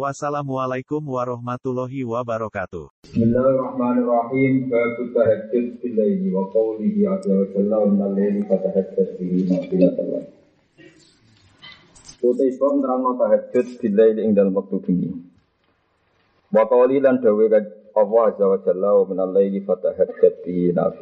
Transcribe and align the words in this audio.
Wassalamualaikum 0.00 1.04
warahmatullahi 1.04 2.08
wabarakatuh. 2.08 2.88
Bismillahirrahmanirrahim. 3.04 4.72
Bab 4.72 4.96
tahajjud 4.96 5.76
bil 5.76 5.92
laili 5.92 6.32
wa 6.32 6.48
qawlihi 6.48 7.04
azza 7.04 7.28
wa 7.28 7.44
jalla 7.52 7.76
wa 7.84 7.92
min 7.92 8.00
al-laili 8.08 8.40
fatahajjad 8.48 9.20
bihi 9.20 9.44
nafilatan 9.44 10.06
lak. 10.08 10.24
Utai 12.24 12.48
bab 12.56 12.74
nerangno 12.80 13.12
tahajjud 13.20 13.66
bil 13.76 13.92
laili 13.92 14.24
ing 14.24 14.32
dalem 14.32 14.56
wektu 14.56 14.80
bengi. 14.80 15.12
Wa 16.48 16.64
qawli 16.64 16.96
lan 17.04 17.20
dawe 17.20 17.44
Allah 18.00 18.22
azza 18.32 18.44
wa 18.48 18.56
jalla 18.64 18.96
wa 18.96 19.04
min 19.04 19.20
al-laili 19.20 19.60
fatahajjad 19.68 20.40
bihi 20.40 20.72
lak. 20.72 20.96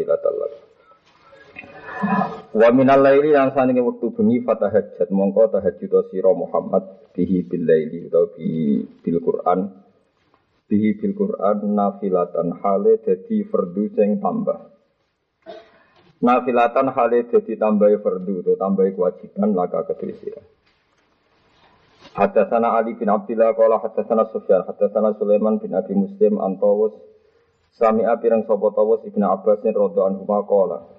Wa 2.54 2.68
minal 2.70 3.02
laili 3.02 3.34
yang 3.34 3.50
saninge 3.52 3.82
wektu 3.82 4.14
bengi 4.14 4.40
fatahajjat 4.46 5.10
mongko 5.10 5.50
tahajjud 5.50 6.10
sira 6.10 6.30
Muhammad 6.30 7.10
bihi 7.12 7.44
bil 7.44 7.66
laili 7.66 8.06
utawa 8.06 8.30
bi 8.34 8.82
bil 9.02 9.18
Quran 9.18 9.68
bihi 10.70 10.96
bil 10.96 11.14
Quran 11.18 11.74
nafilatan 11.74 12.54
hale 12.62 13.02
dadi 13.02 13.42
fardu 13.46 13.84
sing 13.98 14.22
tambah. 14.22 14.58
Nafilatan 16.22 16.86
hale 16.94 17.26
dadi 17.26 17.54
tambahi 17.58 17.98
fardu 17.98 18.32
utawa 18.46 18.56
tambahi 18.58 18.94
kewajiban 18.94 19.48
laka 19.58 19.90
kedue 19.90 20.14
sira. 20.22 20.42
Hadatsana 22.14 22.74
Ali 22.74 22.98
bin 22.98 23.10
Abdullah 23.10 23.54
qala 23.54 23.78
hadatsana 23.78 24.26
Sufyan 24.34 24.66
hadatsana 24.66 25.14
Sulaiman 25.18 25.62
bin 25.62 25.70
Abi 25.74 25.94
Muslim 25.94 26.42
antawus 26.42 26.94
Sami'a 27.78 28.18
pirang 28.18 28.42
sapa 28.42 28.74
tawus 28.74 29.06
Ibnu 29.06 29.22
Abbas 29.22 29.62
radhiyallahu 29.62 30.02
anhu 30.02 30.26
qala 30.26 30.98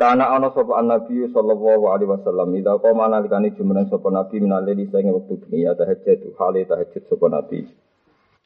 Karena 0.00 0.32
ana 0.32 0.48
sapa 0.56 0.80
Nabi 0.80 1.28
sallallahu 1.28 1.92
alaihi 1.92 2.08
wasallam 2.08 2.56
ida 2.56 2.72
qoma 2.80 3.12
nalikane 3.12 3.52
jumeneng 3.52 3.84
sapa 3.92 4.08
Nabi 4.08 4.40
minalili 4.40 4.88
sing 4.88 5.12
wektu 5.12 5.36
bengi 5.44 5.68
ya 5.68 5.76
tahajjud 5.76 6.40
hale 6.40 6.64
tahajud 6.64 7.04
sapa 7.04 7.26
Nabi. 7.28 7.68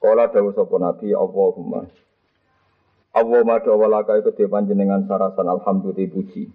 Kala 0.03 0.35
dawuh 0.35 0.51
sapa 0.51 0.75
Nabi 0.83 1.15
Allahumma 1.15 1.87
Allahumma 3.15 3.63
dawalaka 3.63 4.19
iku 4.19 4.35
te 4.35 4.51
panjenengan 4.51 5.07
sarasan 5.07 5.47
alhamdulillah 5.47 6.11
puji. 6.11 6.51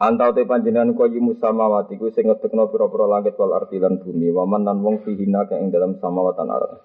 Antau 0.00 0.32
te 0.32 0.48
panjenengan 0.48 0.96
kaya 0.96 1.20
musamawati 1.20 2.00
ku 2.00 2.08
sing 2.08 2.32
ngedekno 2.32 2.72
pira-pira 2.72 3.04
langit 3.04 3.36
wal 3.36 3.52
ardi 3.52 3.84
lan 3.84 4.00
bumi 4.00 4.32
waman 4.32 4.64
lan 4.64 4.80
wong 4.80 5.04
fihina 5.04 5.44
kang 5.44 5.60
ing 5.60 5.68
dalam 5.68 6.00
samawatan 6.00 6.48
arat. 6.48 6.80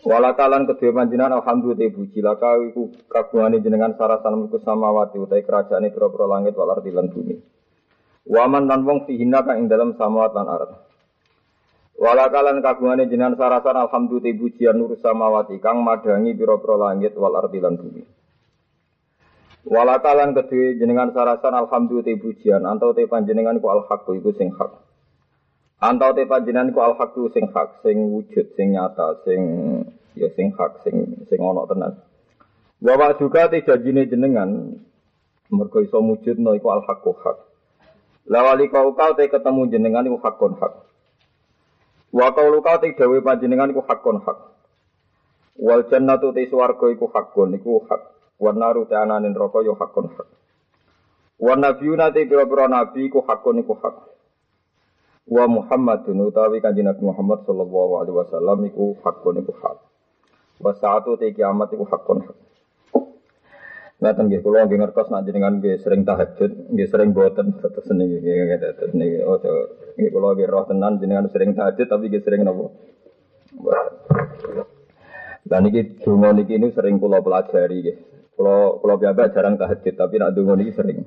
Walakalan 0.00 0.64
kedua 0.64 0.96
panjenengan 0.96 1.44
alhamdulillah 1.44 1.92
puji 1.92 2.24
laka 2.24 2.56
iku 2.72 2.88
kagungane 3.04 3.60
jenengan 3.60 3.92
sarasan 4.00 4.32
mulku 4.32 4.56
samawati 4.64 5.20
utai 5.20 5.44
kerajaane 5.44 5.92
pira-pira 5.92 6.24
langit 6.24 6.56
wal 6.56 6.72
ardi 6.72 6.88
lan 6.88 7.12
bumi. 7.12 7.36
Waman 8.24 8.64
lan 8.64 8.80
wong 8.88 9.04
fihina 9.04 9.44
kang 9.44 9.60
ing 9.60 9.68
dalam 9.68 9.92
samawat 10.00 10.32
arat. 10.32 10.72
Walakalan 12.00 12.64
kagungane 12.64 13.12
jenengan 13.12 13.36
sarasan 13.36 13.76
alhamdulillah 13.76 14.40
pujian 14.40 14.80
nur 14.80 14.96
samawati 14.96 15.60
kang 15.60 15.84
madangi 15.84 16.32
pira-pira 16.32 16.80
langit 16.80 17.12
wal 17.20 17.36
ardi 17.36 17.60
lan 17.60 17.76
bumi. 17.76 18.02
Walakalan 19.68 20.32
kedua 20.32 20.80
jenengan 20.80 21.12
sarasan 21.12 21.52
alhamdulillah 21.52 22.16
pujian 22.16 22.64
antau 22.64 22.96
te 22.96 23.04
panjenengan 23.04 23.60
ku 23.60 23.68
al 23.68 23.84
haq 23.84 24.08
sing 24.32 24.48
hak. 24.56 24.89
Antau 25.80 26.12
te 26.12 26.28
panjenengan 26.28 26.76
ku 26.76 26.84
al 26.84 26.92
haqu 26.92 27.32
sing 27.32 27.48
hak, 27.56 27.80
sing 27.80 28.12
wujud, 28.12 28.52
sing 28.52 28.76
nyata, 28.76 29.24
sing 29.24 29.40
ya 30.12 30.28
sing 30.36 30.52
hak, 30.52 30.84
sing 30.84 31.24
sing 31.24 31.40
ana 31.40 31.64
tenan. 31.64 31.96
Wa 32.84 33.16
juga 33.16 33.48
te 33.48 33.64
janjine 33.64 34.04
jenengan 34.04 34.76
mergo 35.48 35.80
iso 35.80 36.04
wujudno 36.04 36.52
iku 36.52 36.68
al 36.68 36.84
haqu 36.84 37.16
hak. 37.24 37.36
Lawali 38.28 38.68
kau 38.68 38.92
kau 38.92 39.16
te 39.16 39.24
ketemu 39.32 39.72
jenengan 39.72 40.04
iku 40.04 40.20
hakun 40.20 40.52
hak. 40.60 40.84
Wa 42.12 42.28
kaulu 42.36 42.60
kau 42.60 42.76
te 42.76 42.92
dawe 42.92 43.16
panjenengan 43.24 43.72
iku 43.72 43.80
hakun 43.80 44.20
hak. 44.20 44.38
Wal 45.56 45.88
jannatu 45.88 46.36
te 46.36 46.44
swarga 46.52 46.92
iku 46.92 47.08
hakun 47.08 47.56
iku 47.56 47.88
hak. 47.88 48.36
Wa 48.36 48.52
naru 48.52 48.84
te 48.84 49.00
ananin 49.00 49.32
neraka 49.32 49.64
yo 49.64 49.72
hakun 49.80 50.12
hak. 50.12 50.28
Wa 51.40 51.56
nabiyuna 51.56 52.12
te 52.12 52.28
pira-pira 52.28 52.68
nabi 52.68 53.08
iku 53.08 53.24
hakun 53.24 53.64
iku 53.64 53.80
hak 53.80 54.09
wa 55.30 55.44
Muhammadun 55.46 56.26
utawi 56.26 56.58
kanjeng 56.58 56.90
Nabi 56.90 57.06
Muhammad 57.06 57.46
sallallahu 57.46 58.02
alaihi 58.02 58.16
wasallam 58.18 58.58
iku 58.66 58.98
hakun 59.06 59.38
iku 59.38 59.54
hak. 59.62 59.78
Wa 60.58 60.74
saatu 60.74 61.14
te 61.14 61.30
kiamat 61.30 61.70
iku 61.70 61.86
hakun 61.86 62.26
hak. 62.26 62.36
Ngaten 64.00 64.26
nggih 64.26 64.40
kula 64.42 64.66
nggih 64.66 64.80
ngertos 64.80 65.12
nek 65.12 65.28
jenengan 65.28 65.60
nggih 65.60 65.76
sering 65.78 66.02
tahajud, 66.08 66.72
nggih 66.72 66.88
sering 66.88 67.12
boten 67.14 67.52
terus 67.60 67.84
niki 67.92 68.16
nggih 68.18 68.58
terus 68.74 68.92
niki 68.96 69.20
ojo 69.22 69.52
nggih 69.94 70.10
kula 70.10 70.28
nggih 70.34 70.48
roh 70.48 70.64
tenan 70.66 70.98
jenengan 70.98 71.28
sering 71.30 71.52
tahajud 71.54 71.86
tapi 71.86 72.10
nggih 72.10 72.22
sering 72.26 72.42
napa. 72.42 72.66
Dan 75.46 75.60
niki 75.68 76.00
donga 76.02 76.32
niki 76.34 76.58
ini 76.58 76.74
sering 76.74 76.98
kula 76.98 77.22
pelajari 77.22 77.76
nggih. 77.86 77.96
Kula 78.34 78.82
kula 78.82 78.94
piyambak 78.98 79.30
jarang 79.36 79.54
tahajud 79.60 79.94
tapi 79.94 80.14
nek 80.18 80.32
donga 80.34 80.58
niki 80.58 80.72
sering. 80.74 81.06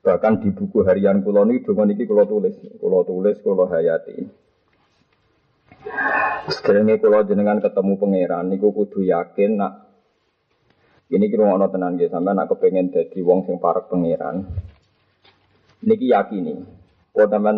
Bahkan 0.00 0.40
di 0.40 0.48
buku 0.56 0.80
harian 0.88 1.20
kula 1.20 1.44
niki 1.44 1.68
donga 1.68 1.84
niki 1.84 2.08
kula 2.08 2.24
tulis, 2.24 2.56
kula 2.80 3.04
tulis 3.04 3.36
kula 3.44 3.68
hayati. 3.68 4.16
Sekarang 6.48 6.88
kula 6.96 7.28
jenengan 7.28 7.60
ketemu 7.60 8.00
pangeran 8.00 8.48
niku 8.48 8.72
kudu 8.72 9.04
yakin 9.04 9.60
nak 9.60 9.72
ini 11.10 11.26
kira 11.26 11.42
ono 11.42 11.66
tenan 11.68 11.98
nggih 11.98 12.08
sampean 12.08 12.38
nak 12.38 12.48
kepengin 12.48 12.88
dadi 12.88 13.20
wong 13.20 13.44
sing 13.44 13.60
parek 13.60 13.92
pangeran. 13.92 14.46
Niki 15.84 16.08
yakini. 16.08 16.54
Kok 17.12 17.28
sampean 17.28 17.56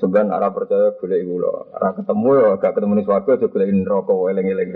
sampean 0.00 0.32
ora 0.32 0.48
percaya 0.48 0.96
golek 0.96 1.20
kula, 1.20 1.52
ora 1.74 1.88
ketemu 1.92 2.28
ya 2.32 2.48
gak 2.56 2.72
ketemu 2.78 2.92
ning 2.96 3.04
swarga 3.04 3.30
aja 3.36 3.46
golek 3.50 3.68
neraka 3.74 4.14
eling-eling. 4.14 4.70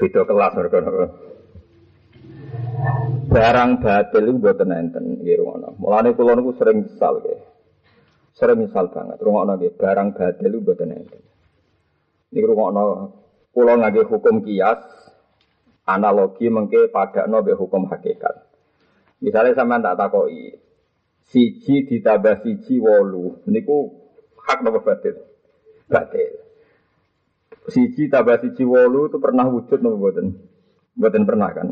Beda 0.00 0.20
kelas 0.26 0.52
mereka. 0.56 0.78
Barang 3.28 3.84
batil 3.84 4.24
itu 4.24 4.32
mboten 4.40 4.72
enten 4.72 5.04
nggih 5.20 5.44
ngono. 5.44 5.76
Mulane 5.76 6.16
kula 6.16 6.32
niku 6.32 6.56
sering 6.56 6.88
misal 6.88 7.20
nggih. 7.20 7.40
Sering 8.32 8.58
misal 8.64 8.88
banget 8.88 9.20
rungokno 9.20 9.60
nggih 9.60 9.76
barang 9.76 10.16
batil 10.16 10.48
itu 10.48 10.58
mboten 10.64 10.96
enten. 10.96 11.22
Niku 12.32 12.46
rungokno 12.48 12.84
kula 13.52 13.76
ngangge 13.76 14.08
hukum 14.08 14.40
kias 14.40 14.80
analogi 15.84 16.48
mengke 16.48 16.88
padakno 16.88 17.44
mbek 17.44 17.60
hukum 17.60 17.84
hakikat. 17.92 18.48
Misalnya 19.20 19.52
sampean 19.52 19.84
tak 19.84 19.98
takoki 20.00 20.56
siji 21.28 21.84
ditambah 21.84 22.40
siji 22.40 22.80
wolu 22.80 23.44
niku 23.44 23.92
hak 24.40 24.64
napa 24.64 24.80
batil? 24.80 25.20
Batil. 25.84 26.32
Siji 27.68 28.08
tambah 28.08 28.40
siji 28.40 28.64
wolu 28.64 29.12
itu 29.12 29.20
pernah 29.20 29.44
wujud 29.52 29.84
napa 29.84 29.96
mboten? 30.00 30.26
Mboten 30.96 31.22
pernah 31.28 31.50
kan? 31.52 31.68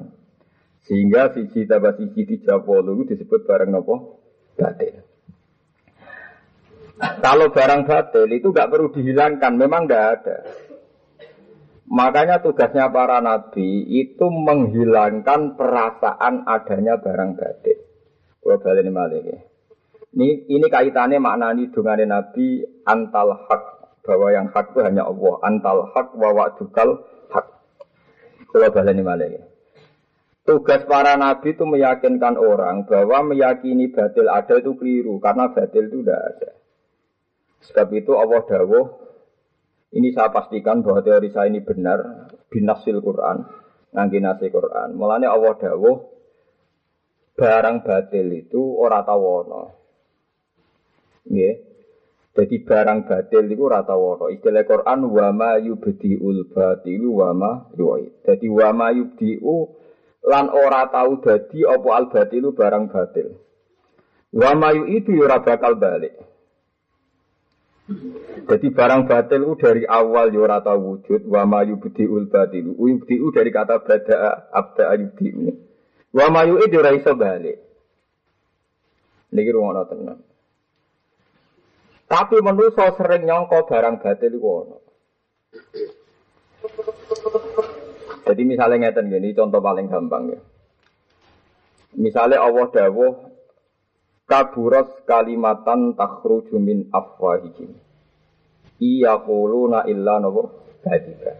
Sehingga 0.86 1.34
siji 1.34 1.66
tambah 1.66 1.98
siji 1.98 2.22
dijawab 2.22 2.62
wolu 2.62 3.02
disebut 3.10 3.42
barang 3.42 3.74
nopo 3.74 4.22
batil. 4.54 5.02
Kalau 6.96 7.50
barang 7.50 7.82
batil 7.84 8.30
itu 8.30 8.54
nggak 8.54 8.70
perlu 8.70 8.88
dihilangkan, 8.94 9.52
memang 9.58 9.90
nggak 9.90 10.04
ada. 10.16 10.36
Makanya 11.90 12.38
tugasnya 12.42 12.90
para 12.90 13.18
nabi 13.18 13.82
itu 13.98 14.26
menghilangkan 14.30 15.58
perasaan 15.58 16.46
adanya 16.46 17.02
barang 17.02 17.30
batil. 17.34 17.78
Kalau 18.42 18.58
balik 18.62 18.86
ini 18.86 19.34
Ini, 20.16 20.28
ini 20.48 20.66
kaitannya 20.70 21.18
maknani 21.18 21.68
dengan 21.74 21.98
nabi 22.06 22.62
antal 22.86 23.42
hak 23.50 23.62
bahwa 24.06 24.30
yang 24.30 24.46
hak 24.54 24.70
itu 24.70 24.80
hanya 24.86 25.02
Allah. 25.02 25.34
Antal 25.42 25.90
hak 25.90 26.14
wa 26.14 26.30
wa'dukal 26.30 27.02
hak. 27.34 27.46
Kalau 28.54 28.70
balik 28.70 28.94
ini 28.94 29.55
Tugas 30.46 30.86
para 30.86 31.18
nabi 31.18 31.58
itu 31.58 31.66
meyakinkan 31.66 32.38
orang 32.38 32.86
bahwa 32.86 33.34
meyakini 33.34 33.90
batil 33.90 34.30
ada 34.30 34.62
itu 34.62 34.78
keliru 34.78 35.18
karena 35.18 35.50
batil 35.50 35.90
itu 35.90 36.06
tidak 36.06 36.22
ada. 36.22 36.50
Sebab 37.66 37.88
itu 37.98 38.14
Allah 38.14 38.46
dawuh 38.46 38.86
ini 39.98 40.14
saya 40.14 40.30
pastikan 40.30 40.86
bahwa 40.86 41.02
teori 41.02 41.34
saya 41.34 41.50
ini 41.50 41.66
benar 41.66 42.30
binasil 42.46 43.02
Quran 43.02 43.42
ngangge 43.90 44.18
nasi 44.22 44.46
Quran. 44.52 44.94
Mulanya 44.94 45.34
Allah 45.34 45.58
dawuh 45.58 45.96
barang 47.34 47.82
batil 47.82 48.30
itu 48.30 48.62
ora 48.78 49.02
tawono. 49.02 49.62
Nggih. 51.26 51.54
Jadi 52.36 52.56
barang 52.62 53.08
batil 53.08 53.50
itu 53.50 53.62
ora 53.66 53.82
tawono. 53.82 54.30
Istilah 54.30 54.62
Quran 54.62 55.10
wa 55.10 55.28
ma 55.34 55.52
yubdiul 55.58 56.54
batilu 56.54 57.18
wa 57.18 57.30
ma. 57.34 57.52
Jadi 58.22 58.46
wa 58.46 58.68
ma 58.70 58.94
yubdiu 58.94 59.74
lan 60.26 60.50
ora 60.50 60.90
tahu 60.90 61.22
dadi 61.22 61.62
apa 61.62 61.88
al 61.94 62.06
batilu 62.10 62.50
barang 62.50 62.90
batil. 62.90 63.38
Wa 64.34 64.58
mayu 64.58 64.90
itu 64.90 65.14
ora 65.22 65.38
bakal 65.38 65.78
balik. 65.78 66.18
Jadi 68.50 68.66
barang 68.74 69.06
batil 69.06 69.46
itu 69.46 69.54
dari 69.62 69.82
awal 69.86 70.34
ya 70.34 70.42
ora 70.42 70.58
tahu 70.58 70.98
wujud 70.98 71.22
wa 71.30 71.46
mayu 71.46 71.78
bdiul 71.78 72.26
batilu. 72.26 72.74
Ubdiu 72.74 73.30
dari 73.30 73.54
kata 73.54 73.86
bada 73.86 74.50
abda 74.50 74.98
yubdiu. 74.98 75.54
Wa 76.10 76.26
mayu 76.34 76.58
itu 76.58 76.74
ora 76.74 76.90
iso 76.90 77.14
balik. 77.14 77.62
Niki 79.30 79.50
rumono 79.54 79.86
tenan. 79.86 80.18
Tapi 82.06 82.38
manusia 82.42 82.94
sering 82.98 83.26
nyongko 83.26 83.66
barang 83.66 84.02
batil 84.02 84.34
ono. 84.42 84.78
Jadi 88.26 88.42
misalnya 88.42 88.90
ngeten 88.90 89.06
gini, 89.06 89.30
contoh 89.30 89.62
paling 89.62 89.86
gampang 89.86 90.34
ya. 90.34 90.40
Misalnya 91.94 92.42
Allah 92.42 92.66
dawuh 92.74 93.12
kaburos 94.26 94.90
kalimatan 95.06 95.94
takhruju 95.94 96.58
min 96.58 96.90
afwahihim. 96.90 97.72
Iya 98.82 99.16
kuluna 99.24 99.86
illa 99.88 100.20
nopo 100.20 100.74
kadika. 100.84 101.32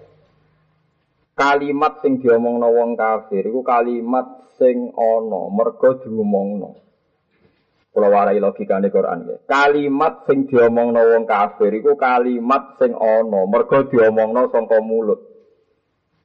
Kalimat 1.36 2.00
sing 2.00 2.16
diomongno 2.16 2.72
wong 2.72 2.96
kafir 2.96 3.44
iku 3.44 3.60
kalimat 3.60 4.48
sing 4.56 4.88
ana 4.96 5.52
mergo 5.52 6.00
diomongno. 6.00 6.80
Kula 7.92 8.08
warai 8.08 8.40
logikane 8.40 8.88
Quran 8.88 9.28
ya. 9.28 9.36
Kalimat 9.44 10.24
sing 10.24 10.48
diomongno 10.48 10.96
wong 11.04 11.28
kafir 11.28 11.76
iku 11.76 11.92
kalimat 12.00 12.80
sing 12.80 12.96
ana 12.96 13.44
mergo 13.44 13.84
diomongno 13.84 14.48
saka 14.48 14.80
mulut. 14.80 15.35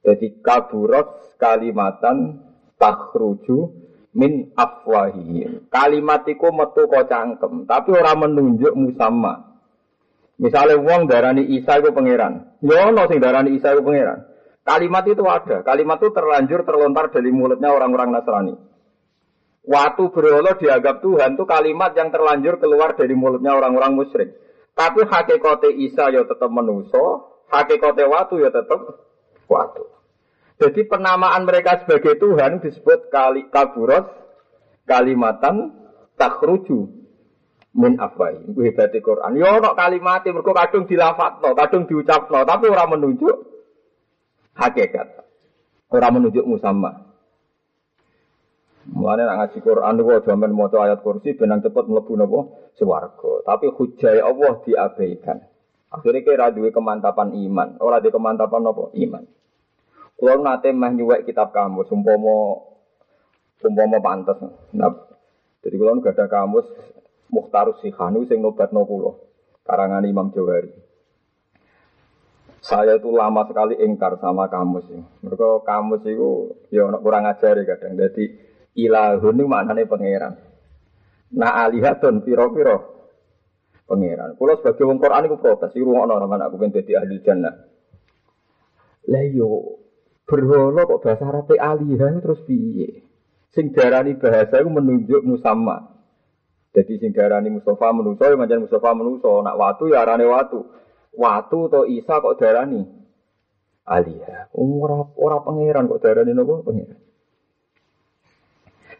Jadi 0.02 0.42
kaburos 0.42 1.38
kalimatan 1.38 2.42
takhruju 2.74 3.70
min 4.18 4.50
afwahihim. 4.58 5.70
Kalimat 5.70 6.26
iku 6.26 6.50
metu 6.50 6.90
kok 6.90 7.06
cangkem, 7.06 7.64
tapi 7.70 7.94
ora 7.94 8.12
menunjuk 8.18 8.74
musamma. 8.74 9.52
Misalnya 10.42 10.82
wong 10.82 11.06
darani 11.06 11.46
Isa 11.54 11.78
itu 11.78 11.94
pangeran. 11.94 12.58
Ya 12.66 12.90
ono 12.90 13.06
sing 13.06 13.22
darani 13.22 13.54
Isa 13.54 13.78
itu 13.78 13.82
pangeran. 13.86 14.26
Kalimat 14.66 15.04
itu 15.06 15.22
ada. 15.26 15.62
Kalimat 15.62 15.98
itu 16.02 16.10
terlanjur 16.10 16.66
terlontar 16.66 17.10
dari 17.14 17.30
mulutnya 17.30 17.70
orang-orang 17.70 18.14
Nasrani. 18.14 18.54
Waktu 19.62 20.02
berhala 20.10 20.58
dianggap 20.58 21.06
Tuhan 21.06 21.38
itu 21.38 21.46
kalimat 21.46 21.94
yang 21.94 22.10
terlanjur 22.10 22.58
keluar 22.58 22.98
dari 22.98 23.14
mulutnya 23.14 23.54
orang-orang 23.54 23.94
musyrik. 23.94 24.34
Tapi 24.74 25.06
hakikate 25.06 25.70
Isa 25.70 26.10
ya 26.10 26.26
tetap 26.26 26.50
menuso, 26.50 27.30
hakikate 27.46 28.02
watu 28.02 28.42
ya 28.42 28.50
tetap 28.50 28.82
watu. 29.52 29.84
Jadi 30.56 30.88
penamaan 30.88 31.44
mereka 31.44 31.84
sebagai 31.84 32.16
Tuhan 32.16 32.64
disebut 32.64 33.12
kali 33.12 33.52
kaburos 33.52 34.08
kalimatan 34.86 35.74
takruju 36.16 37.02
min 37.76 37.98
afwai. 37.98 38.40
Kuwi 38.46 38.72
berarti 38.72 39.00
Quran. 39.02 39.36
Yo 39.36 39.48
ono 39.48 39.72
kalimat 39.74 40.24
mergo 40.28 40.52
kadung 40.52 40.84
dilafatno, 40.86 41.56
kadung 41.56 41.84
diucapno, 41.88 42.44
tapi 42.44 42.68
ora 42.68 42.84
menunjuk 42.88 43.36
hakikat. 44.56 45.24
Ora 45.92 46.08
menunjuk 46.08 46.44
musamma. 46.44 47.12
Mulane 48.82 49.22
nak 49.22 49.36
ngaji 49.38 49.58
Quran 49.62 49.94
niku 49.94 50.10
aja 50.10 50.34
men 50.34 50.58
ayat 50.58 51.06
kursi 51.06 51.38
benang 51.38 51.62
cepet 51.62 51.86
mlebu 51.86 52.12
napa 52.18 52.40
swarga. 52.74 53.46
Tapi 53.46 53.70
hujai 53.70 54.18
Allah 54.18 54.58
diabaikan. 54.66 55.38
Akhirnya 55.92 56.24
kira 56.24 56.50
duwe 56.50 56.72
kemantapan 56.72 57.36
iman, 57.36 57.76
ora 57.78 58.00
di 58.00 58.08
kemantapan 58.08 58.64
apa? 58.64 58.96
Iman. 58.96 59.28
Kulo 60.18 60.34
nate 60.38 60.70
meh 60.70 60.92
nyuwek 60.94 61.26
kitab 61.26 61.50
kamus 61.50 61.90
umpama 61.90 62.62
umpama 63.62 63.98
pantes. 63.98 64.38
Nah, 64.74 64.94
jadi 65.62 65.74
kulo 65.78 65.98
gak 66.02 66.18
ada 66.18 66.26
kamus 66.26 66.66
Mukhtarus 67.32 67.80
Sihanu 67.80 68.28
sing 68.28 68.44
nobatno 68.44 68.84
kula. 68.84 69.16
Karangan 69.64 70.04
Imam 70.04 70.28
Jawari. 70.34 70.68
Saya 72.62 72.94
itu 72.94 73.10
lama 73.10 73.42
sekali 73.48 73.74
ingkar 73.80 74.22
sama 74.22 74.46
kamus 74.46 74.86
ini. 74.92 75.02
Mereka 75.26 75.66
kamus 75.66 76.06
itu 76.06 76.54
ya 76.70 76.86
kurang 77.00 77.26
ajar 77.26 77.58
ya 77.58 77.64
kadang. 77.66 77.98
Jadi 77.98 78.24
ilahun 78.78 79.34
itu 79.34 79.46
maknanya 79.48 79.88
pangeran. 79.90 80.34
Nah 81.34 81.66
alihatun 81.66 82.22
piro-piro 82.22 83.08
pangeran. 83.88 84.38
Kalau 84.38 84.54
sebagai 84.60 84.84
Quran 84.94 85.26
itu 85.26 85.36
protes. 85.40 85.72
Iku 85.74 85.90
ngono 85.90 86.20
nama 86.20 86.46
aku 86.46 86.60
pengen 86.60 86.78
jadi 86.78 87.02
ahli 87.02 87.16
jannah. 87.24 87.54
Lah 89.10 89.24
yo 89.26 89.81
berhala 90.32 90.88
kok 90.88 91.04
bahasa 91.04 91.28
Arab 91.28 91.52
alihah 91.52 92.16
terus 92.24 92.40
piye? 92.48 93.04
Sing 93.52 93.76
darani 93.76 94.16
bahasa 94.16 94.64
itu 94.64 94.70
menunjuk 94.72 95.20
musamma. 95.28 95.92
Jadi 96.72 96.96
sing 96.96 97.12
darani 97.12 97.52
Mustafa 97.52 97.92
menuso 97.92 98.24
ya 98.24 98.32
manjan 98.40 98.64
Mustafa 98.64 98.96
menuso, 98.96 99.44
nak 99.44 99.60
watu 99.60 99.92
ya 99.92 100.08
arane 100.08 100.24
watu. 100.24 100.64
Watu 101.12 101.68
to 101.68 101.84
Isa 101.84 102.24
kok 102.24 102.40
darani 102.40 102.80
Alia. 103.84 104.48
Ora 104.56 105.04
ora 105.20 105.44
pangeran 105.44 105.84
kok 105.84 106.00
darani 106.00 106.32
nopo 106.32 106.64
pangeran. 106.64 106.96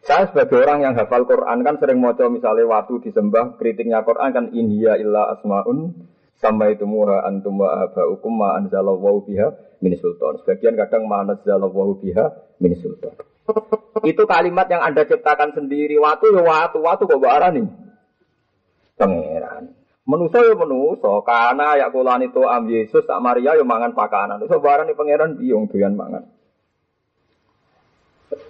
Saya 0.03 0.29
sebagai 0.29 0.67
orang 0.67 0.83
yang 0.85 0.95
hafal 0.99 1.25
Quran 1.25 1.63
kan 1.63 1.79
sering 1.79 2.03
mau 2.03 2.13
misalnya 2.13 2.67
waktu 2.67 3.07
disembah 3.07 3.57
kritiknya 3.57 4.03
Quran 4.03 4.35
kan 4.35 4.45
inhiya 4.51 4.99
illa 4.99 5.31
asmaun 5.33 6.11
sampai 6.43 6.75
itu 6.75 6.83
muha 6.83 7.23
antum 7.23 7.63
wa 7.63 7.87
abaukum 7.87 8.35
ma 8.35 8.59
anzalallahu 8.59 9.23
biha 9.31 9.79
min 9.79 9.95
sultan. 9.95 10.43
Sebagian 10.43 10.75
kadang 10.75 11.07
ma 11.07 11.23
anzalallahu 11.23 12.03
biha 12.03 12.59
min 12.59 12.75
sultan. 12.83 13.15
Itu 14.03 14.27
kalimat 14.27 14.67
yang 14.67 14.83
Anda 14.83 15.07
ciptakan 15.07 15.55
sendiri. 15.55 15.95
Waktu 16.03 16.35
ya 16.35 16.43
waktu, 16.43 16.79
waktu 16.83 17.03
kok 17.07 17.23
nih. 17.23 17.67
Pangeran. 18.99 19.65
Menuso 20.03 20.43
ya 20.43 20.59
menuso, 20.59 21.23
karena 21.23 21.79
ya 21.79 21.87
kulan 21.95 22.27
itu 22.27 22.43
am 22.43 22.67
Yesus 22.67 23.07
tak 23.07 23.23
Maria 23.23 23.55
ya 23.55 23.63
mangan 23.63 23.95
pakanan. 23.95 24.43
Itu 24.43 24.59
nih 24.59 24.99
pangeran 24.99 25.39
biung 25.39 25.71
doyan 25.71 25.95
mangan. 25.95 26.27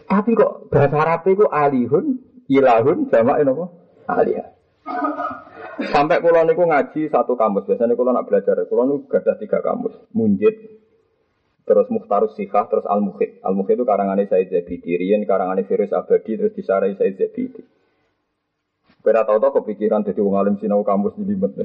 Tapi 0.08 0.32
kok 0.32 0.72
bahasa 0.72 0.96
Arab 0.96 1.24
itu 1.28 1.44
alihun, 1.48 2.20
ilahun, 2.48 3.08
sama 3.08 3.40
ini 3.40 3.48
apa? 3.48 3.66
Aliyah. 4.12 4.48
Sampai 5.90 6.22
kulon 6.22 6.52
itu 6.52 6.62
ngaji 6.62 7.00
satu 7.10 7.34
kamus. 7.34 7.66
Biasanya 7.66 7.98
kulon 7.98 8.14
nak 8.14 8.30
belajar, 8.30 8.60
kulon 8.70 8.94
itu 8.94 9.10
gada 9.10 9.34
tiga 9.40 9.58
kamus. 9.58 9.96
Munjid, 10.14 10.54
terus 11.66 11.90
Mukhtarus 11.90 12.38
Sikah, 12.38 12.70
terus 12.70 12.86
Al-Mukhid. 12.86 13.42
Al-Mukhid 13.42 13.80
itu 13.80 13.86
karangannya 13.88 14.30
Said 14.30 14.52
Zabidi, 14.52 14.94
Rian 14.94 15.26
karangannya 15.26 15.66
Virus 15.66 15.90
Abadi, 15.90 16.38
terus 16.38 16.54
disarai 16.54 16.94
Said 16.94 17.18
Zabidi. 17.18 17.62
Kira 19.02 19.26
tau 19.26 19.42
tau 19.42 19.50
kepikiran 19.58 20.06
jadi 20.06 20.22
wong 20.22 20.38
alim 20.38 20.54
sinau 20.62 20.86
kampus 20.86 21.18
di 21.18 21.26
limet. 21.26 21.58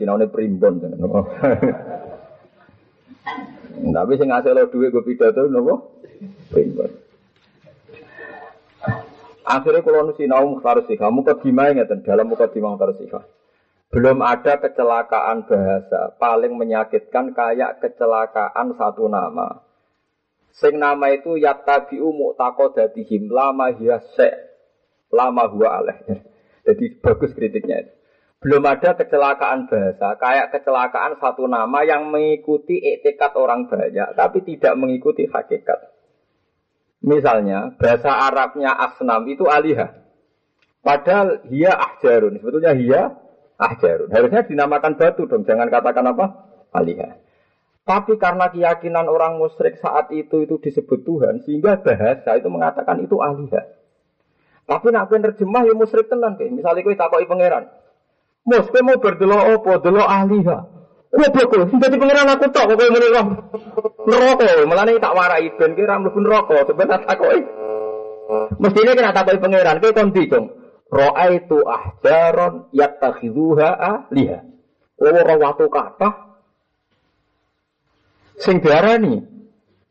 Sinau 0.00 0.16
ini 0.16 0.32
primbon. 0.32 0.80
Tapi 3.84 4.12
sing 4.16 4.32
ngasih 4.32 4.56
lo 4.56 4.72
duit 4.72 4.88
gue 4.88 5.04
pidato 5.04 5.44
nopo 5.44 6.00
primbon. 6.48 7.03
Akhirnya 9.54 9.86
kalau 9.86 10.10
sinau 10.18 10.50
Mukhtarus 10.50 10.90
Sikah, 10.90 11.14
muka 11.14 11.38
dimai 11.38 11.78
ngeten 11.78 12.02
dalam 12.02 12.26
muka 12.26 12.50
dimai 12.50 12.74
Mukhtarus 12.74 12.98
Sikah. 12.98 13.22
Belum 13.94 14.18
ada 14.26 14.58
kecelakaan 14.58 15.46
bahasa 15.46 16.18
paling 16.18 16.58
menyakitkan 16.58 17.30
kayak 17.30 17.78
kecelakaan 17.78 18.74
satu 18.74 19.06
nama. 19.06 19.62
Sing 20.50 20.82
nama 20.82 21.14
itu 21.14 21.38
yatabiu 21.38 22.10
mu'taqadatihim 22.10 23.30
lama 23.30 23.70
hiya 23.70 24.02
lama 25.14 25.46
huwa 25.46 25.68
aleh. 25.78 25.98
Jadi 26.66 26.98
bagus 26.98 27.30
kritiknya 27.38 27.86
itu. 27.86 27.92
Belum 28.42 28.66
ada 28.66 28.98
kecelakaan 28.98 29.70
bahasa 29.70 30.18
kayak 30.18 30.50
kecelakaan 30.52 31.16
satu 31.22 31.46
nama 31.46 31.80
yang 31.86 32.10
mengikuti 32.10 32.82
etikat 32.82 33.32
orang 33.38 33.70
banyak 33.70 34.10
tapi 34.18 34.42
tidak 34.42 34.74
mengikuti 34.74 35.30
hakikat. 35.30 35.93
Misalnya 37.04 37.76
bahasa 37.76 38.08
Arabnya 38.08 38.72
asnam 38.72 39.28
itu 39.28 39.44
alihah. 39.44 39.92
Padahal 40.80 41.44
hia 41.52 41.76
ahjarun. 41.76 42.40
Sebetulnya 42.40 42.72
hia 42.72 43.12
ahjarun. 43.60 44.08
Harusnya 44.08 44.48
dinamakan 44.48 44.96
batu 44.96 45.28
dong, 45.28 45.44
jangan 45.44 45.68
katakan 45.68 46.16
apa? 46.16 46.26
Alihah. 46.72 47.20
Tapi 47.84 48.16
karena 48.16 48.48
keyakinan 48.48 49.04
orang 49.12 49.36
musyrik 49.36 49.76
saat 49.76 50.08
itu 50.16 50.48
itu 50.48 50.56
disebut 50.56 51.04
Tuhan, 51.04 51.44
sehingga 51.44 51.76
bahasa 51.84 52.40
itu 52.40 52.48
mengatakan 52.48 53.04
itu 53.04 53.20
alihah. 53.20 53.68
Tapi 54.64 54.88
nak 54.88 55.12
kowe 55.12 55.20
terjemah 55.20 55.68
ya 55.68 55.76
musyrik 55.76 56.08
tenan. 56.08 56.40
Misalnya 56.40 56.80
kowe 56.80 56.96
takoki 56.96 57.28
pangeran. 57.28 57.68
Mus, 58.48 58.64
kowe 58.72 58.80
mau 58.80 58.96
berdelok 58.96 59.60
apa? 59.60 59.72
Delok 59.84 60.08
alihah. 60.08 60.73
Goblok 61.14 61.46
kowe, 61.46 61.64
dadi 61.78 61.94
pangeran 61.94 62.26
aku 62.26 62.50
tok 62.50 62.74
kok 62.74 62.76
kowe 62.78 62.90
ngene 62.90 63.08
kok. 63.14 63.26
Neraka, 64.10 64.66
melane 64.66 64.98
tak 64.98 65.14
warai 65.14 65.46
ben 65.54 65.78
kira 65.78 65.94
mlebu 66.02 66.18
neraka, 66.18 66.66
sebentar 66.66 67.06
takoki. 67.06 67.38
Mestine 68.58 68.98
kena 68.98 69.14
takoki 69.14 69.38
pangeran, 69.38 69.78
kowe 69.78 69.94
kon 69.94 70.10
dicung. 70.10 70.46
Ra'aitu 70.90 71.58
ahjaron 71.62 72.70
yattakhidhuha 72.74 73.68
ahliha. 73.78 74.38
Ora 74.98 75.34
watu 75.38 75.66
kathah 75.70 76.14
sing 78.42 78.58
diarani 78.58 79.22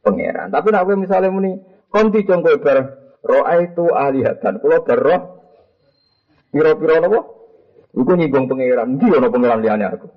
pangeran. 0.04 0.52
Tapi 0.52 0.68
nek 0.76 0.84
kowe 0.84 0.96
misale 1.00 1.32
muni 1.32 1.56
konti 1.88 2.28
jong 2.28 2.44
kowe 2.44 2.60
bar 2.60 2.78
roa 3.24 3.64
itu 3.64 3.88
alihatan. 3.96 4.60
Kula 4.60 4.84
bar 4.84 5.00
roh 5.00 5.22
pira-pira? 6.52 7.00
Iku 7.96 8.12
nyinggung 8.12 8.52
pangeran. 8.52 9.00
Ndi 9.00 9.08
ana 9.08 9.32
pangeran 9.32 9.64
liyane 9.64 9.88
aku. 9.88 10.08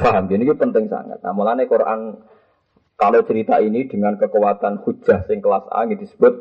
Paham, 0.00 0.24
ini 0.32 0.48
penting 0.56 0.88
sangat. 0.88 1.20
Nah, 1.20 1.36
mulane 1.36 1.68
Quran 1.68 2.24
kalau 2.96 3.20
cerita 3.24 3.60
ini 3.60 3.84
dengan 3.84 4.16
kekuatan 4.16 4.80
hujah 4.84 5.24
sing 5.28 5.40
kelas 5.40 5.68
A 5.72 5.88
ini 5.88 5.96
disebut 5.96 6.32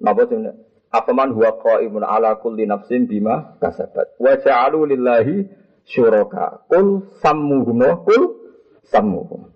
napa 0.00 0.28
sebenarnya 0.28 0.66
Afaman 0.92 1.34
huwa 1.34 1.58
qaimun 1.60 2.06
ala 2.06 2.38
kulli 2.38 2.64
nafsin 2.64 3.10
bima 3.10 3.58
kasabat. 3.58 4.16
Wa 4.22 4.38
ja'alu 4.38 4.86
lillahi 4.96 5.44
syuraka. 5.84 6.62
Kul 6.70 7.04
sammuhum 7.20 7.80
kul 8.06 8.22
sammuhum. 8.86 9.50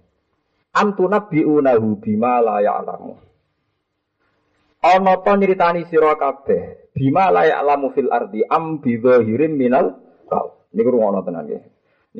Am 0.75 0.89
tunabbi'unahu 0.99 2.03
bima 2.03 2.43
la 2.43 2.61
ya'lamu. 2.61 3.15
Ana 4.81 5.13
ta 5.23 5.33
nyritani 5.37 5.87
sira 5.87 6.19
kabeh 6.19 6.93
bima 6.93 7.31
la 7.31 7.47
ya'lamu 7.47 7.95
fil 7.95 8.11
ardi 8.11 8.43
am 8.45 8.83
bi 8.83 8.99
dhahirin 8.99 9.55
minal 9.55 9.97
qaul. 10.27 10.67
Niku 10.75 10.93
rungono 10.93 11.23
tenan 11.23 11.47
nggih. 11.47 11.63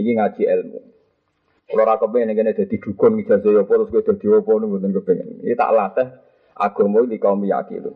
Niki 0.01 0.11
ngaji 0.17 0.43
ilmu. 0.47 0.81
Kalau 1.71 1.87
ora 1.87 2.03
kepengen 2.03 2.35
ngene 2.35 2.59
dadi 2.59 2.83
dukun 2.83 3.23
ijazah 3.23 3.63
apa 3.63 3.71
terus 3.71 3.91
kowe 3.95 4.03
dadi 4.03 4.27
apa 4.27 4.51
niku 4.59 4.67
mboten 4.67 4.91
kepengen. 4.91 5.29
Iki 5.47 5.55
tak 5.55 5.71
latih 5.71 6.09
agama 6.59 6.99
iki 7.07 7.23
kaum 7.23 7.47
yakin. 7.47 7.95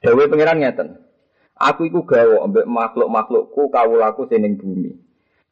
Dewe 0.00 0.24
pangeran 0.32 0.64
ngeten. 0.64 0.88
Aku 1.60 1.84
iku 1.84 2.08
gawe 2.08 2.40
ambek 2.40 2.64
makhluk-makhlukku 2.64 3.68
kawulaku 3.68 4.26
sing 4.32 4.56
bumi. 4.56 4.96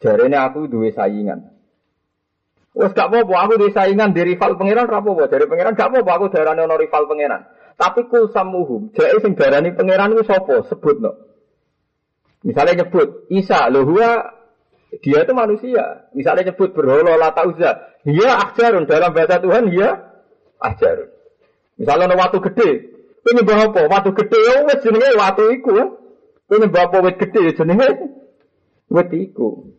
Jarene 0.00 0.40
aku 0.40 0.66
duwe 0.72 0.90
saingan. 0.96 1.52
Wes 2.72 2.96
gak 2.96 3.12
apa-apa 3.12 3.34
aku 3.44 3.52
duwe 3.60 3.70
saingan 3.76 4.16
di 4.16 4.24
rival 4.32 4.56
pangeran 4.56 4.88
ora 4.88 5.04
apa-apa. 5.04 5.28
Jare 5.28 5.44
pangeran 5.46 5.76
gak 5.76 5.92
apa-apa 5.92 6.10
aku 6.16 6.26
darane 6.32 6.64
ono 6.64 6.80
rival 6.80 7.04
pangeran. 7.06 7.44
Tapi 7.76 8.08
kul 8.08 8.32
samuhum, 8.32 8.92
jake 8.96 9.20
sing 9.20 9.32
darani 9.36 9.76
pangeran 9.76 10.16
iku 10.16 10.24
sapa? 10.24 10.64
Sebutno. 10.68 11.12
Misalnya 12.42 12.82
nyebut 12.82 13.30
Isa, 13.30 13.70
lho 13.70 13.86
dia 15.00 15.24
itu 15.24 15.32
manusia. 15.32 16.10
Misalnya 16.12 16.52
nyebut 16.52 16.76
berhala 16.76 17.16
lata 17.16 17.48
uzza, 17.48 17.70
dia 18.04 18.30
ajarun 18.36 18.84
dalam 18.84 19.16
bahasa 19.16 19.40
Tuhan 19.40 19.72
dia 19.72 19.88
ajarun. 20.60 21.08
Misalnya 21.80 22.12
ada 22.12 22.16
waktu 22.20 22.38
gede, 22.52 22.70
ini 23.22 23.30
nyembah 23.38 23.70
apa? 23.70 23.80
Watu 23.86 24.10
gede 24.18 24.38
ya 24.42 24.66
wis 24.66 24.82
jenenge 24.82 25.14
watu 25.14 25.48
iku. 25.54 25.72
Kowe 26.50 26.56
nyembah 26.58 26.90
apa 26.90 26.96
gede 27.16 27.54
jenenge 27.54 27.88
wit 28.90 29.10
iku. 29.14 29.72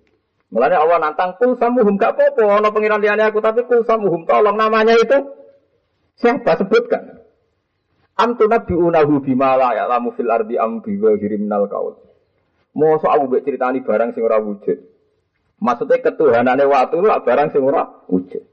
Mulane 0.54 0.78
Allah 0.78 0.98
nantang 1.02 1.36
kul 1.42 1.58
samuhum 1.58 1.98
gak 1.98 2.14
apa-apa 2.14 2.62
ana 2.62 2.70
pengiran 2.70 3.02
liyane 3.02 3.26
aku 3.26 3.42
tapi 3.42 3.66
kul 3.66 3.90
samuhum 3.90 4.30
tolong 4.30 4.54
namanya 4.54 4.94
itu 4.94 5.34
siapa 6.22 6.62
sebutkan. 6.62 7.26
Am 8.14 8.38
tunabbi'unahu 8.38 9.26
bima 9.26 9.58
la 9.58 9.74
ya'lamu 9.74 10.14
fil 10.14 10.30
ardi 10.30 10.62
am 10.62 10.86
bi 10.86 11.02
ghairi 11.02 11.42
minal 11.42 11.66
qaul. 11.66 11.98
Mosok 12.78 13.10
aku 13.10 13.24
mbek 13.34 13.44
critani 13.50 13.82
barang 13.82 14.14
sing 14.14 14.22
ora 14.22 14.38
wujud. 14.38 14.93
Maksudnya 15.64 16.04
ketuhanane 16.04 16.68
waktu 16.68 17.00
itu 17.00 17.08
barang 17.08 17.48
sing 17.56 17.64
ora 17.64 17.88
wujud. 18.12 18.44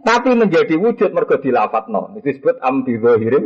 Tapi 0.00 0.30
menjadi 0.38 0.78
wujud 0.78 1.10
mergo 1.10 1.42
dilafatno. 1.42 2.14
Itu 2.14 2.30
disebut 2.30 2.62
am 2.62 2.86
bi 2.86 2.94
ghairi 2.94 3.42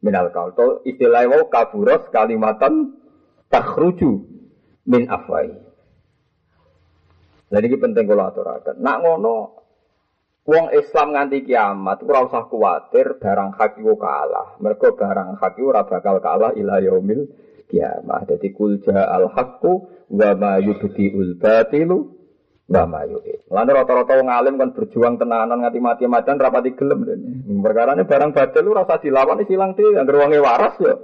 minal 0.00 0.32
kaul. 0.32 0.56
To 0.56 0.80
istilah 0.88 1.28
wau 1.28 1.52
kaburos 1.52 2.08
kalimatan 2.08 2.96
takhruju 3.52 4.24
min 4.88 5.12
afwai. 5.12 5.52
Jadi 7.52 7.64
ini 7.68 7.76
penting 7.80 8.04
kalau 8.08 8.28
aturakan. 8.28 8.76
Nak 8.80 8.96
ngono, 9.00 9.36
wong 10.44 10.68
Islam 10.76 11.16
nganti 11.16 11.48
kiamat, 11.48 12.04
ora 12.04 12.28
usah 12.28 12.44
kuatir 12.48 13.16
barang 13.16 13.56
hak 13.56 13.80
iku 13.80 13.96
kalah. 13.96 14.56
Mergo 14.60 14.96
barang 14.96 15.36
hak 15.36 15.56
iku 15.56 15.72
ora 15.72 15.84
bakal 15.84 16.20
kalah 16.20 16.52
ila 16.56 16.80
yaumil 16.80 17.28
kiamat. 17.68 18.28
Jadi 18.28 18.52
kulja 18.52 19.04
al 19.04 19.32
haqqu 19.32 19.72
wa 20.12 20.30
ma 20.36 20.52
yubdiul 20.60 21.40
batilu 21.40 22.17
Mbah 22.68 22.84
Mayu. 22.84 23.24
Lalu 23.48 23.70
rata-rata 23.72 24.12
wong 24.20 24.28
alim 24.28 24.60
kan 24.60 24.76
berjuang 24.76 25.16
tenanan 25.16 25.64
ngati 25.64 25.80
mati 25.80 26.04
macan 26.04 26.36
rapati 26.36 26.76
gelem 26.76 27.00
den. 27.08 27.20
Perkara 27.64 27.96
ini 27.96 28.04
barang 28.04 28.36
badal 28.36 28.60
lu 28.60 28.76
rasa 28.76 29.00
dilawan 29.00 29.40
is 29.40 29.48
hilang 29.48 29.72
dhewe, 29.72 29.96
yang 29.96 30.04
wonge 30.04 30.36
waras 30.36 30.76
yo. 30.76 30.94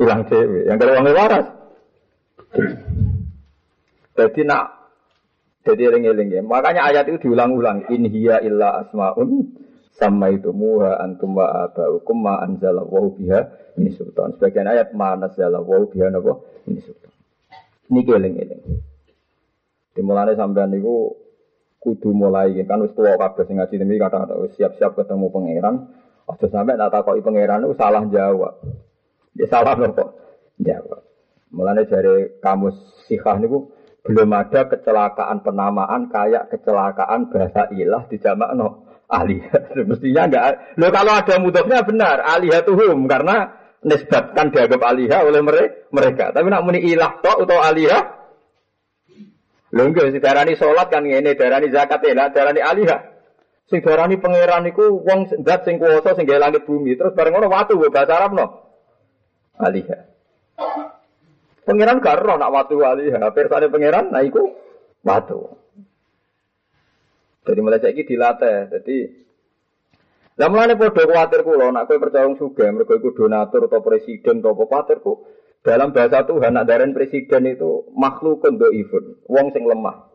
Hilang 0.00 0.24
dhewe, 0.24 0.64
yang 0.64 0.80
wonge 0.80 1.12
waras. 1.12 1.46
Jadi 4.16 4.40
nak 4.48 4.64
jadi 5.68 5.92
eling-eling 5.92 6.28
ya. 6.32 6.40
Makanya 6.40 6.88
ayat 6.88 7.12
itu 7.12 7.28
diulang-ulang. 7.28 7.92
In 7.92 8.08
hiya 8.08 8.40
illa 8.40 8.80
asmaun 8.80 9.52
sama 10.00 10.32
itu 10.32 10.48
muha 10.56 10.96
antum 10.96 11.36
wa 11.36 11.68
abaukum 11.68 12.24
ma 12.24 12.40
anzala 12.40 12.88
wa 12.88 13.04
biha 13.12 13.76
ini 13.76 13.92
sultan. 13.92 14.32
Sebagian 14.40 14.64
ayat 14.64 14.96
ma 14.96 15.12
wa 15.12 15.84
biha 15.92 16.08
napa 16.08 16.40
ini 16.64 16.80
sultan. 16.80 17.12
Ini 17.92 18.00
eling-eling. 18.00 18.89
Dimulane 19.90 20.38
sampean 20.38 20.70
niku 20.70 21.18
kudu 21.80 22.12
mulai 22.12 22.54
kan 22.68 22.84
wis 22.84 22.92
tuwa 22.92 23.16
kabeh 23.16 23.48
sing 23.48 23.56
ngaji 23.56 23.74
demi 23.80 23.96
kata 23.96 24.28
wis 24.44 24.54
siap-siap 24.54 24.94
ketemu 24.94 25.26
pangeran. 25.32 25.76
Aja 26.30 26.46
sampe 26.46 26.78
tak 26.78 26.92
takoki 26.94 27.24
pangeran 27.26 27.66
itu 27.66 27.74
salah 27.74 28.06
jawab. 28.06 28.54
Ya 29.34 29.46
salah 29.50 29.74
kok 29.74 30.10
jawab. 30.62 31.02
Mulane 31.50 31.82
dari 31.90 32.38
kamus 32.38 32.76
sikah 33.10 33.42
niku 33.42 33.74
belum 34.06 34.30
ada 34.32 34.70
kecelakaan 34.70 35.42
penamaan 35.42 36.08
kayak 36.08 36.48
kecelakaan 36.54 37.28
bahasa 37.28 37.68
ilah 37.74 38.06
di 38.06 38.16
jamak 38.22 38.54
no 38.54 38.86
ahli. 39.10 39.42
Mestinya 39.90 40.30
enggak. 40.30 40.44
Lo 40.78 40.88
kalau 40.94 41.12
ada 41.18 41.34
mudofnya 41.42 41.82
benar 41.82 42.22
alihatuhum 42.22 43.10
karena 43.10 43.58
nisbatkan 43.82 44.54
dianggap 44.54 44.80
alihah 44.86 45.26
oleh 45.26 45.42
mereka. 45.90 46.30
Tapi 46.30 46.46
nak 46.46 46.62
muni 46.62 46.84
ilah 46.84 47.18
tok 47.18 47.42
atau 47.48 47.58
alihah 47.58 48.19
Lho 49.70 49.82
enggak 49.86 50.10
sing 50.10 50.18
darani 50.18 50.58
salat 50.58 50.90
kan 50.90 51.06
ngene, 51.06 51.38
darani 51.38 51.70
zakat 51.70 52.02
ya, 52.02 52.26
darani 52.34 52.58
alihah. 52.58 53.00
Sing 53.70 53.78
darani 53.86 54.18
pangeran 54.18 54.66
iku 54.66 54.90
wong 54.98 55.30
zat 55.46 55.62
sing 55.62 55.78
kuwasa 55.78 56.18
sing 56.18 56.26
gawe 56.26 56.42
langit 56.42 56.66
bumi. 56.66 56.98
Terus 56.98 57.14
bareng 57.14 57.38
ngono 57.38 57.46
watu 57.46 57.78
mbok 57.78 57.94
bahasa 57.94 58.18
Arabno. 58.18 58.46
Alihah. 59.62 60.10
Pangeran 61.62 62.02
gak 62.02 62.18
ero 62.18 62.34
nak 62.34 62.50
watu 62.50 62.82
alihah. 62.82 63.30
Persane 63.30 63.70
pangeran 63.70 64.10
nah 64.10 64.26
iku 64.26 64.42
watu. 65.06 65.54
Jadi 67.46 67.60
mulai 67.62 67.78
saiki 67.78 68.02
dilatih. 68.02 68.74
Jadi 68.74 68.96
lah 70.40 70.48
mulane 70.48 70.72
padha 70.72 71.04
kuwatir 71.04 71.44
kula 71.44 71.68
nak 71.68 71.84
kowe 71.84 72.00
percaya 72.00 72.24
wong 72.24 72.40
sugih 72.40 72.72
mergo 72.72 72.96
iku 72.96 73.12
donatur 73.12 73.68
atau 73.68 73.84
presiden 73.84 74.40
atau 74.40 74.56
apa 74.56 74.64
kuwatirku 74.64 75.12
dalam 75.60 75.92
bahasa 75.92 76.24
Tuhan, 76.24 76.56
nak 76.56 76.64
darah 76.64 76.88
presiden 76.96 77.44
itu 77.44 77.92
makhluk 77.92 78.40
untuk 78.40 78.72
event, 78.72 79.20
wong 79.28 79.52
sing 79.52 79.68
lemah. 79.68 80.08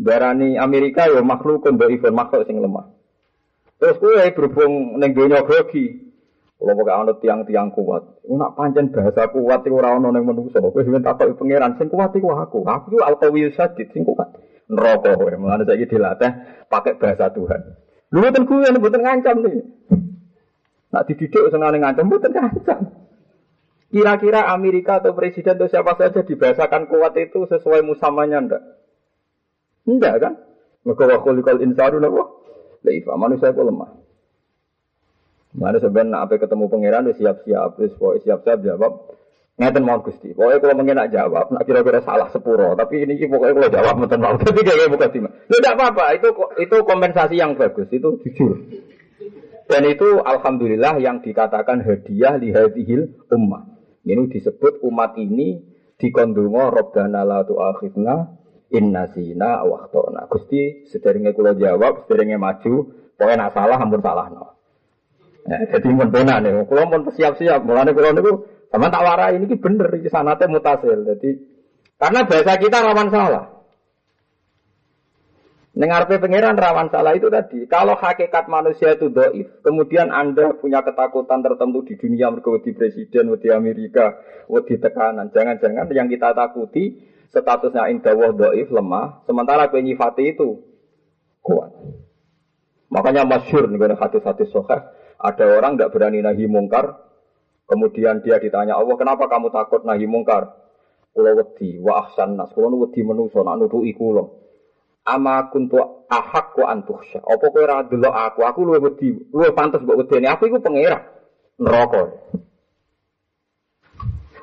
Darani 0.00 0.56
Amerika 0.56 1.04
ya 1.12 1.20
makhluk 1.20 1.60
untuk 1.68 1.92
event, 1.92 2.16
makhluk 2.16 2.48
sing 2.48 2.56
lemah. 2.56 2.88
Terus 3.76 4.00
kue 4.00 4.24
berhubung 4.32 4.96
neng 4.96 5.12
dunia 5.12 5.44
grogi. 5.44 6.08
Kalau 6.56 6.78
pakai 6.78 6.94
anut 6.94 7.18
tiang-tiang 7.18 7.74
kuat, 7.74 8.22
nak 8.30 8.54
pancen 8.54 8.94
bahasa 8.94 9.26
kuat 9.34 9.66
itu 9.66 9.74
orang 9.74 10.08
neng 10.08 10.24
manusia. 10.24 10.62
Kue 10.62 10.86
sebenarnya 10.86 11.18
takut 11.18 11.36
pangeran, 11.36 11.76
sing 11.76 11.90
kuat 11.92 12.14
itu 12.16 12.30
aku. 12.30 12.62
Aku 12.62 12.96
itu 12.96 13.02
alkawil 13.02 13.50
sadid, 13.52 13.92
sing 13.92 14.08
kuat. 14.08 14.32
Neraka 14.70 15.18
kue, 15.20 15.36
mulanya 15.36 15.68
saya 15.68 15.84
dilatih 15.84 16.32
pakai 16.70 16.96
bahasa 16.96 17.28
Tuhan. 17.34 17.60
Lu 18.14 18.24
gue, 18.24 18.78
buatan 18.78 19.02
ngancam 19.04 19.36
nih. 19.40 19.64
Nak 20.92 21.04
dididik 21.08 21.48
senang 21.48 21.76
ngancam, 21.76 22.08
buatan 22.08 22.32
ngancam. 22.32 23.01
Kira-kira 23.92 24.48
Amerika 24.48 25.04
atau 25.04 25.12
presiden 25.12 25.60
atau 25.60 25.68
siapa 25.68 25.92
saja 26.00 26.24
dibahasakan 26.24 26.88
kuat 26.88 27.12
itu 27.20 27.44
sesuai 27.44 27.84
musamanya 27.84 28.40
ndak? 28.40 28.62
Enggak 29.84 30.14
kan? 30.16 30.32
Maka 30.88 31.04
wakul 31.12 31.44
kal 31.44 31.60
insanu 31.60 32.00
napa? 32.00 32.24
Laifa 32.88 33.14
manusia 33.20 33.52
itu 33.52 33.60
lemah. 33.60 33.92
Mana 35.52 35.76
sebenarnya 35.76 36.24
apa 36.24 36.40
ketemu 36.40 36.64
pangeran 36.72 37.12
siap-siap, 37.12 37.76
terus 37.76 37.92
siap-siap 38.24 38.64
jawab. 38.64 39.12
Ngeten 39.60 39.84
mau 39.84 40.00
gusti. 40.00 40.32
Pokoknya 40.32 40.64
kalau 40.64 40.74
mungkin 40.80 40.96
nak 40.96 41.12
jawab, 41.12 41.52
nak 41.52 41.68
kira-kira 41.68 42.00
salah 42.00 42.32
sepuro. 42.32 42.72
Tapi 42.72 43.04
ini 43.04 43.20
pokoknya 43.28 43.52
kalau 43.60 43.68
jawab 43.68 43.94
mungkin 44.00 44.18
mau. 44.24 44.34
Tapi 44.40 44.64
kayak 44.64 44.88
bukan 44.88 45.08
sih. 45.12 45.20
Tidak 45.20 45.72
apa-apa. 45.76 46.16
Itu 46.16 46.32
itu 46.56 46.76
kompensasi 46.80 47.36
yang 47.36 47.60
bagus. 47.60 47.92
Itu 47.92 48.16
jujur. 48.24 48.56
Dan 49.68 49.82
itu 49.92 50.24
alhamdulillah 50.24 50.96
yang 51.04 51.20
dikatakan 51.20 51.84
hadiah 51.84 52.40
lihadihil 52.40 53.12
ummah. 53.28 53.71
Ini 54.02 54.26
disebut 54.26 54.82
umat 54.82 55.14
ini 55.18 55.62
dikondungo 55.94 56.74
Rabbana 56.74 57.22
la 57.22 57.46
tu'akhidna 57.46 58.14
inna 58.74 59.06
zina 59.14 59.62
waktona. 59.62 60.26
Gusti 60.26 60.88
sederenge 60.90 61.30
kula 61.38 61.54
jawab, 61.54 62.06
sederenge 62.06 62.34
maju, 62.34 62.74
pokoknya 63.14 63.46
nak 63.46 63.52
salah 63.54 63.78
ampun 63.78 64.02
salah 64.02 64.26
no. 64.32 64.58
Ya, 65.42 65.58
jadi 65.78 65.88
mun 65.90 66.10
penak 66.10 66.42
nih, 66.42 66.66
kula 66.66 66.90
pun 66.90 67.06
siap-siap. 67.14 67.62
Mulane 67.62 67.94
kula 67.94 68.10
niku 68.14 68.46
sama 68.74 68.90
tak 68.90 69.04
warai 69.06 69.38
ini 69.38 69.54
bener 69.54 69.86
iki 69.94 70.10
sanate 70.10 70.50
mutasil. 70.50 70.98
Jadi 71.06 71.30
karena 72.00 72.26
bahasa 72.26 72.58
kita 72.58 72.78
rawan 72.82 73.08
salah. 73.14 73.61
Dengar 75.72 76.04
pangeran 76.04 76.60
rawan 76.60 76.92
salah 76.92 77.16
itu 77.16 77.32
tadi. 77.32 77.64
Kalau 77.64 77.96
hakikat 77.96 78.44
manusia 78.44 78.92
itu 78.92 79.08
doif, 79.08 79.48
kemudian 79.64 80.12
anda 80.12 80.52
punya 80.52 80.84
ketakutan 80.84 81.40
tertentu 81.40 81.80
di 81.88 81.96
dunia 81.96 82.28
mergawati 82.28 82.76
presiden, 82.76 83.32
di 83.40 83.48
Amerika, 83.48 84.20
di 84.68 84.76
tekanan. 84.76 85.32
Jangan-jangan 85.32 85.88
yang 85.96 86.12
kita 86.12 86.36
takuti 86.36 87.00
statusnya 87.32 87.88
indah 87.88 88.36
doif 88.36 88.68
lemah, 88.68 89.24
sementara 89.24 89.72
penyifati 89.72 90.36
itu 90.36 90.60
kuat. 91.40 91.72
Makanya 92.92 93.24
masyur 93.24 93.64
nih 93.72 93.96
hadis-hadis 93.96 94.52
sohar. 94.52 94.92
Ada 95.16 95.56
orang 95.56 95.80
tidak 95.80 95.96
berani 95.96 96.20
nahi 96.20 96.44
mungkar, 96.52 97.00
kemudian 97.64 98.20
dia 98.20 98.36
ditanya 98.36 98.76
Allah, 98.76 98.92
kenapa 99.00 99.24
kamu 99.24 99.48
takut 99.48 99.88
nahi 99.88 100.04
mungkar? 100.04 100.52
Kulo 101.16 101.32
wedi 101.32 101.80
wa 101.80 102.04
ahsan 102.04 102.36
nas, 102.36 102.52
kulo 102.52 102.76
wedi 102.76 103.00
menuso 103.00 103.40
nak 103.40 103.56
nuduki 103.56 103.96
kulo 103.96 104.41
ama 105.02 105.50
kuntu 105.50 106.06
ahak 106.06 106.54
ku 106.54 106.62
antuhsya. 106.62 107.22
Apa 107.22 107.44
kowe 107.50 107.62
ora 107.62 107.82
delok 107.86 108.14
aku? 108.14 108.40
Aku 108.46 108.58
luwih 108.62 108.82
wedi, 108.82 109.18
luwih 109.34 109.50
pantes 109.54 109.82
mbok 109.82 110.06
wedeni. 110.06 110.30
Aku 110.30 110.46
iku 110.46 110.62
pangeran 110.62 111.02
neraka. 111.58 112.02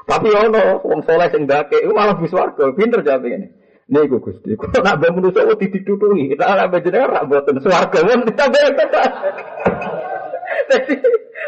Tapi 0.10 0.28
ono 0.34 0.82
wong 0.82 1.06
saleh 1.06 1.30
sing 1.30 1.46
ndake 1.46 1.80
iku 1.80 1.94
malah 1.94 2.18
bis 2.18 2.34
warga. 2.34 2.74
Pinter 2.74 3.06
jawab 3.06 3.30
ini. 3.30 3.48
Niku 3.90 4.22
Gusti, 4.22 4.54
kok 4.54 4.70
nak 4.86 5.02
ben 5.02 5.18
manusa 5.18 5.50
wedi 5.50 5.66
ditutuhi. 5.74 6.30
Kita 6.30 6.46
ora 6.46 6.70
jenengan 6.78 7.10
ra 7.10 7.26
mboten 7.26 7.58
swarga 7.58 8.06
mon 8.06 8.22
ditambahi. 8.22 8.70
Jadi 10.70 10.94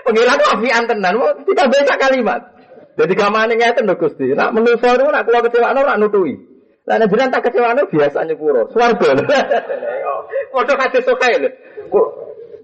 pengiran 0.01 0.41
afian 0.49 0.89
tenan, 0.89 1.21
kita 1.45 1.69
baca 1.69 1.93
kalimat. 2.01 2.41
Jadi 2.97 3.13
kamane 3.13 3.53
ngeten 3.53 3.85
lho 3.85 3.93
Gusti. 3.93 4.33
Nak 4.33 4.57
manusa 4.57 4.97
niku 4.97 5.13
nak 5.13 5.29
kula 5.29 5.45
kecewa 5.45 5.69
ora 5.69 6.01
nutuhi. 6.01 6.50
Lah 6.91 6.99
nek 6.99 7.07
jenengan 7.07 7.31
tak 7.31 7.47
kecewane 7.47 7.87
biasanya 7.87 8.35
pura. 8.35 8.67
Swarga. 8.67 9.15
Padha 10.51 10.73
kadhe 10.75 10.99
sokae 11.07 11.39
lho. 11.39 11.49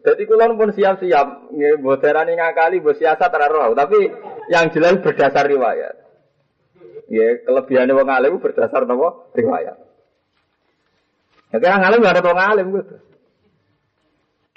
Jadi 0.03 0.23
kulon 0.27 0.59
pun 0.59 0.75
siap-siap, 0.75 1.51
nggih 1.55 1.79
boderani 1.79 2.35
ngakali, 2.35 2.83
bos 2.83 2.99
siasat 2.99 3.31
ora 3.31 3.71
tapi 3.71 4.07
yang 4.51 4.67
jelas 4.75 4.99
berdasar 4.99 5.47
riwayat. 5.47 5.95
Ya, 7.07 7.39
kelebihannya 7.39 7.95
wong 7.95 8.11
alim 8.11 8.43
berdasar 8.43 8.83
nopo 8.83 9.31
riwayat. 9.31 9.79
Ya 11.55 11.57
kira 11.63 11.79
ngalim 11.79 12.03
gak 12.03 12.19
ada 12.19 12.27
wong 12.27 12.39
alim 12.39 12.67
gitu. 12.75 12.95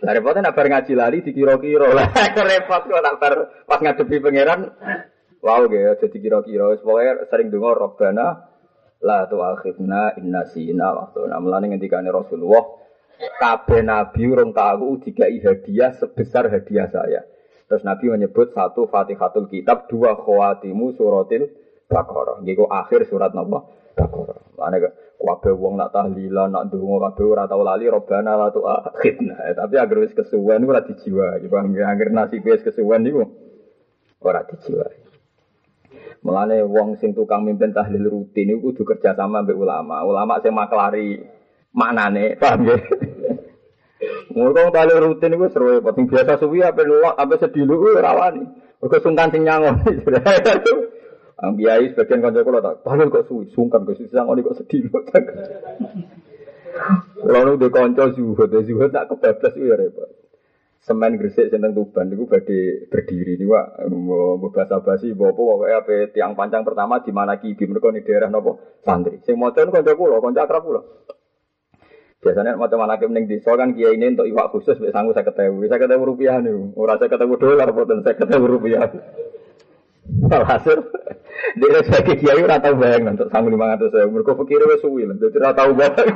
Lah 0.02 0.12
repotnya 0.18 0.50
nak 0.50 0.58
ngaji 0.58 0.92
lari 0.98 1.18
dikira-kira 1.22 1.94
lah 1.94 2.10
repot 2.34 2.82
kok 2.90 3.02
nak 3.06 3.22
pas 3.70 3.78
ngadepi 3.78 4.18
pangeran. 4.18 4.66
Wow 5.46 5.70
gitu, 5.70 6.10
jadi 6.10 6.16
kira-kira. 6.18 6.74
Pokoknya 6.82 7.30
sering 7.30 7.54
dengar 7.54 7.78
Robbana 7.78 8.49
La 9.00 9.24
tu 9.26 9.40
akhirna 9.40 10.16
inna 10.20 10.44
sina 10.52 10.92
waktu 10.92 11.24
namlane 11.24 11.72
ngendikane 11.72 12.12
Rasulullah 12.12 12.80
kabeh 13.40 13.80
nabi 13.84 14.28
urung 14.28 14.52
tahu 14.52 15.00
jika 15.00 15.28
hadiah 15.28 15.96
sebesar 15.96 16.52
hadiah 16.52 16.88
saya. 16.88 17.24
Terus 17.70 17.86
Nabi 17.86 18.10
menyebut 18.10 18.50
satu 18.50 18.90
Fatihatul 18.90 19.46
Kitab, 19.46 19.86
dua 19.86 20.18
khawatimu 20.18 20.90
suratil 20.98 21.46
Baqarah. 21.86 22.42
Nggih 22.42 22.66
akhir 22.66 23.06
surat 23.06 23.30
napa? 23.30 23.62
Baqarah. 23.94 24.38
Mane 24.58 24.78
kabeh 25.20 25.54
wong 25.54 25.78
nak 25.78 25.94
tahlilan, 25.94 26.50
nak 26.50 26.66
ndonga 26.66 27.14
kabeh 27.14 27.26
ora 27.30 27.44
tau 27.46 27.62
lali 27.62 27.86
robana 27.86 28.34
la 28.34 28.50
tu. 28.50 28.62
Eh, 28.66 29.54
tapi 29.54 29.74
agar 29.78 29.96
wis 30.02 30.14
kesuwen 30.18 30.66
ora 30.66 30.82
dijiwa. 30.82 31.38
Agar 31.86 32.08
nasib 32.10 32.42
wis 32.42 32.62
kesuwen 32.62 33.06
niku 33.06 33.22
ora 34.18 34.42
dijiwa. 34.46 35.09
Mulane 36.20 36.60
wong 36.68 37.00
sing 37.00 37.16
tukang 37.16 37.48
mimpin 37.48 37.72
tahlil 37.72 38.04
rutin 38.12 38.52
itu 38.52 38.60
kudu 38.60 38.84
kerja 38.84 39.16
sama 39.16 39.40
mbek 39.40 39.56
ulama. 39.56 40.04
Ulama 40.04 40.36
sing 40.44 40.52
maklari 40.52 41.16
maknane, 41.72 42.36
paham 42.36 42.68
ya? 42.68 42.76
Mergo 44.36 44.68
tahlil 44.68 45.00
rutin 45.00 45.32
iku 45.32 45.48
seru 45.48 45.80
penting 45.80 46.12
biasa 46.12 46.36
suwi 46.36 46.60
ape 46.60 46.84
nolak 46.84 47.16
ape 47.16 47.40
sedilu 47.40 47.96
ora 47.96 48.12
wani. 48.12 48.44
Mergo 48.84 48.96
sungkan 49.00 49.32
sing 49.32 49.48
nyangon. 49.48 49.80
Ang 51.40 51.56
biayi 51.56 51.96
sebagian 51.96 52.20
kanca 52.20 52.44
kula 52.44 52.60
tak, 52.60 52.84
tahlil 52.84 53.08
kok 53.08 53.24
suwi, 53.24 53.48
sungkan 53.56 53.88
kok 53.88 53.96
sing 53.96 54.12
nyangon 54.12 54.44
kok 54.44 54.60
sedilu. 54.60 54.92
Kalau 57.24 57.40
nu 57.48 57.56
de 57.56 57.68
kanca 57.72 58.12
zuhud, 58.12 58.52
zuhud 58.52 58.92
tak 58.92 59.08
kebablas 59.08 59.56
ya 59.56 59.72
repot 59.72 60.19
semen 60.80 61.20
gresik 61.20 61.52
sing 61.52 61.60
Tuban 61.60 62.08
niku 62.08 62.24
badhe 62.24 62.88
berdiri 62.88 63.36
niku 63.36 63.52
mbok 63.84 64.56
bahasa 64.56 64.80
basi 64.80 65.12
mbok 65.12 65.36
apa 65.36 65.36
pokoke 65.36 65.66
ape 65.68 65.96
tiang 66.16 66.32
panjang 66.32 66.64
pertama 66.64 67.04
di 67.04 67.12
mana 67.12 67.36
kibi 67.36 67.68
mereka 67.68 67.92
di 67.92 68.00
daerah 68.00 68.32
napa 68.32 68.80
santri. 68.80 69.20
Sing 69.28 69.36
maca 69.36 69.60
niku 69.60 69.76
kanca 69.76 69.92
kula, 69.92 70.16
kanca 70.24 70.40
akrab 70.48 70.64
kula. 70.64 70.80
Biasanya 72.20 72.56
maca 72.56 72.76
manakib 72.80 73.12
ning 73.12 73.28
desa 73.28 73.56
kan 73.56 73.76
kiai 73.76 73.96
ini 73.96 74.16
untuk 74.16 74.28
iwak 74.28 74.52
khusus 74.52 74.76
wis 74.80 74.92
sanggup 74.92 75.16
50.000. 75.16 75.68
50.000 75.68 76.00
rupiah 76.00 76.40
niku. 76.40 76.72
Ora 76.80 76.96
50.000 76.96 77.16
dolar 77.36 77.68
boten 77.76 78.00
50.000 78.00 78.40
rupiah. 78.40 78.88
Alhasil 80.32 80.78
dia 81.60 81.80
sebagai 81.84 82.20
kiai 82.20 82.40
ora 82.40 82.56
tau 82.60 82.76
bayang 82.76 83.16
untuk 83.16 83.28
sanggup 83.28 83.52
500.000. 83.52 84.08
Mergo 84.08 84.32
pikir 84.32 84.64
wis 84.64 84.80
suwi. 84.80 85.04
Dadi 85.04 85.36
ora 85.36 85.52
tau 85.52 85.76
bayang. 85.76 86.08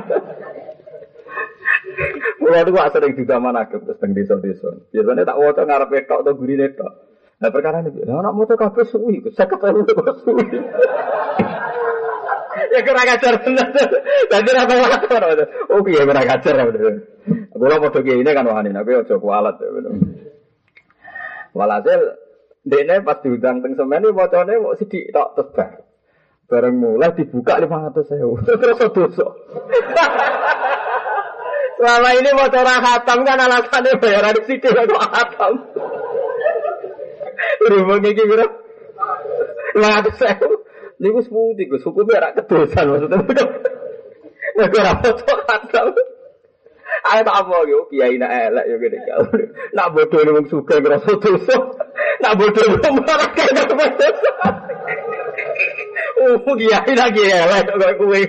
Mulai 2.41 2.61
itu 2.61 2.71
gak 2.75 2.91
sering 2.93 3.13
juga 3.17 3.35
mana 3.41 3.65
ke 3.65 3.81
terus 3.81 3.97
desa-desa. 4.01 4.69
Biasanya 4.93 5.23
tak 5.25 5.39
waca 5.39 5.61
ngarep 5.65 5.91
tok 6.05 6.21
atau 6.21 6.33
guri 6.37 6.55
tok. 6.75 6.93
Nah 7.35 7.49
perkara 7.51 7.83
ini, 7.83 7.99
nah, 8.07 8.23
anak 8.23 8.31
motor 8.31 8.55
kafe 8.55 8.87
suwi, 8.87 9.19
saya 9.35 9.51
ketemu 9.51 9.83
kok 9.83 10.23
suwi. 10.23 10.45
ya 12.71 12.79
kira 12.79 13.01
ngajar 13.03 13.33
bener. 13.43 13.67
Apa 14.31 14.73
ngajar? 14.79 15.47
Oh 15.67 15.83
iya 15.83 16.07
kira 16.07 16.21
ngajar. 16.23 16.55
Kalau 17.51 17.75
mau 17.83 17.91
ini 17.91 18.31
kan 18.31 18.47
wahani, 18.47 18.71
tapi 18.71 18.95
ya 18.95 19.03
bener. 19.03 19.91
Walhasil, 21.51 22.01
dene 22.63 23.03
pas 23.03 23.19
diundang 23.19 23.59
teng 23.59 23.75
semen 23.75 24.03
ini 24.07 24.15
bocone 24.15 24.55
mau 24.59 24.75
sidik 24.79 25.11
tok 25.11 25.35
terus 25.35 25.83
Bareng 26.45 26.77
mulai 26.77 27.09
dibuka 27.17 27.57
lima 27.57 27.89
ratus 27.89 28.05
sewu. 28.05 28.37
Terus 28.45 28.77
dosa. 28.93 29.25
Selama 31.85 32.17
ini 32.17 32.33
mau 32.33 32.49
cara 32.49 32.81
hatam 32.81 33.21
kan 33.21 33.37
alasannya 33.37 34.01
bayaran 34.01 34.33
sidik 34.49 34.73
kok 34.73 35.05
hatam. 35.05 35.53
Rumah 37.61 38.01
ini 38.01 38.09
kira 38.17 38.45
Lah 39.77 40.01
sewu. 40.17 40.65
Niku 40.97 41.21
seputi 41.21 41.69
Gus, 41.69 41.85
hukumnya 41.85 42.17
ora 42.17 42.29
kedosan 42.33 42.89
maksudnya. 42.89 43.21
Nek 44.57 44.73
ora 44.73 44.93
foto 44.97 45.33
hatam. 45.45 45.93
Ayo 47.05 47.21
tak 47.21 47.37
apa 47.37 47.57
yo 47.69 47.85
kiai 47.93 48.17
nak 48.17 48.33
elek 48.33 48.65
yo 48.65 48.75
gede 48.81 48.97
kau. 49.05 49.21
Nak 49.77 49.93
bodoh 49.93 50.25
ni 50.25 50.41
suka 50.49 50.81
ngerasa 50.81 51.11
dosa. 51.21 51.57
Nak 52.17 52.33
bodoh 52.33 52.65
wong 52.81 52.97
malah 53.05 53.29
kaya 53.37 53.61
dosa. 53.61 54.09
Oh 56.17 56.49
kiai 56.57 56.91
nak 56.97 57.13
kiai 57.13 57.45
elek 57.45 57.93
kowe. 58.01 58.21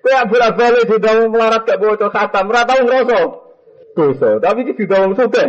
Kowe 0.00 0.16
bolak 0.32 0.56
balik 0.56 0.84
di 0.88 0.96
dalam 0.96 1.28
melarat 1.28 1.62
gak 1.68 1.76
bawa 1.76 2.08
khatam, 2.08 2.48
ora 2.48 2.64
tau 2.64 2.80
ngrasa 2.88 3.20
dosa. 3.94 4.40
Tapi 4.40 4.72
didawang 4.72 5.12
suke. 5.12 5.44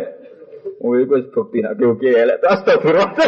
Oh 0.81 0.97
iku 0.97 1.17
wis 1.17 1.29
bukti 1.29 1.61
nak 1.61 1.77
oke 1.77 2.09
elek 2.09 2.41
astagfirullah. 2.41 3.13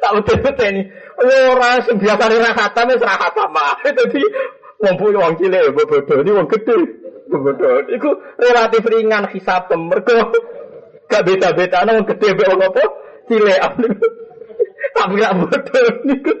Tak 0.00 0.16
betul-betul 0.16 0.68
ini. 0.72 0.82
Ora 1.20 1.76
sing 1.84 2.00
biasa 2.00 2.24
ora 2.32 2.52
khatam 2.56 2.88
wis 2.88 3.04
ora 3.04 3.16
khatam 3.20 3.48
mah. 3.52 3.76
Dadi 3.84 4.22
wong 4.80 4.96
wong 4.96 5.34
cilik 5.36 5.76
bodoh 5.76 6.18
ini 6.24 6.30
wong 6.32 6.48
gede. 6.48 6.76
Bodoh. 7.28 7.84
Iku 7.88 8.10
relatif 8.40 8.84
ringan 8.88 9.28
hisab 9.32 9.68
mergo 9.76 10.32
gak 11.10 11.24
beda-beda 11.28 11.84
wong 11.84 12.08
gede 12.08 12.28
mek 12.32 12.48
wong 12.48 12.60
apa 12.64 12.84
cilik. 13.28 13.60
Tapi 14.96 15.12
gak 15.20 15.36
bodoh 15.36 15.88
niku. 16.08 16.32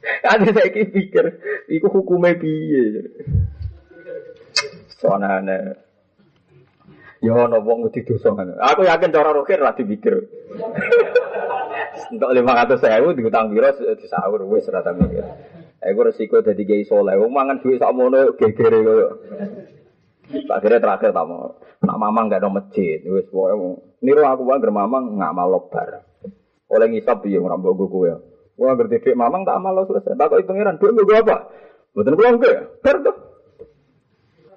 Ada 0.32 0.48
saya 0.56 0.70
pikir, 0.72 1.24
itu 1.68 1.86
hukumnya 1.92 2.36
piye. 2.40 3.04
Soalnya 4.96 5.76
Ya 7.20 7.36
ono 7.36 7.60
wong 7.60 7.84
wedi 7.84 8.00
dosa 8.00 8.32
Aku 8.32 8.80
yakin 8.80 9.12
cara 9.12 9.36
rokir 9.36 9.60
ra 9.60 9.76
dipikir. 9.76 10.24
Untuk 12.10 12.32
500.000 12.32 13.12
diutang 13.12 13.52
piro 13.52 13.68
disaur 13.76 14.40
wis 14.48 14.64
ra 14.72 14.80
ta 14.80 14.96
mikir. 14.96 15.20
Aku 15.84 16.00
resiko 16.00 16.40
dadi 16.40 16.64
kiai 16.64 16.88
saleh. 16.88 17.20
Wong 17.20 17.28
mangan 17.28 17.60
duit 17.60 17.76
sak 17.76 17.92
mono 17.92 18.32
gegere 18.40 18.80
koyo. 18.80 19.08
Akhirnya 20.48 20.80
terakhir 20.80 21.12
tak 21.12 21.28
mau. 21.28 21.60
Nak 21.84 21.96
mamang 22.00 22.32
gak 22.32 22.40
ada 22.40 22.48
masjid. 22.48 23.04
Wis 23.04 23.28
pokoke 23.28 23.84
niru 24.00 24.24
aku 24.24 24.48
wae 24.48 24.64
mamang 24.64 25.20
ngamal 25.20 25.60
lobar. 25.60 26.08
Oleh 26.72 26.88
ngisap 26.88 27.20
piye 27.20 27.36
ora 27.36 27.60
mbok 27.60 27.84
kowe. 27.84 28.29
Wah 28.60 28.76
ngerti 28.76 29.00
dek 29.00 29.16
mamang 29.16 29.48
tak 29.48 29.56
amal 29.56 29.88
selesai. 29.88 30.20
Tak 30.20 30.28
kok 30.28 30.44
pangeran 30.44 30.76
dek 30.76 30.92
gue 30.92 31.16
apa? 31.16 31.36
Betul 31.96 32.12
pulang 32.20 32.36
ke? 32.36 32.52
Ber 32.84 32.96
tuh. 33.00 33.16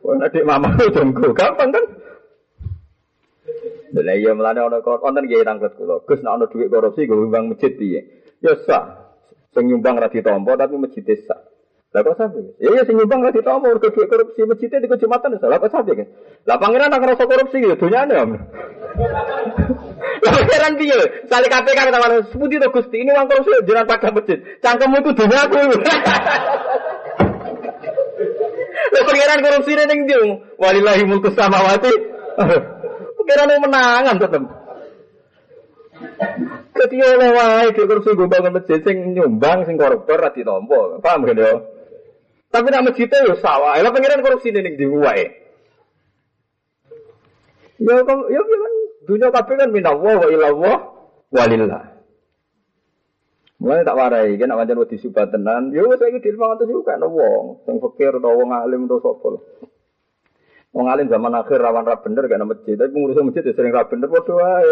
Wah 0.03 0.27
dek 0.27 0.43
mamang 0.43 0.75
itu 0.83 0.91
jenggo 0.91 1.31
gampang 1.31 1.71
kan? 1.71 1.85
Lah 3.95 4.15
iya 4.19 4.35
melane 4.35 4.59
ana 4.59 4.83
konten 4.83 5.23
kiai 5.23 5.47
tanglet 5.47 5.71
kula. 5.79 6.03
Gus 6.03 6.19
nek 6.19 6.35
ana 6.35 6.45
dhuwit 6.51 6.67
korupsi 6.67 7.07
gue 7.07 7.15
nyumbang 7.15 7.55
masjid 7.55 7.71
piye? 7.71 8.03
Ya 8.43 8.59
sah. 8.67 9.15
Sing 9.55 9.71
nyumbang 9.71 10.03
ditampa 10.11 10.59
tapi 10.59 10.75
masjid 10.75 11.07
sah. 11.23 11.39
Lah 11.95 12.01
kok 12.03 12.19
sapi? 12.19 12.59
Ya 12.59 12.75
ya 12.75 12.83
sing 12.83 12.99
nyumbang 12.99 13.23
ditompo 13.31 13.71
mergo 13.71 13.87
duit 13.87 14.11
korupsi 14.11 14.43
masjid 14.43 14.67
di 14.67 14.89
Jumatan 14.89 15.39
lah 15.39 15.63
kok 15.63 15.71
sapi 15.71 15.95
kan. 15.95 16.07
Lah 16.43 16.59
pangeran 16.59 16.91
nak 16.91 16.99
ngerasa 16.99 17.23
korupsi 17.23 17.63
ya 17.63 17.79
dunyane 17.79 18.13
om. 18.19 18.31
Pangeran 20.43 20.73
piye? 20.75 20.99
Sale 21.31 21.47
KPK 21.47 21.79
kata 21.79 22.27
seputi 22.27 22.59
to 22.59 22.67
Gusti 22.67 22.97
ini 22.99 23.15
uang 23.15 23.27
korupsi 23.31 23.63
jenengan 23.63 23.87
pakai 23.87 24.11
masjid. 24.11 24.37
Cangkemmu 24.59 24.99
iku 24.99 25.11
dunyaku. 25.15 25.63
Lah 28.91 29.03
pangeran 29.07 29.39
korupsi 29.39 29.71
ning 29.79 29.99
ndi? 30.03 30.15
Walillahi 30.59 31.03
mulku 31.07 31.31
samawati. 31.31 31.93
Pangeran 33.17 33.63
menangan 33.63 34.15
tetep. 34.19 34.43
Jadi 36.73 36.95
oleh 36.99 37.31
wae 37.31 37.71
di 37.71 37.81
kursi 37.87 38.11
gue 38.11 38.27
bangun 38.27 38.59
masjid 38.59 38.83
sing 38.83 39.15
nyumbang 39.15 39.63
sing 39.63 39.79
koruptor 39.79 40.19
ra 40.19 40.35
ditampa. 40.35 40.99
Paham 40.99 41.23
kan 41.23 41.39
yo? 41.39 41.53
Tapi 42.51 42.67
nak 42.67 42.91
masjidnya 42.91 43.23
yo 43.23 43.39
sawah. 43.39 43.79
Lah 43.79 43.91
pangeran 43.95 44.19
korupsi 44.19 44.51
ning 44.51 44.75
ndi 44.75 44.85
wae. 44.91 45.25
Ya 47.83 47.95
kok 48.03 48.19
ya 48.31 48.41
kan 48.43 48.73
dunia 49.05 49.29
kabeh 49.31 49.55
kan 49.59 49.69
minallah 49.69 50.15
wa 50.19 50.27
ilallah 50.27 50.77
walillah. 51.33 51.83
Mulai 53.63 53.87
tak 53.87 53.95
warai, 53.95 54.35
kan 54.35 54.51
wajan 54.59 54.75
wedi 54.75 54.99
subat 54.99 55.31
tenan. 55.31 55.71
Ya 55.71 55.87
wis 55.87 55.95
saiki 55.95 56.19
dilmangan 56.19 56.59
terus 56.59 56.83
kan 56.83 56.99
wong 56.99 57.63
sing 57.63 57.79
fakir 57.79 58.11
utawa 58.11 58.35
wong 58.35 58.51
alim 58.51 58.91
utawa 58.91 59.15
sapa. 59.15 59.39
Wong 60.75 60.85
alim 60.91 61.07
zaman 61.07 61.31
akhir 61.31 61.63
rawan 61.63 61.87
ra 61.87 62.01
bener 62.03 62.27
gak 62.27 62.43
masjid, 62.43 62.75
tapi 62.75 62.91
pengurus 62.91 63.23
masjid 63.23 63.45
ya 63.45 63.55
sering 63.55 63.71
ra 63.71 63.87
bener 63.87 64.11
padha 64.11 64.33
wae. 64.35 64.67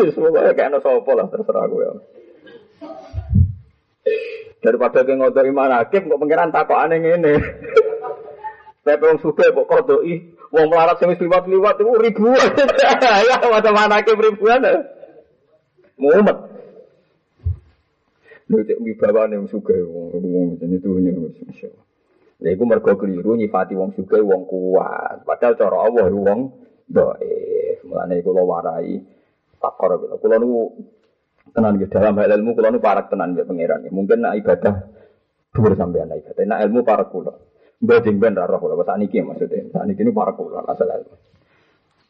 Semoga 0.16 0.50
kayak 0.58 0.74
ana 0.74 0.78
sapa 0.82 1.10
lah 1.14 1.26
terserah 1.30 1.64
gue. 1.70 1.82
Ya. 1.86 1.92
Daripada 4.60 5.06
ke 5.06 5.12
ngodok 5.14 5.46
iman 5.54 5.72
hakim 5.76 6.10
kok 6.10 6.18
pengiran 6.18 6.50
takokane 6.50 6.96
ngene. 6.98 7.34
Tapi 8.84 9.02
wong 9.06 9.20
suka 9.22 9.54
kok 9.54 9.68
kodoi, 9.70 10.39
wong 10.50 10.66
melarat 10.66 10.98
sing 10.98 11.14
liwat-liwat 11.14 11.76
itu 11.78 11.92
ribuan. 12.10 12.50
ya 13.26 13.36
macam 13.38 13.74
mana 13.74 14.02
hakim 14.02 14.18
ribuan. 14.18 14.62
Mumet. 16.00 16.38
Lu 18.50 18.58
cek 18.66 18.82
wibawane 18.82 19.38
wong 19.38 19.48
suka 19.48 19.78
wong 19.78 20.10
wong 20.18 20.46
itu 20.58 20.90
nya 20.98 21.14
masyaallah. 21.14 21.86
Lha 22.40 22.48
iku 22.56 22.64
mergo 22.66 22.96
keliru 22.96 23.36
nyifati 23.36 23.78
wong 23.78 23.94
sugih 23.94 24.24
wong 24.26 24.48
kuat. 24.48 25.22
Padahal 25.22 25.54
cara 25.54 25.76
Allah 25.86 26.08
wong 26.10 26.40
dhaif. 26.88 27.84
Mulane 27.86 28.24
kula 28.24 28.42
warai 28.42 28.98
takor 29.60 30.02
kula. 30.02 30.14
Kula 30.18 30.36
niku 30.40 30.60
tenan 31.52 31.76
nggih 31.76 31.90
dalam 31.92 32.16
hal 32.16 32.32
ilmu 32.32 32.56
kula 32.56 32.72
niku 32.72 32.82
parak 32.82 33.06
tenan 33.12 33.36
mbek 33.36 33.46
pangeran. 33.46 33.86
Mungkin 33.92 34.18
nak 34.24 34.34
ibadah 34.40 34.74
dhuwur 35.52 35.76
sampean 35.76 36.10
ibadah. 36.10 36.42
Nak 36.42 36.60
ilmu 36.64 36.80
parak 36.82 37.12
kula. 37.12 37.49
Mbok 37.80 38.06
ben 38.20 38.36
roh 38.36 38.58
kula 38.60 38.84
sakniki 38.84 39.24
maksudnya. 39.24 39.72
Sakniki 39.72 40.04
niku 40.04 40.16
parak 40.16 40.36
kula 40.36 40.64
asal. 40.68 40.88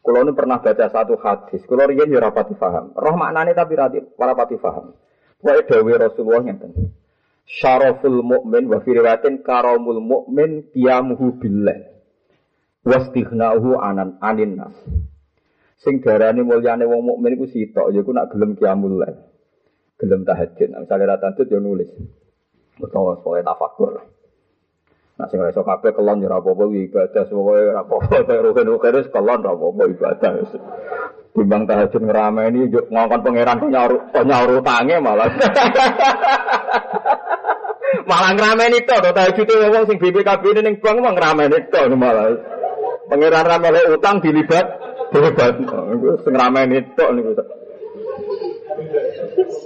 Kulo 0.01 0.25
nu 0.25 0.35
pernah 0.35 0.59
baca 0.59 0.85
satu 0.91 1.15
hadis. 1.15 1.63
Kulo 1.63 1.87
riyen 1.87 2.11
yo 2.11 2.19
rapati 2.19 2.57
paham. 2.59 2.91
Roh 2.91 3.15
maknane 3.15 3.55
tapi 3.55 3.79
rapati 3.79 4.59
paham. 4.59 4.91
Wae 5.41 5.63
dawuh 5.65 5.95
Rasulullah 5.97 6.43
ngeten 6.43 6.71
syaraful 7.59 8.23
mukmin 8.23 8.71
wa 8.71 8.79
fi 8.79 8.95
riwayatin 8.95 9.43
karamul 9.43 9.99
mukmin 9.99 10.71
qiyamuhu 10.71 11.35
billah 11.41 11.91
wastighna'uhu 12.87 13.75
anan 13.75 14.15
anin 14.23 14.55
nas 14.55 14.75
sing 15.83 15.99
darane 15.99 16.45
mulyane 16.45 16.87
wong 16.87 17.03
mukmin 17.03 17.35
iku 17.35 17.45
sitok 17.51 17.91
ya 17.91 17.99
iku 17.99 18.15
nak 18.15 18.31
gelem 18.31 18.55
qiyamul 18.55 19.03
lail 19.03 19.17
gelem 19.99 20.23
tahajud 20.23 20.69
nah, 20.71 20.79
misalnya 20.81 21.17
ra 21.17 21.17
tahajud 21.19 21.47
ya 21.51 21.59
nulis 21.59 21.91
utawa 22.79 23.19
pokoke 23.21 23.43
tafakur 23.43 23.91
Nah, 25.21 25.29
sing 25.29 25.37
iso 25.37 25.61
kabeh 25.61 25.93
kelon 25.93 26.25
ya 26.25 26.33
apa-apa 26.33 26.65
ibadah, 26.73 27.29
pokoke 27.29 27.53
ora 27.53 27.85
apa-apa, 27.85 28.41
rugen-rugen 28.49 29.05
wis 29.05 29.13
kelon 29.13 29.45
ora 29.45 29.85
ibadah. 29.85 30.33
Timbang 31.37 31.69
tahajud 31.69 32.09
ngrameni 32.09 32.73
yo 32.73 32.89
ngongkon 32.89 33.21
pangeran 33.21 33.69
nyaur 33.69 34.09
nyaur 34.17 34.49
utange 34.57 34.97
malah. 34.97 35.29
malah 38.09 38.33
ngrameni 38.33 38.81
to 38.81 38.97
to 38.97 39.13
tahajud 39.13 39.45
wong 39.45 39.85
sing 39.85 40.01
BPKB 40.01 40.43
ini 40.57 40.61
ning 40.65 40.75
bank 40.81 40.97
mah 41.05 41.13
ngrameni 41.13 41.69
to 41.69 41.81
malah. 41.93 42.33
Pangeran 43.05 43.45
ra 43.45 43.61
melok 43.61 44.01
utang 44.01 44.25
dilibat 44.25 44.65
hebat. 45.13 45.53
Iku 45.61 46.17
sing 46.25 46.33
ngrameni 46.33 46.97
to 46.97 47.05
niku. 47.13 47.37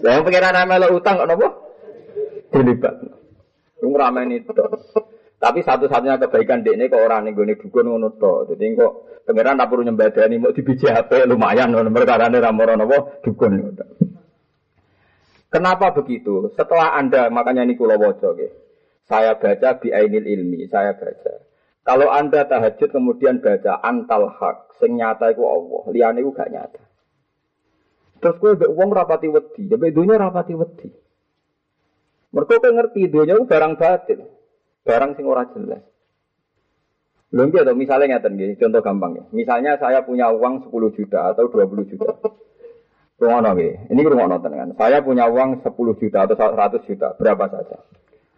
Lah 0.04 0.20
pangeran 0.20 0.52
ra 0.52 0.68
melok 0.68 1.00
utang 1.00 1.16
kok 1.16 1.32
napa? 1.32 1.48
Dilibat. 2.52 2.96
Iku 3.80 3.88
ngrameni 3.88 4.44
to. 4.44 4.52
Tapi 5.46 5.62
satu-satunya 5.62 6.18
kebaikan 6.18 6.66
dek 6.66 6.74
ini 6.74 6.90
kok 6.90 7.06
orang 7.06 7.30
nih 7.30 7.38
gue 7.38 7.54
dukun 7.62 7.86
ngono 7.86 8.18
to. 8.18 8.50
Jadi 8.50 8.74
kok 8.74 9.22
pangeran 9.30 9.62
tak 9.62 9.70
perlu 9.70 9.86
nyembadani 9.86 10.42
mau 10.42 10.50
dibiji 10.50 10.90
HP 10.90 11.30
lumayan 11.30 11.70
ngono 11.70 11.94
perkara 11.94 12.34
ini 12.34 12.42
ramoran 12.42 12.82
apa 12.82 13.22
dukun. 13.22 13.78
Kenapa 15.54 15.94
begitu? 15.94 16.50
Setelah 16.58 16.98
Anda, 16.98 17.30
makanya 17.30 17.62
ini 17.62 17.78
kulo 17.78 17.94
wojo, 17.94 18.34
saya 19.06 19.38
baca 19.38 19.78
di 19.78 19.94
Ainil 19.94 20.26
Ilmi, 20.26 20.66
saya 20.66 20.98
baca. 20.98 21.46
Kalau 21.86 22.10
Anda 22.10 22.50
tahajud 22.50 22.90
kemudian 22.90 23.38
baca 23.40 23.80
antal 23.86 24.34
hak, 24.34 24.82
sing 24.82 24.98
nyata 24.98 25.30
itu 25.30 25.46
Allah, 25.46 25.84
liane 25.94 26.26
itu 26.26 26.34
gak 26.34 26.50
nyata. 26.50 26.82
Terus 28.20 28.36
gue 28.42 28.52
be 28.58 28.68
uang 28.68 28.90
rapati 28.90 29.30
wedi, 29.30 29.70
ya 29.70 29.78
dunia 29.78 30.18
rapati 30.18 30.58
wedi. 30.58 30.90
Mereka 32.34 32.66
ngerti 32.66 33.14
dunia 33.14 33.38
itu 33.38 33.46
barang 33.48 33.74
batin, 33.80 34.26
barang 34.86 35.12
sing 35.18 35.26
ora 35.26 35.50
jelas. 35.52 35.82
Lho 37.36 37.52
atau 37.52 37.76
misalnya 37.76 38.16
ngeten 38.16 38.40
nggih, 38.40 38.56
contoh 38.62 38.80
gampang 38.80 39.12
ya. 39.20 39.24
Misalnya 39.36 39.76
saya 39.76 40.08
punya 40.08 40.32
uang 40.32 40.72
10 40.72 40.72
juta 40.96 41.36
atau 41.36 41.52
20 41.52 41.90
juta. 41.92 42.16
Rungono 43.16 43.56
Ini 43.60 44.02
rungono 44.08 44.40
tenan. 44.40 44.76
Saya 44.76 45.04
punya 45.04 45.28
uang 45.28 45.60
10 45.64 46.00
juta 46.00 46.28
atau 46.28 46.36
100 46.36 46.88
juta, 46.88 47.16
berapa 47.20 47.48
saja. 47.52 47.84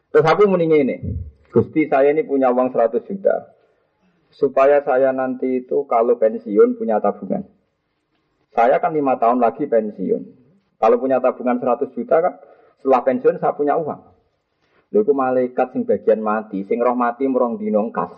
Terus 0.09 0.25
aku 0.25 0.49
mending 0.49 0.81
ini. 0.81 0.95
Gusti 1.53 1.85
saya 1.85 2.09
ini 2.09 2.25
punya 2.25 2.49
uang 2.49 2.73
100 2.73 3.05
juta. 3.05 3.53
Supaya 4.33 4.81
saya 4.81 5.13
nanti 5.13 5.65
itu 5.65 5.85
kalau 5.85 6.17
pensiun 6.17 6.77
punya 6.77 6.97
tabungan. 7.01 7.45
Saya 8.53 8.81
kan 8.81 8.97
lima 8.97 9.17
tahun 9.21 9.37
lagi 9.37 9.69
pensiun. 9.69 10.23
Kalau 10.77 10.97
punya 10.97 11.21
tabungan 11.21 11.61
100 11.61 11.93
juta 11.93 12.17
kan 12.21 12.33
setelah 12.81 13.01
pensiun 13.05 13.37
saya 13.37 13.53
punya 13.53 13.77
uang. 13.77 14.16
Lha 14.87 15.03
iku 15.03 15.11
malaikat 15.11 15.75
sing 15.75 15.83
bagian 15.83 16.23
mati, 16.23 16.63
sing 16.63 16.79
roh 16.79 16.95
mati 16.95 17.27
merong 17.27 17.59
dinong 17.59 17.91
kas. 17.91 18.11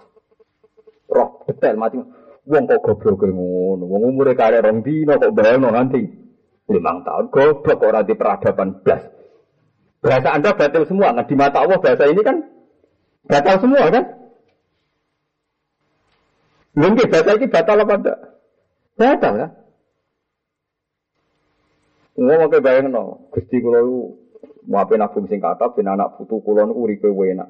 Roh 1.09 1.41
detail 1.49 1.75
mati. 1.81 1.97
Wong 2.49 2.63
kok 2.65 2.81
goblok 2.81 3.25
ngono. 3.25 3.85
Wong 3.85 4.01
umure 4.13 4.37
kare 4.37 4.61
rong 4.61 4.85
dino 4.85 5.17
kok 5.17 5.33
bayangno 5.33 5.73
nanti 5.73 6.01
limang 6.69 7.01
tahun. 7.01 7.33
Goblok 7.33 7.81
orang 7.81 8.05
di 8.05 8.13
peradaban 8.13 8.81
belas. 8.85 9.01
Bahasa 9.99 10.29
Anda 10.31 10.55
batal 10.55 10.87
semua. 10.87 11.11
Nah, 11.11 11.25
di 11.27 11.35
mata 11.35 11.59
Allah 11.59 11.81
bahasa 11.81 12.07
ini 12.07 12.21
kan 12.23 12.37
batal 13.27 13.55
semua 13.59 13.89
kan? 13.91 14.05
Mungkin 16.77 17.09
bahasa 17.11 17.35
ini 17.35 17.45
batal 17.51 17.83
apa 17.83 17.93
enggak? 17.97 18.19
Batal 18.95 19.33
kan? 19.35 19.51
Nggak 22.19 22.37
mau 22.39 22.59
bayang 22.59 22.87
no. 22.91 23.03
Gusti 23.31 23.57
kalau 23.63 24.15
apa 24.67 24.93
nabung 24.99 25.29
sing 25.31 25.39
kata, 25.39 25.71
bin 25.77 25.87
anak 25.87 26.19
putu 26.19 26.43
kulon 26.43 26.75
uripe 26.75 27.07
enak. 27.07 27.49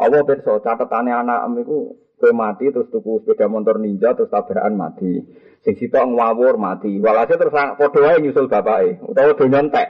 Allah 0.00 0.22
perso 0.24 0.58
catatannya 0.64 1.12
anak 1.12 1.38
am 1.44 1.54
itu 1.60 1.78
Kue 2.20 2.36
mati 2.36 2.68
terus 2.68 2.92
tuku 2.92 3.24
sepeda 3.24 3.48
motor 3.48 3.80
ninja 3.80 4.12
terus 4.12 4.28
tabrakan 4.28 4.76
mati. 4.76 5.24
Sing 5.64 5.74
sitok 5.80 6.04
ngawur 6.04 6.60
mati. 6.60 7.00
Walhasil 7.00 7.40
terus 7.40 7.56
padha 7.56 7.96
wae 7.96 8.20
nyusul 8.20 8.44
bapake 8.44 9.00
utawa 9.08 9.32
do 9.32 9.44
nyontek. 9.48 9.88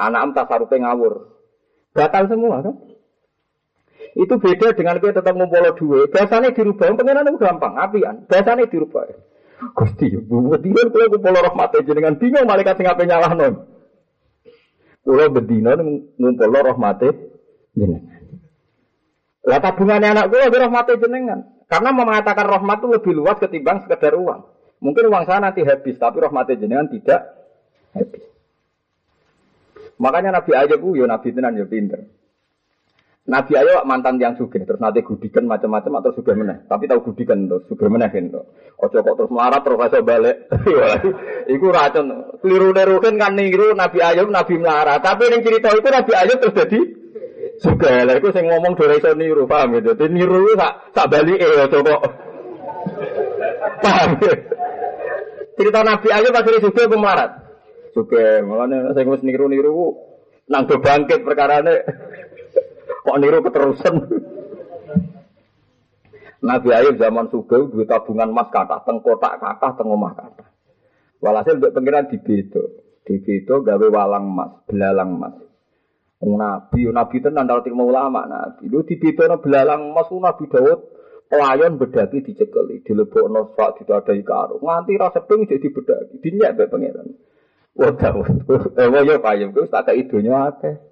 Anak 0.00 0.20
em 0.24 0.30
tasarupe 0.32 0.80
ngawur. 0.80 1.28
Batal 1.92 2.24
semua 2.32 2.64
kan? 2.64 2.74
Itu 4.16 4.40
beda 4.40 4.72
dengan 4.72 4.96
kita 4.96 5.20
tetap 5.20 5.36
ngumpul 5.36 5.76
duit. 5.76 6.08
Biasanya 6.08 6.56
dirubah, 6.56 6.88
pengenan 6.96 7.28
itu 7.28 7.40
gampang, 7.40 7.76
apian. 7.76 8.24
Biasanya 8.28 8.68
dirubah. 8.68 9.08
Gusti, 9.76 10.08
buat 10.24 10.60
dia 10.64 10.84
kalau 10.88 11.12
ngumpul 11.12 11.36
rahmat 11.36 11.76
jenengan 11.84 12.16
bingung 12.16 12.48
malaikat 12.48 12.80
sing 12.80 12.88
ape 12.88 13.04
non. 13.04 13.71
Kulo 15.02 15.26
bedino 15.34 15.74
ngumpul 16.14 16.54
rahmat 16.54 17.02
jenengan. 17.74 18.22
Lah 19.42 19.58
tabungannya 19.58 20.14
anak 20.14 20.30
gue 20.30 20.38
lebih 20.38 20.62
rahmat 20.62 20.86
jenengan. 21.02 21.40
Karena 21.66 21.90
mengatakan 21.90 22.46
rahmat 22.46 22.78
itu 22.78 22.88
lebih 22.94 23.12
luas 23.16 23.40
ketimbang 23.42 23.82
sekedar 23.82 24.14
uang. 24.14 24.46
Mungkin 24.78 25.08
uang 25.10 25.24
saya 25.26 25.42
nanti 25.42 25.66
habis, 25.66 25.98
tapi 25.98 26.22
rahmat 26.22 26.54
jenengan 26.54 26.86
tidak 26.86 27.32
habis. 27.96 28.22
Makanya 29.98 30.38
Nabi 30.38 30.52
Ayub 30.54 30.82
yo 30.94 31.06
Nabi 31.06 31.28
tenan 31.34 31.58
yo 31.58 31.66
pinter. 31.66 32.06
Nabi 33.22 33.54
Ayub 33.54 33.86
mantan 33.86 34.18
yang 34.18 34.34
suge, 34.34 34.66
terus 34.66 34.82
nanti 34.82 34.98
gudikan 35.06 35.46
macam-macam 35.46 36.02
atau 36.02 36.10
suge 36.10 36.34
meneh. 36.34 36.66
Tapi 36.66 36.90
tahu 36.90 37.14
gudikan 37.14 37.46
terus 37.46 37.62
suge 37.70 37.86
meneh 37.86 38.10
gitu. 38.10 38.42
Ojo 38.82 38.98
kok 38.98 39.14
terus 39.14 39.30
melarat 39.30 39.62
terus 39.62 39.78
iso 39.78 40.02
balik. 40.02 40.36
iku 41.54 41.70
racun. 41.70 42.10
Keliru 42.42 42.74
nerukin 42.74 43.22
kan 43.22 43.38
nih 43.38 43.54
Nabi 43.78 44.02
Ayub 44.02 44.26
Nabi 44.26 44.58
melarat. 44.58 45.06
Tapi 45.06 45.30
yang 45.30 45.46
cerita 45.46 45.70
itu 45.70 45.86
Nabi 45.86 46.12
Ayub 46.18 46.38
terus 46.42 46.58
jadi 46.66 46.80
Juga 47.62 48.02
lah, 48.02 48.18
itu 48.18 48.28
saya 48.34 48.48
ngomong 48.48 48.74
dora 48.74 48.98
iso 48.98 49.14
niru, 49.14 49.46
paham 49.46 49.78
gitu. 49.78 49.94
Jadi 49.94 50.10
niru 50.10 50.58
tak 50.58 50.90
tak 50.90 51.06
balik 51.06 51.38
eh, 51.38 51.68
coba. 51.78 51.94
Paham 53.78 54.10
ya? 54.18 54.34
Cerita 55.54 55.78
Nabi 55.86 56.08
pas 56.34 56.42
ini 56.42 56.58
juga 56.58 56.90
aku 56.90 56.96
melarat. 56.98 57.30
Juga, 57.94 58.42
makanya 58.42 58.96
saya 58.96 59.04
ngomong 59.04 59.22
niru-niru, 59.22 59.94
nang 60.50 60.66
do 60.66 60.80
perkara 61.22 61.60
ini. 61.60 61.76
Kok 63.02 63.18
niru 63.18 63.42
keterusan. 63.42 63.94
Nabi 66.42 66.68
Ayub 66.74 66.98
zaman 66.98 67.30
suga 67.30 67.70
duit 67.70 67.86
tabungan 67.86 68.34
emas 68.34 68.50
kata, 68.50 68.82
teng 68.82 68.98
kotak 68.98 69.38
kata, 69.38 69.78
teng 69.78 69.94
omah 69.94 70.12
kata. 70.18 70.44
Walhasil 71.22 71.62
untuk 71.62 71.70
pengiran 71.70 72.10
di 72.10 72.18
bedo, 72.18 72.82
di 73.06 73.14
bedo 73.22 73.62
gawe 73.62 73.86
walang 73.86 74.26
emas, 74.26 74.50
belalang 74.66 75.10
emas. 75.22 75.34
Nabi, 76.22 76.90
Nabi 76.90 77.14
itu 77.18 77.30
nanti 77.30 77.70
mau 77.70 77.86
ulama 77.86 78.26
Nabi. 78.26 78.66
Lu 78.66 78.82
di 78.82 78.98
bedo 78.98 79.38
belalang 79.38 79.94
emas, 79.94 80.10
Nabi 80.10 80.50
Dawud 80.50 80.78
pelayan 81.30 81.78
bedaki 81.78 82.26
dicekeli, 82.26 82.82
dilebok 82.82 83.26
nosak, 83.30 83.86
ada 83.86 84.12
karo. 84.26 84.58
Nganti 84.58 84.98
rasa 84.98 85.22
peng 85.22 85.46
jadi 85.46 85.70
bedaki, 85.70 86.18
dinyak 86.18 86.58
be 86.58 86.66
pengiran. 86.66 87.06
Wah 87.78 87.94
Dawud, 87.94 88.50
eh 88.82 88.86
ya 88.90 89.16
payung, 89.22 89.54
terus 89.54 89.70
tak 89.70 89.86
ada 89.86 89.92
idenya 89.94 90.50
apa? 90.50 90.91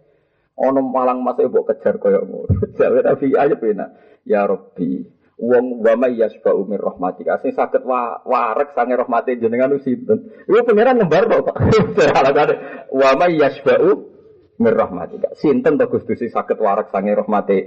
Ono 0.61 0.81
malang 0.85 1.25
emas 1.25 1.41
ibu 1.41 1.65
kejar 1.65 1.97
koyok 1.97 2.25
ngono. 2.29 2.53
Jadi 2.77 3.01
Nabi 3.01 3.27
Ayub 3.33 3.61
enak. 3.65 3.91
Ya 4.29 4.45
Rabbi, 4.45 5.01
wong 5.41 5.81
wa 5.81 5.97
may 5.97 6.21
yasba'u 6.21 6.69
min 6.69 6.77
rahmatika 6.77 7.41
sing 7.41 7.57
saged 7.57 7.81
wa 7.89 8.21
warek 8.29 8.77
sange 8.77 8.93
rahmate 8.93 9.41
jenengan 9.41 9.73
sinten? 9.81 10.29
Iku 10.45 10.61
pangeran 10.69 11.01
nembar 11.01 11.25
kok 11.25 11.57
wa 13.01 13.11
may 13.17 13.41
yasba'u 13.41 13.91
min 14.61 14.73
rahmatika 14.77 15.33
sinten 15.41 15.81
to 15.81 15.89
Gusti 15.89 16.21
sing 16.21 16.29
saged 16.29 16.61
warek 16.61 16.93
sange 16.93 17.17
rahmate 17.17 17.59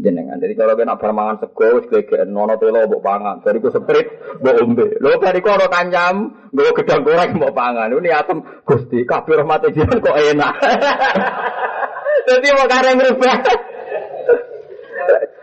jenengan? 0.00 0.40
Jadi 0.40 0.56
kalau 0.56 0.72
kena 0.80 0.96
permangan 0.96 1.44
sego 1.44 1.76
wis 1.76 1.86
gegeken 1.92 2.32
nono 2.32 2.56
telo 2.56 2.88
mbok 2.88 3.04
pangan. 3.04 3.44
Bariku 3.44 3.68
seprit 3.68 4.40
mbok 4.40 4.56
ombe. 4.64 4.88
Lho 4.96 5.20
bariku 5.20 5.52
ora 5.52 5.68
kancam 5.68 6.48
mbok 6.56 6.72
gedang 6.80 7.04
goreng 7.04 7.36
mbok 7.36 7.52
pangan. 7.52 7.92
Ini 7.92 8.10
atem 8.16 8.64
Gusti 8.64 9.04
kabeh 9.04 9.44
rahmate 9.44 9.76
jenengan 9.76 10.00
kok 10.00 10.16
enak 10.16 10.54
Jadi 12.28 12.46
mau 12.52 12.66
kareng 12.68 12.98
rubah. 13.00 13.36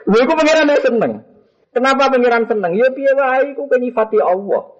Gue 0.07 0.23
ku 0.23 0.33
pengiran 0.39 0.71
seneng. 0.79 1.13
Kenapa 1.75 2.09
pengiran 2.09 2.47
seneng? 2.47 2.73
Ya 2.79 2.87
piye 2.89 3.11
wae 3.13 3.53
iku 3.53 3.67
kenyifati 3.67 4.17
Allah. 4.23 4.73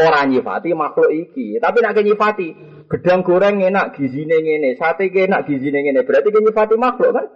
Orang 0.00 0.32
nyifati 0.32 0.72
makhluk 0.72 1.12
iki, 1.12 1.60
tapi 1.60 1.84
nak 1.84 1.92
kenyifati 1.98 2.48
gedang 2.88 3.20
goreng 3.20 3.60
enak 3.60 3.92
gizine 3.98 4.40
ngene, 4.40 4.78
sate 4.80 5.12
enak 5.12 5.44
gizine 5.44 5.84
ngene, 5.84 6.06
berarti 6.06 6.32
kenyifati 6.32 6.74
makhluk 6.80 7.12
kan? 7.12 7.26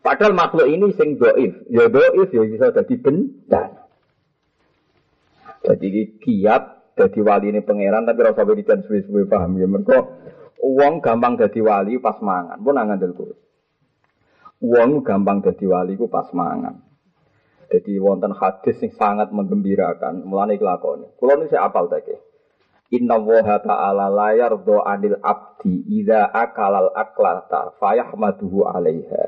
Padahal 0.00 0.32
makhluk 0.32 0.66
ini 0.66 0.88
sing 0.96 1.20
doif, 1.20 1.68
ya 1.68 1.86
doif 1.92 2.30
ya 2.32 2.42
bisa 2.48 2.72
jadi 2.72 2.94
bencana. 2.98 3.82
Jadi 5.62 6.18
kiat 6.18 6.62
jadi 6.98 7.20
wali 7.22 7.54
ini 7.54 7.60
pangeran 7.62 8.04
tapi 8.04 8.20
rasa 8.20 8.42
berikan 8.42 8.82
suwe-suwe 8.84 9.24
paham 9.30 9.56
ya 9.56 9.64
mereka 9.70 10.04
uang 10.62 11.02
gampang 11.02 11.34
jadi 11.34 11.58
wali 11.58 11.98
pas 11.98 12.22
mangan 12.22 12.62
pun 12.62 12.78
angan 12.78 13.02
delkur. 13.02 13.34
Wong 14.62 15.02
gampang 15.02 15.42
dadi 15.42 15.66
wali 15.66 15.98
ku 15.98 16.06
pas 16.06 16.30
mangan. 16.30 16.78
Jadi 17.66 17.98
wonten 17.98 18.36
hadis 18.36 18.78
yang 18.84 18.92
sangat 18.94 19.28
menggembirakan, 19.32 20.22
mulane. 20.28 20.60
Kulo 20.60 21.32
nu 21.40 21.48
saya 21.48 21.72
apal 21.72 21.88
take. 21.88 22.20
Inna 22.92 23.16
woha 23.16 23.64
ta'ala 23.64 24.12
la 24.12 24.36
yardo 24.36 24.84
anil 24.84 25.16
abdi 25.24 25.80
idza 25.88 26.28
akalal 26.28 26.92
aklata 26.92 27.72
fayahmaduhu 27.80 28.68
alaiha. 28.68 29.24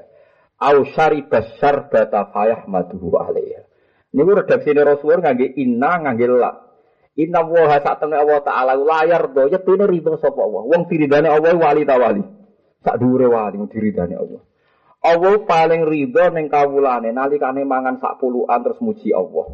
Au 0.60 0.84
syaribas 0.92 1.56
syarbata 1.56 2.28
fayahmaduhu 2.30 3.16
alaiha. 3.16 3.64
Niku 4.12 4.30
redaksine 4.36 4.84
Rasulullah 4.84 5.32
ngangge 5.32 5.56
inna 5.56 6.04
ngangge 6.04 6.26
la. 6.28 6.52
Inna 7.14 7.46
woha 7.46 7.78
sak 7.78 8.02
temne 8.02 8.18
Allah 8.18 8.42
taala 8.42 8.74
la 8.74 9.06
yardo 9.06 9.46
yetune 9.46 9.86
ridho 9.86 10.18
sapa 10.18 10.42
Allah. 10.42 10.62
Wong 10.66 10.82
diridane 10.90 11.30
Allah 11.30 11.54
wali 11.54 11.86
ta 11.86 11.94
wali. 11.94 12.22
Sak 12.82 12.98
dhuwure 12.98 13.30
wali 13.30 13.62
diridane 13.70 14.18
Allah. 14.18 14.42
Allah 15.04 15.34
paling 15.46 15.86
ridho 15.86 16.24
neng 16.34 16.50
kawulane 16.50 17.14
nalikane 17.14 17.62
mangan 17.62 18.02
sak 18.02 18.18
puluhan 18.18 18.66
terus 18.66 18.82
muji 18.82 19.14
Allah. 19.14 19.46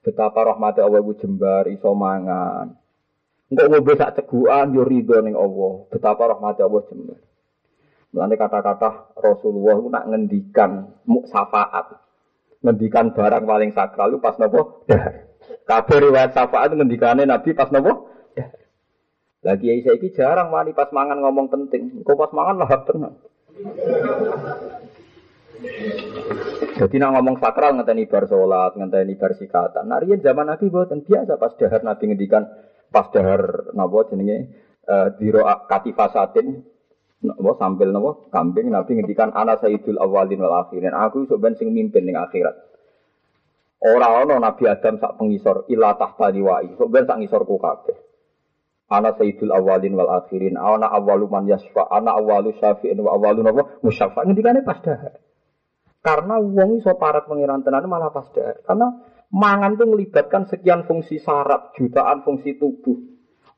Betapa 0.00 0.56
rahmat 0.56 0.80
Allah 0.80 1.04
iku 1.04 1.12
jembar 1.20 1.68
iso 1.68 1.92
mangan. 1.92 2.80
Engkok 3.52 3.68
ngombe 3.68 3.92
sak 4.00 4.16
cegukan 4.16 4.72
yo 4.72 4.80
ridho 4.80 5.20
neng 5.20 5.36
Allah. 5.36 5.84
Betapa 5.92 6.32
rahmat 6.32 6.64
Allah 6.64 6.82
jembar. 6.88 7.20
Mulane 8.12 8.34
kata-kata 8.40 9.12
Rasulullah 9.20 9.76
itu 9.76 9.88
nak 9.92 10.04
ngendikan 10.08 10.70
syafaat. 11.28 11.92
Ngendikan 12.64 13.12
barang 13.12 13.44
paling 13.44 13.70
sakral 13.76 14.16
itu 14.16 14.20
pas 14.20 14.36
nopo 14.40 14.84
dahar. 14.88 15.21
Kabeh 15.62 15.98
riwayat 16.08 16.34
syafaat 16.34 16.74
ngendikane 16.74 17.22
Nabi 17.26 17.54
pas 17.54 17.70
nopo. 17.70 18.10
Lagi 19.42 19.66
Aisyah 19.74 19.98
iki 19.98 20.14
jarang 20.14 20.54
wani 20.54 20.70
pas 20.70 20.90
mangan 20.94 21.18
ngomong 21.18 21.50
penting. 21.50 22.06
Kok 22.06 22.14
pas 22.14 22.30
mangan 22.30 22.62
lahap 22.62 22.86
tenang. 22.86 23.18
Jadi 26.72 26.96
nak 26.98 27.10
ngomong 27.14 27.36
sakral 27.38 27.78
ngenteni 27.78 28.10
bar 28.10 28.26
sholat, 28.26 28.74
ngenteni 28.74 29.14
bar 29.14 29.34
sikatan. 29.38 29.86
Nah, 29.86 30.02
riyen 30.02 30.22
zaman 30.22 30.50
Nabi 30.50 30.66
buatan 30.66 31.06
biasa 31.06 31.38
pas 31.38 31.54
dahar 31.54 31.82
Nabi 31.86 32.02
ngendikan 32.10 32.42
pas 32.90 33.06
dahar 33.14 33.70
napa 33.74 34.08
jenenge 34.10 34.50
uh, 34.86 35.14
diro 35.14 35.46
katifasatin 35.70 36.62
napa 37.22 37.52
sambil 37.58 37.94
napa 37.94 38.30
kambing 38.34 38.70
Nabi 38.70 38.98
ngendikan 38.98 39.30
ana 39.30 39.58
sayyidul 39.58 39.98
awalin 39.98 40.42
wal 40.42 40.66
akhirin. 40.66 40.94
Aku 40.94 41.26
iso 41.26 41.38
ben 41.38 41.54
sing 41.54 41.70
mimpin 41.70 42.02
ning 42.06 42.18
akhirat. 42.18 42.71
Ora 43.82 44.22
ana 44.22 44.38
Nabi 44.38 44.70
Adam 44.70 45.02
sak 45.02 45.18
pengisor 45.18 45.66
ila 45.66 45.98
tahta 45.98 46.30
liwai. 46.30 46.78
Sok 46.78 46.86
ben 46.86 47.02
sak 47.02 47.18
ngisorku 47.18 47.58
kabeh. 47.58 47.98
Ana 48.86 49.10
sayyidul 49.18 49.50
awalin 49.50 49.98
wal 49.98 50.22
akhirin. 50.22 50.54
Ana 50.54 50.86
awalu 50.86 51.26
man 51.26 51.50
yasfa, 51.50 51.90
ana 51.90 52.14
awalu 52.14 52.54
syafi'in 52.62 53.02
wa 53.02 53.18
awalu 53.18 53.42
napa 53.42 53.82
musyafa. 53.82 54.22
Ngendikane 54.22 54.62
pas 54.62 54.78
dahar. 54.78 55.18
Karena 56.02 56.38
wong 56.38 56.78
iso 56.78 56.94
parat 56.94 57.26
pengiran 57.26 57.66
tenan 57.66 57.90
malah 57.90 58.14
pas 58.14 58.30
dahar. 58.30 58.62
Karena 58.62 58.86
mangan 59.34 59.74
itu 59.74 59.84
melibatkan 59.90 60.46
sekian 60.46 60.86
fungsi 60.86 61.18
saraf, 61.18 61.74
jutaan 61.74 62.22
fungsi 62.22 62.54
tubuh. 62.58 62.98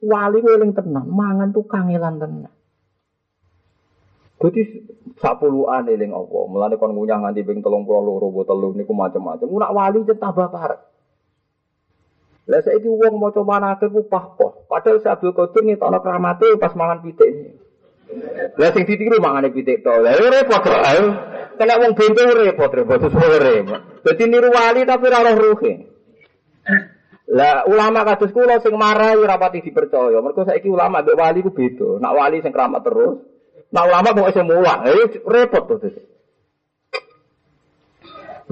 Wali 0.05 0.41
weling 0.41 0.73
tenan, 0.73 1.09
mangan 1.09 1.53
tuh 1.53 1.69
kangelan 1.69 2.17
tenan. 2.21 2.53
Jadi 4.45 4.61
sapuluan 5.17 5.89
eling 5.89 6.13
apa? 6.13 6.39
Mulane 6.45 6.77
kon 6.77 6.93
ngunyah 6.93 7.17
nganti 7.17 7.49
ping 7.49 7.65
32 7.65 7.89
botol 7.89 8.45
telu 8.45 8.77
niku 8.77 8.93
macam-macam. 8.93 9.49
Nak 9.49 9.73
wali 9.73 10.05
jen 10.05 10.21
tambah 10.21 10.53
parah. 10.53 10.81
Lah 12.45 12.61
saiki 12.61 12.85
wong 12.85 13.17
maca 13.17 13.41
manake 13.41 13.89
ku 13.89 14.05
pah-pah. 14.05 14.69
Padahal 14.69 15.01
si 15.01 15.09
Abdul 15.09 15.33
Qadir 15.33 15.65
ngetokno 15.65 15.99
kramate 16.05 16.61
pas 16.61 16.77
mangan 16.77 17.01
pitik. 17.01 17.57
Lah 18.61 18.69
sing 18.77 18.85
ditiru 18.85 19.17
mangane 19.17 19.49
pitik 19.49 19.81
to. 19.81 19.95
Lah 20.05 20.13
repot 20.13 20.61
to. 20.61 20.75
Kena 21.57 21.81
wong 21.81 21.97
bento 21.97 22.21
repot 22.21 22.69
repot 22.69 23.01
sore. 23.09 23.57
Dadi 24.05 24.25
niru 24.29 24.53
wali 24.53 24.85
tapi 24.85 25.05
ora 25.09 25.33
roh. 25.33 25.57
Lah 27.33 27.65
ulama 27.65 28.05
kados 28.05 28.37
kula 28.37 28.61
sing 28.61 28.77
marah 28.77 29.17
ora 29.17 29.41
pati 29.41 29.65
dipercaya. 29.65 30.21
Mergo 30.21 30.45
saiki 30.45 30.69
ulama 30.69 31.01
mbek 31.01 31.17
wali 31.17 31.41
ku 31.41 31.49
beda. 31.49 31.97
Nak 31.97 32.13
wali 32.13 32.45
sing 32.45 32.53
keramat 32.53 32.85
terus, 32.85 33.25
nak 33.75 33.85
ulama 33.91 34.15
kok 34.15 34.31
iso 34.31 34.43
mulang. 34.47 34.87
Eh 34.87 35.19
repot 35.27 35.67
to. 35.67 35.91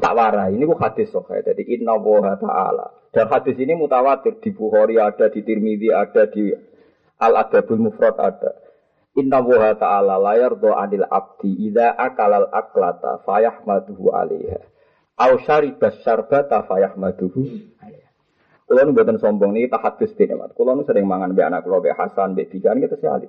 Tak 0.03 0.19
warai, 0.19 0.59
ini 0.59 0.67
ku 0.67 0.75
hadis 0.75 1.15
sok 1.15 1.31
ya. 1.31 1.55
Jadi 1.55 1.79
inna 1.79 1.95
woha 1.95 2.35
ta'ala. 2.35 3.15
Dan 3.15 3.31
hadis 3.31 3.55
ini 3.61 3.79
mutawatir 3.79 4.41
di 4.43 4.51
Bukhari 4.51 4.99
ada, 4.99 5.31
di 5.31 5.47
Tirmidzi 5.47 5.95
ada, 5.95 6.27
di 6.27 6.51
Al 7.23 7.33
Adabul 7.39 7.79
Mufrad 7.79 8.19
ada. 8.19 8.51
Inna 9.15 9.39
woha 9.39 9.79
ta'ala 9.79 10.19
layar 10.19 10.59
do 10.59 10.75
anil 10.75 11.07
abdi 11.07 11.71
ida 11.71 11.95
akalal 11.95 12.51
aklata 12.51 13.23
fayahmaduhu 13.23 14.11
alaiha. 14.11 14.59
Au 15.23 15.39
syaribas 15.45 16.03
syarbata 16.03 16.67
fayahmaduhu 16.67 17.71
Kulo 18.73 18.89
nu 18.89 18.97
mboten 18.97 19.21
sombong 19.21 19.53
niki 19.53 19.69
tahadus 19.69 20.17
dene, 20.17 20.33
Mat. 20.33 20.57
Kulo 20.57 20.73
nu 20.73 20.89
sering 20.89 21.05
mangan 21.05 21.37
mbek 21.37 21.45
anak 21.45 21.61
kulo 21.61 21.85
mbek 21.85 21.93
Hasan, 21.93 22.33
mbek 22.33 22.49
Bijan 22.49 22.81
gitu 22.81 22.97
sekali. 22.97 23.29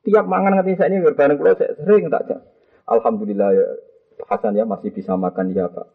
Tiap 0.00 0.24
mangan 0.24 0.60
ngerti 0.60 0.80
saya 0.80 0.88
ini 0.96 1.04
bareng 1.04 1.36
kulo 1.36 1.52
sering 1.56 2.08
tak 2.08 2.40
Alhamdulillah 2.88 3.50
ya 3.52 3.68
Hasan 4.28 4.56
ya 4.56 4.64
masih 4.68 4.92
bisa 4.92 5.16
makan 5.16 5.52
ya 5.52 5.68
Pak. 5.68 5.86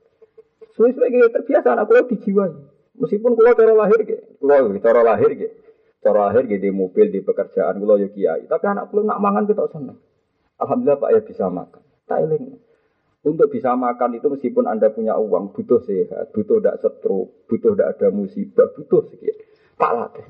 Suwe-suwe 0.74 1.08
gitu 1.13 1.30
terbiasa 1.30 1.78
anak 1.78 1.86
kulo 1.89 2.02
dijiwai. 2.10 2.54
Meskipun 3.02 3.34
kulo 3.38 3.52
cara 3.54 3.74
lahir 3.74 4.00
gitu, 4.06 4.24
kulo 4.41 4.78
cara 4.82 5.02
lahir 5.02 5.32
gitu. 5.34 5.56
Cara 6.02 6.30
lahir 6.30 6.46
gitu 6.46 6.70
di 6.70 6.72
mobil, 6.74 7.10
di 7.10 7.22
pekerjaan 7.22 7.82
kulo 7.82 7.98
yo 8.02 8.10
kiai. 8.13 8.46
Tapi 8.46 8.65
anak 8.65 8.94
kulo 8.94 9.06
nak 9.06 9.22
mangan 9.22 9.46
kita 9.50 9.65
seneng. 9.70 9.98
Alhamdulillah 10.62 11.00
Pak 11.02 11.10
ya 11.12 11.20
bisa 11.26 11.46
makan. 11.52 11.82
Tak. 12.06 12.18
Untuk 13.26 13.50
bisa 13.50 13.74
makan 13.74 14.22
itu 14.22 14.30
meskipun 14.30 14.70
Anda 14.70 14.94
punya 14.94 15.18
uang, 15.18 15.58
butuh 15.58 15.82
sehat, 15.82 16.30
butuh 16.30 16.62
tidak 16.62 16.78
stroke, 16.78 17.50
butuh 17.50 17.74
tidak 17.74 17.98
ada 17.98 18.13
musibah, 18.13 18.70
butuh 18.78 19.02
sekian. 19.10 19.34
Pak 19.82 19.91
latih. 19.98 20.26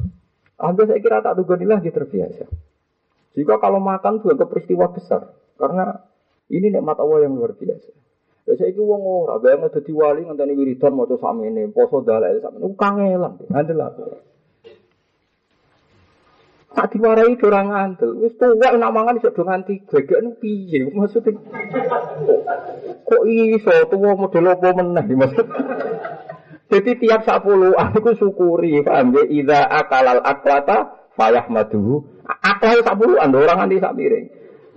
Anda 0.55 0.87
saya 0.87 1.03
kira 1.03 1.19
tak 1.19 1.35
tunggu 1.35 1.59
lagi 1.67 1.91
terbiasa. 1.91 2.47
Jika 3.35 3.59
kalau 3.59 3.83
makan 3.83 4.23
juga 4.23 4.43
ke 4.43 4.45
peristiwa 4.47 4.89
besar. 4.95 5.35
Karena 5.59 5.99
ini 6.47 6.71
nikmat 6.71 6.95
Allah 6.99 7.27
yang 7.27 7.35
luar 7.35 7.55
biasa. 7.55 7.91
Ya 8.45 8.53
saya 8.61 8.69
itu 8.69 8.85
wong 8.85 9.01
ora, 9.01 9.41
bayang 9.41 9.65
dadi 9.73 9.89
wali 9.89 10.21
ngenteni 10.21 10.53
wiridan 10.53 10.93
maca 10.93 11.17
sakmene, 11.17 11.65
poso 11.73 12.05
dalek 12.05 12.45
sakmene, 12.45 12.77
kangelan, 12.77 13.33
ngandel 13.49 13.81
aku. 13.81 14.01
Tak 16.77 16.93
diwarai 16.93 17.33
ora 17.41 17.61
ngandel. 17.65 18.21
Wis 18.21 18.37
tuwek 18.37 18.77
nak 18.77 18.93
mangan 18.93 19.17
iso 19.17 19.33
do 19.33 19.41
nganti 19.41 19.89
glegek 19.89 20.21
piye 20.37 20.85
maksudnya. 20.93 21.41
Kok 23.01 23.23
iso 23.25 23.73
tuwa 23.89 24.13
model 24.13 24.53
apa 24.53 24.69
meneh 24.77 25.05
maksud. 25.09 25.47
Jadi 26.69 26.91
tiap 27.01 27.25
sapuluhan 27.25 27.97
aku 27.97 28.13
syukuri, 28.17 28.81
paham 28.81 29.13
ya? 29.13 29.23
Idza 29.25 29.59
akalal 29.69 30.21
aklata 30.21 31.09
fayahmaduhu. 31.17 32.14
Aklah 32.25 32.81
sapuluhan 32.81 33.29
orang 33.29 33.57
nganti 33.61 33.77
sak 33.77 33.93
piring. 33.93 34.25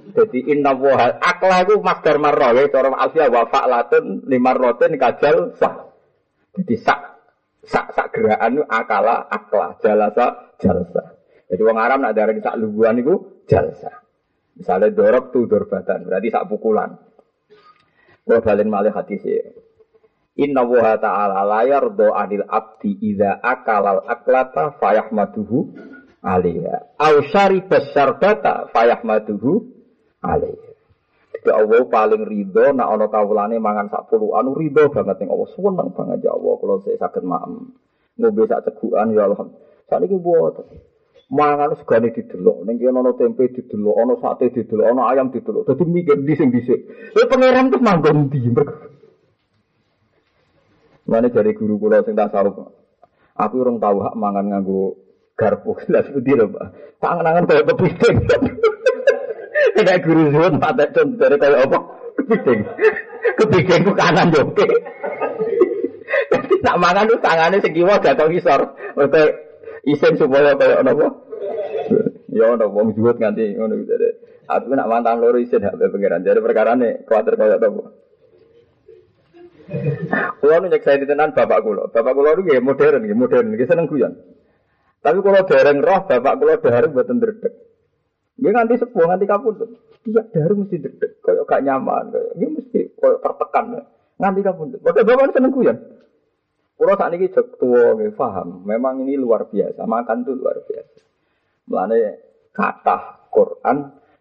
Jadi 0.09 0.39
inna 0.53 0.73
woha 0.73 1.21
aklah 1.21 1.65
itu 1.65 1.81
masdar 1.85 2.17
marra 2.17 2.57
ya 2.57 2.69
cara 2.73 2.93
alfiah 2.97 3.29
wa 3.29 3.45
fa'latun 3.49 4.25
limarratin 4.25 4.97
kajal 4.97 5.57
sah. 5.57 5.93
Jadi 6.57 6.75
sak 6.81 7.01
sak 7.65 7.93
sak 7.93 8.07
gerakan 8.17 8.61
itu 8.61 8.65
akala 8.69 9.29
aklah 9.29 9.77
jalasa 9.81 10.57
jalsa. 10.61 11.17
Jadi 11.49 11.61
wong 11.65 11.77
Arab 11.81 12.05
nak 12.05 12.13
darani 12.17 12.41
sak 12.41 12.57
luguan 12.57 13.01
itu 13.01 13.45
jalsa. 13.49 14.05
Misalnya 14.59 14.91
dorok 14.91 15.31
tuh 15.31 15.47
dorbatan, 15.47 16.03
berarti 16.09 16.29
sak 16.35 16.51
pukulan. 16.51 16.99
Kalau 18.27 18.45
balen 18.45 18.69
malih 18.69 18.93
hati 18.93 19.17
sih. 19.23 19.41
Inna 20.39 20.63
wa 20.63 20.95
ta'ala 20.99 21.43
la 21.43 21.63
yardo 21.67 22.15
anil 22.15 22.47
abdi 22.47 22.95
idza 22.95 23.43
akalal 23.43 24.07
aklata 24.07 24.77
fayahmaduhu 24.79 25.75
alaiha. 26.23 26.99
Au 26.99 27.15
syaribas 27.31 27.91
syarbata 27.95 28.71
fayahmaduhu 28.75 29.67
alaiha. 30.23 30.71
Jadi 31.39 31.51
Allah 31.55 31.87
paling 31.87 32.23
ridho 32.27 32.75
nak 32.75 32.89
ana 32.99 33.07
kawulane 33.07 33.63
mangan 33.63 33.87
sak 33.93 34.11
puluhan 34.11 34.51
ridho 34.59 34.91
banget 34.91 35.23
ning 35.23 35.31
Allah 35.31 35.49
seneng 35.55 35.89
banget 35.95 36.19
ya 36.27 36.35
Allah 36.35 36.53
kalau 36.59 36.83
saya 36.83 36.99
sakit 36.99 37.23
maem. 37.23 37.73
Ngombe 38.19 38.43
sak 38.51 38.67
cegukan 38.67 39.15
ya 39.15 39.31
alhamdulillah. 39.31 39.67
Saiki 39.89 40.17
buat 40.19 40.55
mangan 41.29 41.77
segane 41.77 42.09
didelok 42.09 42.65
ning 42.65 42.81
kene 42.81 43.05
ana 43.05 43.13
tempe 43.13 43.53
didelok 43.53 43.97
ana 44.01 44.15
sate 44.17 44.49
didelok 44.49 44.87
ana 44.89 45.13
ayam 45.13 45.29
didelok 45.29 45.69
dadi 45.69 45.85
mikir 45.85 46.25
di 46.25 46.35
sing 46.37 46.49
dhisik 46.49 46.89
lha 47.13 47.25
pangeran 47.29 47.69
terus 47.69 47.85
manggon 47.85 48.33
ndi 48.33 48.49
Mana 51.09 51.33
dari 51.33 51.57
guru 51.57 51.81
kula 51.81 52.05
sing 52.05 52.17
tak 52.17 52.33
sarup 52.33 52.73
aku 53.37 53.55
urung 53.61 53.81
tahu 53.81 54.01
hak 54.05 54.17
mangan 54.17 54.53
nganggo 54.53 54.97
garpu 55.39 55.79
lah 55.93 56.03
seperti 56.03 56.35
lho 56.35 56.51
Pak 56.51 56.67
tak 56.99 57.13
ngenangan 57.15 57.45
kaya 57.47 57.63
kepiting 57.63 58.17
Tidak 59.59 59.99
guru 60.03 60.35
zuhud 60.35 60.55
mata 60.59 60.85
contoh 60.91 61.15
dari 61.15 61.37
kaya 61.39 61.63
apa 61.63 61.79
kepiting 62.19 62.61
kepiting 63.39 63.81
ku 63.87 63.93
kanan 63.95 64.35
oke 64.35 64.67
nak 66.59 66.77
mangan 66.83 67.07
tuh 67.07 67.21
tangannya 67.23 67.63
segiwa 67.63 68.03
jatuh 68.03 68.29
isor 68.35 68.75
Isen 69.89 70.21
supaya 70.21 70.53
kaya 70.59 70.85
napa? 70.85 71.09
Ya 72.29 72.45
ono 72.53 72.67
wong 72.69 72.93
juwet 72.93 73.17
nganti 73.17 73.57
ngono 73.57 73.81
gitu 73.81 73.95
deh. 73.97 74.15
Aku 74.45 74.73
nak 74.77 74.89
mantan 74.91 75.21
loro 75.25 75.41
isen 75.41 75.65
hak 75.65 75.81
pengiran. 75.81 76.25
Jadi 76.25 76.45
perkara 76.45 76.77
nih 76.77 77.09
kuatir 77.09 77.41
kaya 77.41 77.57
apa? 77.57 77.69
Kulo 80.41 80.55
nu 80.65 80.69
saya 80.81 81.05
tenan 81.05 81.33
bapak 81.33 81.61
kulo. 81.65 81.89
Bapak 81.93 82.13
kulo 82.13 82.37
itu 82.37 82.61
modern, 82.61 83.05
modern, 83.17 83.57
seneng 83.65 83.89
guyon. 83.89 84.13
Tapi 85.09 85.25
kalau 85.25 85.41
dereng 85.49 85.81
roh 85.81 86.01
bapak 86.05 86.35
kulo 86.37 86.55
dereng 86.61 86.93
buatan 86.93 87.17
dredeg. 87.17 87.53
Nggih 88.37 88.53
nganti 88.53 88.75
sepuh 88.77 89.09
nganti 89.09 89.25
kapundhut. 89.25 89.71
Tiap 90.05 90.27
dereng 90.37 90.69
mesti 90.69 90.77
dredeg, 90.77 91.17
koyo 91.25 91.49
gak 91.49 91.65
nyaman, 91.65 92.13
koyo 92.13 92.29
nggih 92.37 92.51
mesti 92.53 92.81
koyo 92.93 93.17
tertekan. 93.25 93.89
Nganti 94.21 94.41
kapundhut. 94.45 94.85
Bapak 94.85 95.09
bapak 95.09 95.33
seneng 95.33 95.57
guyon. 95.57 95.81
Kulo 96.77 96.93
saat 96.93 97.17
ini 97.17 97.33
cek 97.33 97.57
tua, 97.57 97.97
paham. 98.13 98.69
Memang 98.69 99.01
ini 99.01 99.17
luar 99.17 99.49
biasa. 99.49 99.89
Makan 99.89 100.29
tuh 100.29 100.37
luar 100.37 100.61
biasa. 100.61 101.01
Mulane 101.73 102.01
kata 102.53 103.33
Quran 103.33 103.77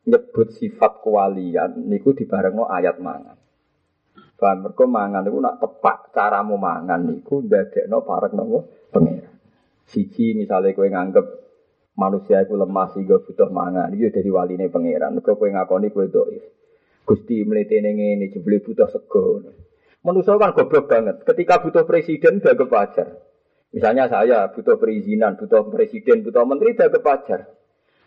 nyebut 0.07 0.55
sifat 0.55 1.03
kewalian 1.03 1.83
niku 1.83 2.15
dibarengno 2.15 2.63
ayat 2.63 3.03
mangan. 3.03 3.35
Bahan 4.39 4.63
mereka 4.63 4.87
mangan 4.87 5.21
niku 5.27 5.37
nak 5.43 5.59
tepat 5.59 6.15
caramu 6.15 6.55
mangan 6.55 7.11
niku 7.11 7.43
ndadekno 7.43 8.07
parek 8.07 8.31
nopo 8.31 8.87
pengira. 8.87 9.36
Siji 9.87 10.35
misalnya 10.35 10.75
kowe 10.75 10.87
nganggep 10.87 11.25
manusia 11.95 12.43
itu 12.43 12.53
lemah 12.59 12.91
sehingga 12.91 13.23
butuh 13.23 13.49
mangan, 13.49 13.89
itu 13.95 14.11
dari 14.11 14.29
waline 14.29 14.67
pangeran. 14.67 15.15
Mereka 15.15 15.39
kowe 15.39 15.47
ngakoni 15.47 15.87
kowe 15.95 16.05
doif. 16.11 16.43
Gusti 17.07 17.47
mletene 17.47 17.95
ngene 17.95 18.27
jebule 18.35 18.59
butuh 18.59 18.91
sego. 18.91 19.39
Manusia 20.03 20.35
kan 20.35 20.51
goblok 20.51 20.91
banget. 20.91 21.23
Ketika 21.23 21.63
butuh 21.63 21.83
presiden, 21.87 22.43
dia 22.43 22.53
wajar. 22.53 23.07
Misalnya 23.71 24.07
saya 24.07 24.47
butuh 24.51 24.79
perizinan, 24.79 25.35
butuh 25.35 25.67
presiden, 25.71 26.23
butuh 26.23 26.43
menteri, 26.47 26.75
dia 26.75 26.91
wajar. 26.91 27.51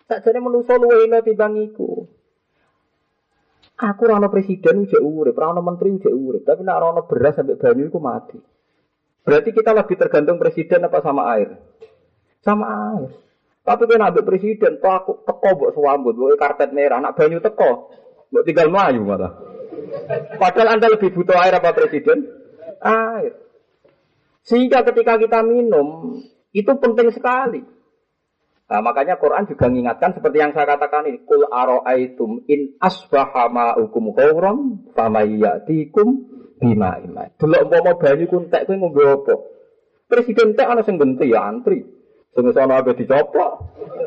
Tak 0.09 0.27
jadi 0.27 0.43
manusia 0.43 0.75
luwe 0.75 1.07
ini 1.07 1.23
timbang 1.23 1.55
iku. 1.61 2.03
Aku 3.81 4.03
rano 4.05 4.29
presiden 4.29 4.85
udah 4.85 5.01
urip, 5.01 5.37
rano 5.39 5.65
menteri 5.65 5.97
udah 5.97 6.13
urip, 6.13 6.43
tapi 6.45 6.61
nak 6.67 6.85
rano 6.85 7.01
beras 7.09 7.41
sampai 7.41 7.57
banyu 7.57 7.89
itu 7.89 7.97
mati. 7.97 8.37
Berarti 9.25 9.57
kita 9.57 9.73
lebih 9.73 9.97
tergantung 9.97 10.37
presiden 10.37 10.85
apa 10.85 11.01
sama 11.01 11.33
air? 11.33 11.57
Sama 12.41 12.97
air. 12.97 13.11
Tapi 13.61 13.83
kan 13.87 14.09
ambil 14.09 14.25
presiden, 14.25 14.81
toh 14.81 14.91
aku 14.91 15.13
teko 15.29 15.51
buat 15.61 15.73
suambut, 15.77 16.17
buat 16.17 16.41
karpet 16.41 16.73
merah, 16.73 16.99
nak 16.99 17.15
banyu 17.15 17.39
teko, 17.45 17.93
buat 18.33 18.43
tinggal 18.49 18.73
melayu 18.73 19.05
malah. 19.05 19.37
Padahal 20.41 20.75
Anda 20.75 20.91
lebih 20.91 21.13
butuh 21.13 21.37
air 21.37 21.55
apa 21.55 21.77
presiden? 21.77 22.25
Air. 22.81 23.37
Sehingga 24.49 24.81
ketika 24.89 25.21
kita 25.21 25.45
minum, 25.45 26.19
itu 26.51 26.73
penting 26.81 27.13
sekali. 27.13 27.63
Nah, 28.71 28.81
makanya 28.87 29.19
Quran 29.19 29.51
juga 29.51 29.67
mengingatkan 29.67 30.15
seperti 30.15 30.39
yang 30.39 30.55
saya 30.55 30.79
katakan 30.79 31.11
ini. 31.11 31.27
Kul 31.27 31.43
aro'aitum 31.43 32.47
in 32.47 32.79
asbaha 32.79 33.51
ma'ukum 33.51 34.15
ghauram 34.15 34.87
famayyatikum 34.95 36.07
bima 36.63 37.03
ima. 37.03 37.27
Delok 37.35 37.67
umpama 37.67 37.99
banyu 37.99 38.31
kuntek 38.31 38.71
kowe 38.71 38.75
ngombe 38.79 39.03
apa? 39.03 39.35
Presiden 40.07 40.55
tek 40.55 40.71
ana 40.71 40.87
sing 40.87 41.03
genti 41.03 41.35
ya 41.35 41.51
antri. 41.51 42.00
Sing 42.31 42.47
sono 42.55 42.73
ape 42.79 42.95
dicoplok. 42.95 43.53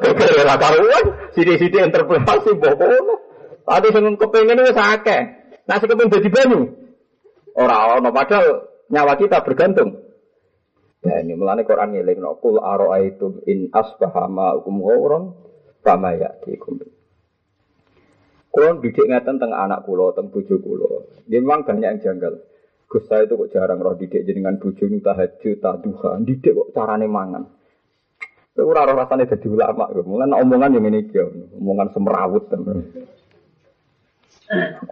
Kira 0.03 0.55
karuan, 0.55 1.05
sithik-sithik 1.36 1.83
interpretasi 1.83 2.55
mbok 2.55 2.73
ngono. 2.79 3.15
Ada 3.67 3.88
sing 3.91 4.15
kepengin 4.15 4.63
wis 4.63 4.79
akeh. 4.79 5.21
Nah 5.67 5.77
sekeping 5.79 6.12
jadi 6.12 6.29
banyu. 6.31 6.62
Orang 7.55 8.03
orang 8.03 8.15
padahal 8.15 8.47
nyawa 8.91 9.13
kita 9.19 9.43
bergantung. 9.43 10.03
Ya 11.03 11.19
ini 11.19 11.36
melane 11.36 11.67
Quran 11.67 11.91
ngiling 11.91 12.23
no 12.23 12.39
kul 12.39 12.63
aro'aitum 12.63 13.43
in 13.43 13.67
asbaha 13.75 14.31
ma'ukum 14.31 14.79
ghauran 14.79 15.36
fama 15.83 16.15
ya'tikum. 16.15 16.79
Kulon 18.53 18.79
didik 18.79 19.09
ngeten 19.09 19.41
tentang 19.41 19.51
anak 19.51 19.83
kulo, 19.83 20.13
tentang 20.13 20.31
bojo 20.31 20.55
kulo. 20.62 21.12
Memang 21.27 21.65
banyak 21.65 21.89
yang 21.89 21.99
janggal. 21.99 22.39
Gus 22.86 23.09
saya 23.09 23.25
itu 23.25 23.33
kok 23.33 23.49
jarang 23.49 23.81
roh 23.81 23.97
didik 23.97 24.23
jenengan 24.23 24.62
bojo 24.62 24.86
tahajud, 24.86 25.57
duha, 25.59 26.09
didik 26.21 26.53
kok 26.53 26.69
carane 26.71 27.09
mangan. 27.09 27.49
Kowe 28.53 28.69
ora 28.69 28.85
rasane 28.85 29.25
dadi 29.25 29.49
ulama, 29.49 29.89
mulane 30.05 30.37
omongan 30.37 30.77
yang 30.77 30.85
ini 30.85 31.09
omongan 31.57 31.89
semrawut 31.89 32.45
temen. 32.53 32.85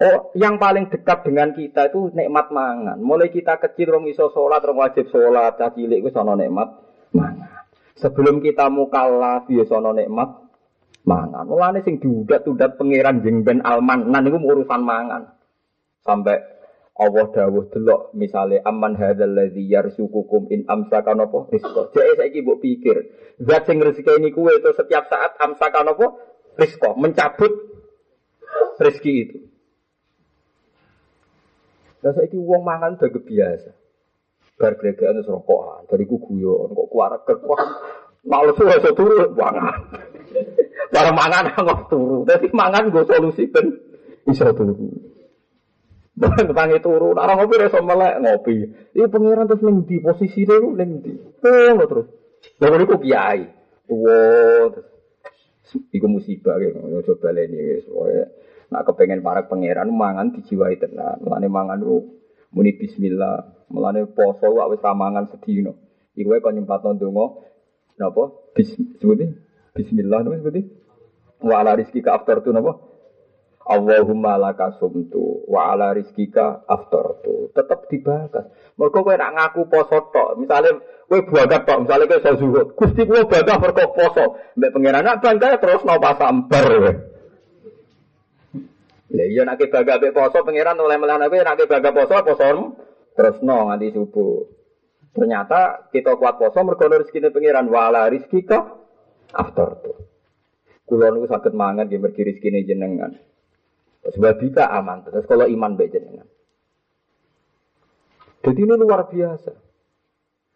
Oh, 0.01 0.33
yang 0.33 0.57
paling 0.57 0.89
dekat 0.89 1.21
dengan 1.27 1.53
kita 1.53 1.93
itu 1.93 2.09
nikmat 2.17 2.49
mangan. 2.49 2.97
Mulai 2.97 3.29
kita 3.29 3.61
kecil 3.61 3.93
rong 3.93 4.09
iso 4.09 4.33
sholat, 4.33 4.65
rong 4.65 4.81
wajib 4.81 5.13
sholat, 5.13 5.61
cah 5.61 5.69
cilik 5.77 6.01
itu 6.01 6.09
sono 6.09 6.33
nikmat 6.33 6.73
mangan. 7.13 7.69
Sebelum 8.01 8.41
kita 8.41 8.65
mukallaf 8.73 9.45
ya 9.53 9.61
sono 9.69 9.93
nikmat 9.93 10.41
mangan. 11.05 11.45
Mulane 11.45 11.85
sing 11.85 12.01
diudat-udat 12.01 12.81
pangeran 12.81 13.21
jeng 13.21 13.45
ben 13.45 13.61
almanan 13.61 14.25
itu 14.25 14.41
urusan 14.41 14.81
mangan. 14.81 15.37
Sampai 16.01 16.41
Allah 17.01 17.25
dawuh 17.33 17.65
delok 17.73 18.13
misale 18.13 18.61
aman 18.61 18.93
hadzal 18.93 19.33
ladzi 19.33 19.65
yarzuqukum 19.65 20.53
in 20.53 20.69
amsaka 20.69 21.17
napa 21.17 21.49
rizqa. 21.49 21.89
Jek 21.97 22.21
saiki 22.21 22.45
mbok 22.45 22.61
pikir, 22.61 22.97
zat 23.41 23.65
sing 23.65 23.81
rezeki 23.81 24.29
kuwe 24.29 24.61
itu 24.61 24.69
setiap 24.77 25.09
saat 25.09 25.33
amsaka 25.41 25.81
napa 25.81 26.13
rizqa, 26.61 26.93
mencabut 26.93 27.49
rezeki 28.77 29.13
itu. 29.17 29.37
Lah 32.05 32.13
saiki 32.13 32.37
wong 32.37 32.61
mangan 32.61 33.01
udah 33.01 33.09
biasa. 33.09 33.71
Bar 34.61 34.77
gregekan 34.77 35.17
wis 35.17 35.25
rokokan, 35.25 35.89
dari 35.89 36.05
ku 36.05 36.21
guyon 36.21 36.69
kok 36.77 36.85
kuarek. 36.93 37.25
Males 38.21 38.53
wae 38.61 38.77
iso 38.77 38.93
turu 38.93 39.33
mangan. 39.33 39.89
Bareng 40.93 41.17
mangan 41.17 41.49
kok 41.49 41.89
turu. 41.89 42.21
Dadi 42.29 42.45
mangan 42.53 42.93
gue 42.93 43.01
solusi 43.09 43.49
ben 43.49 43.73
iso 44.29 44.53
turu. 44.53 45.10
Tangi 46.21 46.77
turu, 46.85 47.17
ora 47.17 47.33
ngopi 47.33 47.57
iso 47.65 47.81
melek 47.81 48.21
ngopi. 48.21 48.55
Iki 48.93 49.09
pangeran 49.09 49.49
terus 49.49 49.65
ning 49.65 49.75
ndi 49.85 49.97
posisine 50.05 50.53
ku 50.61 50.69
ning 50.77 51.01
ndi. 51.01 51.11
Oh, 51.41 51.85
terus. 51.89 52.07
Lah 52.61 52.77
niku 52.77 53.01
kiai. 53.01 53.49
Tuwa 53.89 54.17
terus 54.69 54.87
Iku 55.95 56.03
musibah 56.11 56.59
gitu, 56.59 56.83
coba 56.83 57.31
leni 57.31 57.79
wis. 57.79 57.87
Nak 58.71 58.91
kepengen 58.91 59.23
para 59.23 59.47
pangeran 59.47 59.87
mangan 59.87 60.35
dijiwai 60.35 60.75
tenan. 60.75 61.23
Mulane 61.23 61.47
mangan 61.47 61.79
ku 61.79 62.19
muni 62.51 62.75
bismillah. 62.75 63.67
Mulane 63.71 64.03
poso 64.11 64.51
wae 64.51 64.75
wis 64.75 64.83
mangan 64.83 65.31
sedina. 65.31 65.71
Iku 66.19 66.27
kon 66.43 66.59
nyempatno 66.59 66.99
donga 66.99 67.39
napa? 67.95 68.51
Bis 68.51 68.75
sebuti 68.99 69.31
bismillah 69.71 70.27
napa 70.27 70.43
sebuti? 70.43 70.61
Wa 71.39 71.63
ala 71.63 71.79
rizqika 71.79 72.19
aftartu 72.19 72.51
napa? 72.51 72.90
Allahumma 73.71 74.35
laka 74.35 74.75
sumtu 74.75 75.47
wa 75.47 75.71
ala 75.71 75.95
rizkika 75.95 76.67
aftartu. 76.67 77.47
Tetep 77.55 77.87
dibahas. 77.87 78.51
Mergo 78.75 78.99
kowe 78.99 79.15
nak 79.15 79.31
ngaku 79.31 79.71
poso 79.71 80.11
tok, 80.11 80.35
misale 80.35 80.75
kowe 81.07 81.19
bagat 81.23 81.63
tok, 81.63 81.87
misale 81.87 82.03
kowe 82.11 82.19
iso 82.19 82.31
zuhud. 82.35 82.67
Gusti 82.75 83.07
kula 83.07 83.23
poso. 83.95 84.35
Mbek 84.59 84.71
pangeran 84.75 85.07
nak 85.07 85.23
bangga 85.23 85.55
terus 85.55 85.87
napa 85.87 86.19
sambar. 86.19 86.67
Lah 89.11 89.27
iya 89.27 89.47
nek 89.47 89.63
bangga 89.71 90.03
mbek 90.03 90.15
poso 90.15 90.37
pangeran 90.43 90.75
oleh 90.75 90.97
melana 90.99 91.31
kowe 91.31 91.39
nek 91.39 91.63
bangga 91.63 91.91
poso 91.95 92.15
poso 92.27 92.47
terus 93.15 93.39
no 93.39 93.71
nganti 93.71 93.95
subuh. 93.95 94.51
Ternyata 95.15 95.91
kita 95.95 96.19
kuat 96.19 96.35
poso 96.35 96.59
mergo 96.67 96.91
rezekine 96.91 97.31
pangeran 97.31 97.71
wala 97.71 98.11
rizkika 98.11 98.67
aftartu. 99.31 99.95
Kulo 100.83 101.07
niku 101.07 101.31
saged 101.31 101.55
mangan 101.55 101.87
nggih 101.87 102.03
mergi 102.03 102.27
rezekine 102.27 102.67
jenengan. 102.67 103.30
Sebab 104.01 104.33
kita 104.41 104.65
aman. 104.65 105.05
Terus 105.05 105.25
kalau 105.29 105.45
iman 105.45 105.77
baik 105.77 105.93
jenengan. 105.93 106.25
Jadi 108.41 108.59
ini 108.65 108.73
luar 108.73 109.05
biasa. 109.05 109.53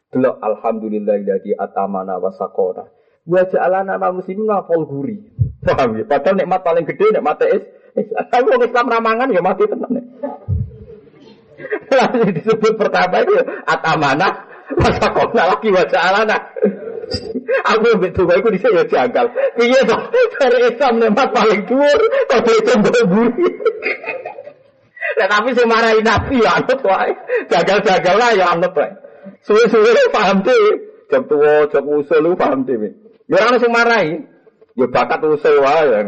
Dulu 0.09 0.31
alhamdulillah 0.41 1.21
jadi 1.21 1.53
atamana 1.53 2.17
wasakora. 2.17 2.89
Wa 3.25 3.41
ja'alana 3.45 4.01
al 4.01 4.13
muslimin 4.17 4.49
wa 4.49 4.65
guri. 4.65 5.21
Paham 5.61 5.97
ya? 5.97 6.03
Padahal 6.05 6.41
nikmat 6.41 6.61
paling 6.65 6.85
gede 6.89 7.05
nikmat 7.13 7.41
es. 7.45 7.63
Tapi 8.33 8.47
orang 8.49 8.65
Islam 8.65 8.85
ramangan 8.89 9.29
ya 9.29 9.41
mati 9.45 9.69
tenan. 9.69 9.93
Lalu 11.95 12.27
disebut 12.41 12.73
pertama 12.75 13.21
itu 13.21 13.37
atamana 13.69 14.49
wasakora 14.73 15.53
lagi 15.53 15.69
wa 15.69 15.83
ja'alana. 15.85 16.37
Aku 17.65 17.97
betul 17.97 18.25
baikku 18.29 18.49
di 18.53 18.59
saya 18.61 18.85
janggal. 18.85 19.25
Iya 19.57 19.81
toh, 19.85 20.01
dari 20.37 20.59
Islam 20.69 20.93
nempat 21.01 21.29
paling 21.33 21.65
dhuwur, 21.65 21.99
kok 22.29 22.45
itu 22.45 22.73
buri. 23.09 23.47
Nah, 25.15 25.27
tapi 25.31 25.55
sing 25.55 25.67
marahi 25.71 26.03
Nabi 26.03 26.43
ya 26.43 26.59
anut 26.59 26.81
wae. 26.83 27.13
Gagal-gagal 27.47 28.15
lah 28.19 28.31
ya 28.35 28.45
anut 28.51 28.73
wae. 28.75 28.91
Suwe-suwe 29.47 30.11
paham 30.11 30.43
deh. 30.43 30.91
Jam 31.07 31.23
tua, 31.29 31.69
jam 31.71 31.85
usul 31.85 32.19
lu 32.19 32.35
paham 32.35 32.67
deh. 32.67 32.75
Ya 33.31 33.39
orang 33.39 33.61
sing 33.61 33.71
marahi. 33.71 34.25
Ya 34.75 34.85
bakat 34.91 35.23
usul 35.23 35.63
wae 35.63 35.83
ya. 35.87 35.99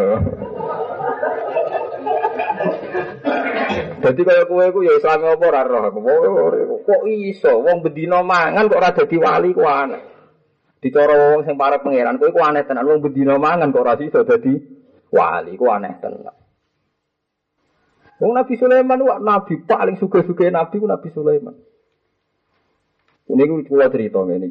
Jadi 3.97 4.21
kaya 4.27 4.43
kowe 4.45 4.65
ku 4.75 4.79
ya 4.83 4.93
Islam 4.99 5.23
apa 5.23 5.45
ora 5.45 5.61
roh. 5.63 5.87
Kok 6.83 7.01
iso 7.07 7.63
wong 7.63 7.81
bedino 7.85 8.21
mangan 8.27 8.67
kok 8.67 8.79
ora 8.79 8.91
dadi 8.91 9.17
wali 9.17 9.55
ku 9.55 9.63
aneh. 9.63 10.16
Dicara 10.77 11.33
wong 11.33 11.41
sing 11.45 11.57
para 11.57 11.81
pangeran 11.81 12.21
kowe 12.21 12.29
ku 12.29 12.41
aneh 12.41 12.61
tenan 12.65 12.85
wong 12.85 13.01
bedino 13.01 13.41
mangan 13.41 13.73
kok 13.73 13.81
ora 13.81 13.97
iso 13.97 14.21
dadi 14.21 14.53
wali 15.09 15.57
ku 15.57 15.65
aneh 15.65 15.93
tenan. 15.97 16.35
Wong 18.21 18.31
Nabi 18.33 18.53
Sulaiman 18.57 19.01
wak 19.01 19.19
nabi 19.21 19.53
paling 19.65 19.97
suka-suka 19.97 20.49
nabi 20.53 20.75
ku 20.77 20.85
Nabi 20.85 21.09
Sulaiman. 21.09 21.55
Ini 23.27 23.43
ku 23.43 23.55
kula 23.65 23.89
cerita 23.89 24.21
ngene. 24.23 24.47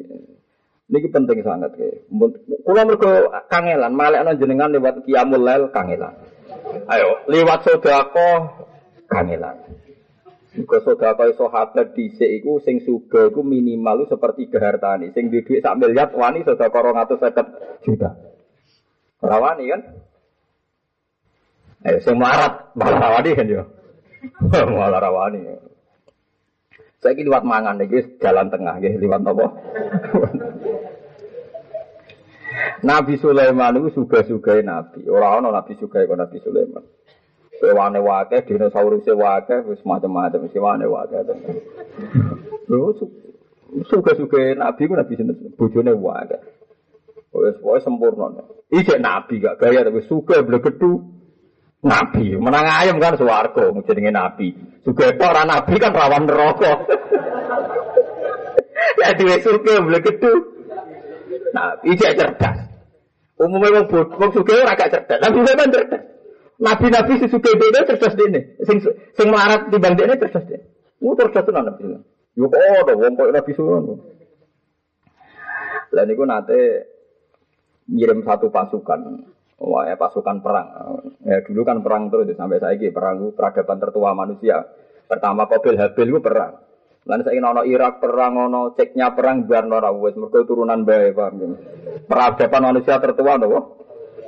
Niki 0.87 1.11
penting 1.11 1.43
sangat 1.43 1.75
ke. 1.75 2.07
Kula 2.63 2.87
mergo 2.87 3.27
kangelan, 3.51 3.91
malek 3.91 4.23
ana 4.23 4.39
jenengan 4.39 4.71
lewat 4.71 5.03
qiyamul 5.03 5.43
lail 5.43 5.67
kangelan. 5.75 6.15
Ayo, 6.87 7.27
lewat 7.27 7.67
sedekah 7.67 8.07
kangelan. 9.11 9.86
Muga 10.57 10.81
sedekah 10.81 11.37
sahabat 11.37 11.93
dhisik 11.93 12.41
iku 12.41 12.57
sing 12.65 12.81
sugih 12.81 13.29
iku 13.29 13.45
minimal 13.45 14.09
seperti 14.09 14.49
hartane. 14.57 15.13
Sing 15.13 15.29
duwe 15.29 15.45
dhuwit 15.45 15.61
sak 15.61 15.77
miliar 15.77 16.09
wani 16.17 16.41
sedekah 16.41 16.73
250 16.73 17.85
juta. 17.85 18.17
Ora 19.21 19.37
wani 19.37 19.69
kan? 19.69 19.81
Eh, 21.85 22.01
sing 22.01 22.17
marat 22.17 22.73
malah 22.73 22.97
rawani 22.97 23.37
kan 23.37 23.47
yo. 23.47 23.63
malah 24.81 24.97
rawani. 24.97 25.45
Saya 26.97 27.13
ini 27.13 27.29
lewat 27.29 27.45
mangan 27.45 27.77
nih, 27.77 28.17
jalan 28.17 28.49
tengah, 28.49 28.81
gitu, 28.81 29.05
lewat 29.05 29.21
apa? 29.21 29.45
Nabi 32.89 33.21
Sulaiman 33.21 33.77
itu 33.77 34.01
suga-suga 34.01 34.57
Nabi. 34.65 35.05
Orang-orang 35.05 35.53
Nabi 35.53 35.77
suga 35.77 36.01
itu 36.01 36.17
Nabi 36.17 36.41
Sulaiman. 36.41 36.81
Kewane 37.57 37.99
wakeh, 37.99 38.45
dinosaurus 38.45 39.09
wakeh, 39.09 39.65
wis 39.65 39.81
macam-macam, 39.81 40.45
wis 40.45 40.53
wane 40.53 40.85
wakeh. 40.85 41.25
Lho, 42.69 42.93
suga-suga 43.89 44.53
Nabi 44.53 44.85
ku 44.85 44.93
Nabi 44.93 45.13
sinten, 45.17 45.57
bojone 45.57 45.97
wakeh. 45.97 46.41
Wis 47.33 47.57
pokoke 47.57 47.81
sempurna. 47.81 48.45
Iki 48.69 49.01
Nabi 49.01 49.41
gak 49.41 49.57
gaya 49.57 49.81
tapi 49.81 50.05
suga 50.05 50.45
blegedu. 50.45 51.17
Nabi, 51.81 52.33
menang 52.37 52.65
ayam 52.65 52.97
kan 52.97 53.17
swarga, 53.17 53.69
jenenge 53.85 54.11
Nabi. 54.13 54.53
Suga 54.85 55.13
ora 55.17 55.45
Nabi 55.45 55.73
kan 55.81 55.93
rawan 55.93 56.29
neraka. 56.29 56.73
Ya 58.97 59.13
dhewe 59.13 59.37
suga 59.45 59.77
blegedu. 59.85 60.33
Nabi 61.53 61.93
cek 61.97 62.17
cerdas. 62.17 62.57
Umumnya 63.37 63.77
wong 63.77 63.85
bodoh, 63.93 64.17
wong 64.17 64.31
suga 64.33 64.57
ora 64.57 64.73
gak 64.73 64.89
cerdas. 64.89 65.21
Nabi 65.21 65.37
memang 65.45 65.69
cerdas. 65.69 66.16
Nabi-nabi 66.57 67.21
si 67.21 67.27
suka 67.29 67.53
dene 67.53 67.85
cerdas 67.85 68.17
dene. 68.17 68.57
Sing 68.65 68.81
sing 69.13 69.27
melarat 69.29 69.69
timbang 69.69 69.93
dene 69.93 70.17
cerdas 70.17 70.45
dene. 70.49 70.65
Mu 70.97 71.13
cerdas 71.13 71.45
tenan 71.45 71.69
Nabi. 71.69 71.83
Yo 72.33 72.49
kok 72.49 72.57
ada 72.61 72.93
wong 72.97 73.13
kok 73.13 73.29
Nabi 73.29 73.51
Sulaiman. 73.53 73.97
Lah 75.93 76.03
niku 76.05 76.25
nate 76.25 76.61
ngirim 77.89 78.25
satu 78.25 78.49
pasukan. 78.49 79.01
Wah, 79.57 79.89
ya, 79.89 79.97
pasukan 79.97 80.45
perang. 80.45 80.69
Ya 81.25 81.41
dulu 81.41 81.65
kan 81.65 81.81
perang 81.81 82.13
terus 82.13 82.29
sampai 82.37 82.61
saya 82.61 82.77
perang 82.93 83.33
peradaban 83.33 83.81
tertua 83.81 84.13
manusia. 84.13 84.61
Pertama 85.09 85.49
Qabil 85.49 85.81
Habil 85.81 86.13
itu 86.13 86.21
perang. 86.21 86.61
Lan 87.07 87.23
saya 87.23 87.39
ono 87.39 87.63
Irak 87.63 88.03
perang, 88.03 88.35
ono 88.35 88.75
ceknya 88.75 89.15
perang 89.15 89.47
biar 89.47 89.63
ora 89.71 89.89
wis 89.95 90.19
mergo 90.19 90.43
turunan 90.43 90.83
bae, 90.83 91.15
paham 91.15 91.55
Peradaban 92.03 92.75
manusia 92.75 92.99
tertua 92.99 93.39
nopo? 93.39 93.59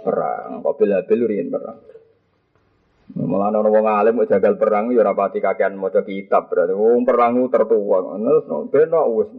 Perang. 0.02 0.64
Qabil 0.64 0.96
Habil 0.96 1.20
riyen 1.28 1.52
perang. 1.52 1.78
Malah 3.18 3.49
ana 3.49 3.66
wong 3.66 3.89
alim 3.89 4.22
kok 4.22 4.38
jagal 4.38 4.53
perang 4.62 4.93
ya 4.93 5.01
ora 5.01 5.18
pati 5.18 5.41
kakean 5.41 5.74
maca 5.74 6.05
kitab 6.05 6.45
berarti 6.53 6.78
wong 6.78 7.10
perang 7.10 7.41
tertua. 7.49 8.05
Terus 8.05 8.45
ben 8.70 8.93
wis. 9.18 9.30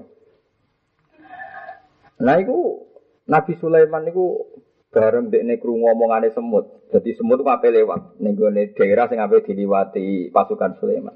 Nah 2.20 2.36
iku 2.36 2.82
Nabi 3.30 3.52
Sulaiman 3.62 4.02
niku 4.02 4.50
bareng 4.90 5.30
dekne 5.30 5.62
krungu 5.62 5.86
omongane 5.86 6.34
semut. 6.34 6.90
Jadi 6.90 7.14
semut 7.14 7.46
ape 7.46 7.70
lewat 7.70 8.18
ning 8.18 8.34
gone 8.34 8.74
daerah 8.74 9.06
sing 9.06 9.22
ape 9.22 9.46
diliwati 9.46 10.34
pasukan 10.34 10.74
Sulaiman. 10.82 11.14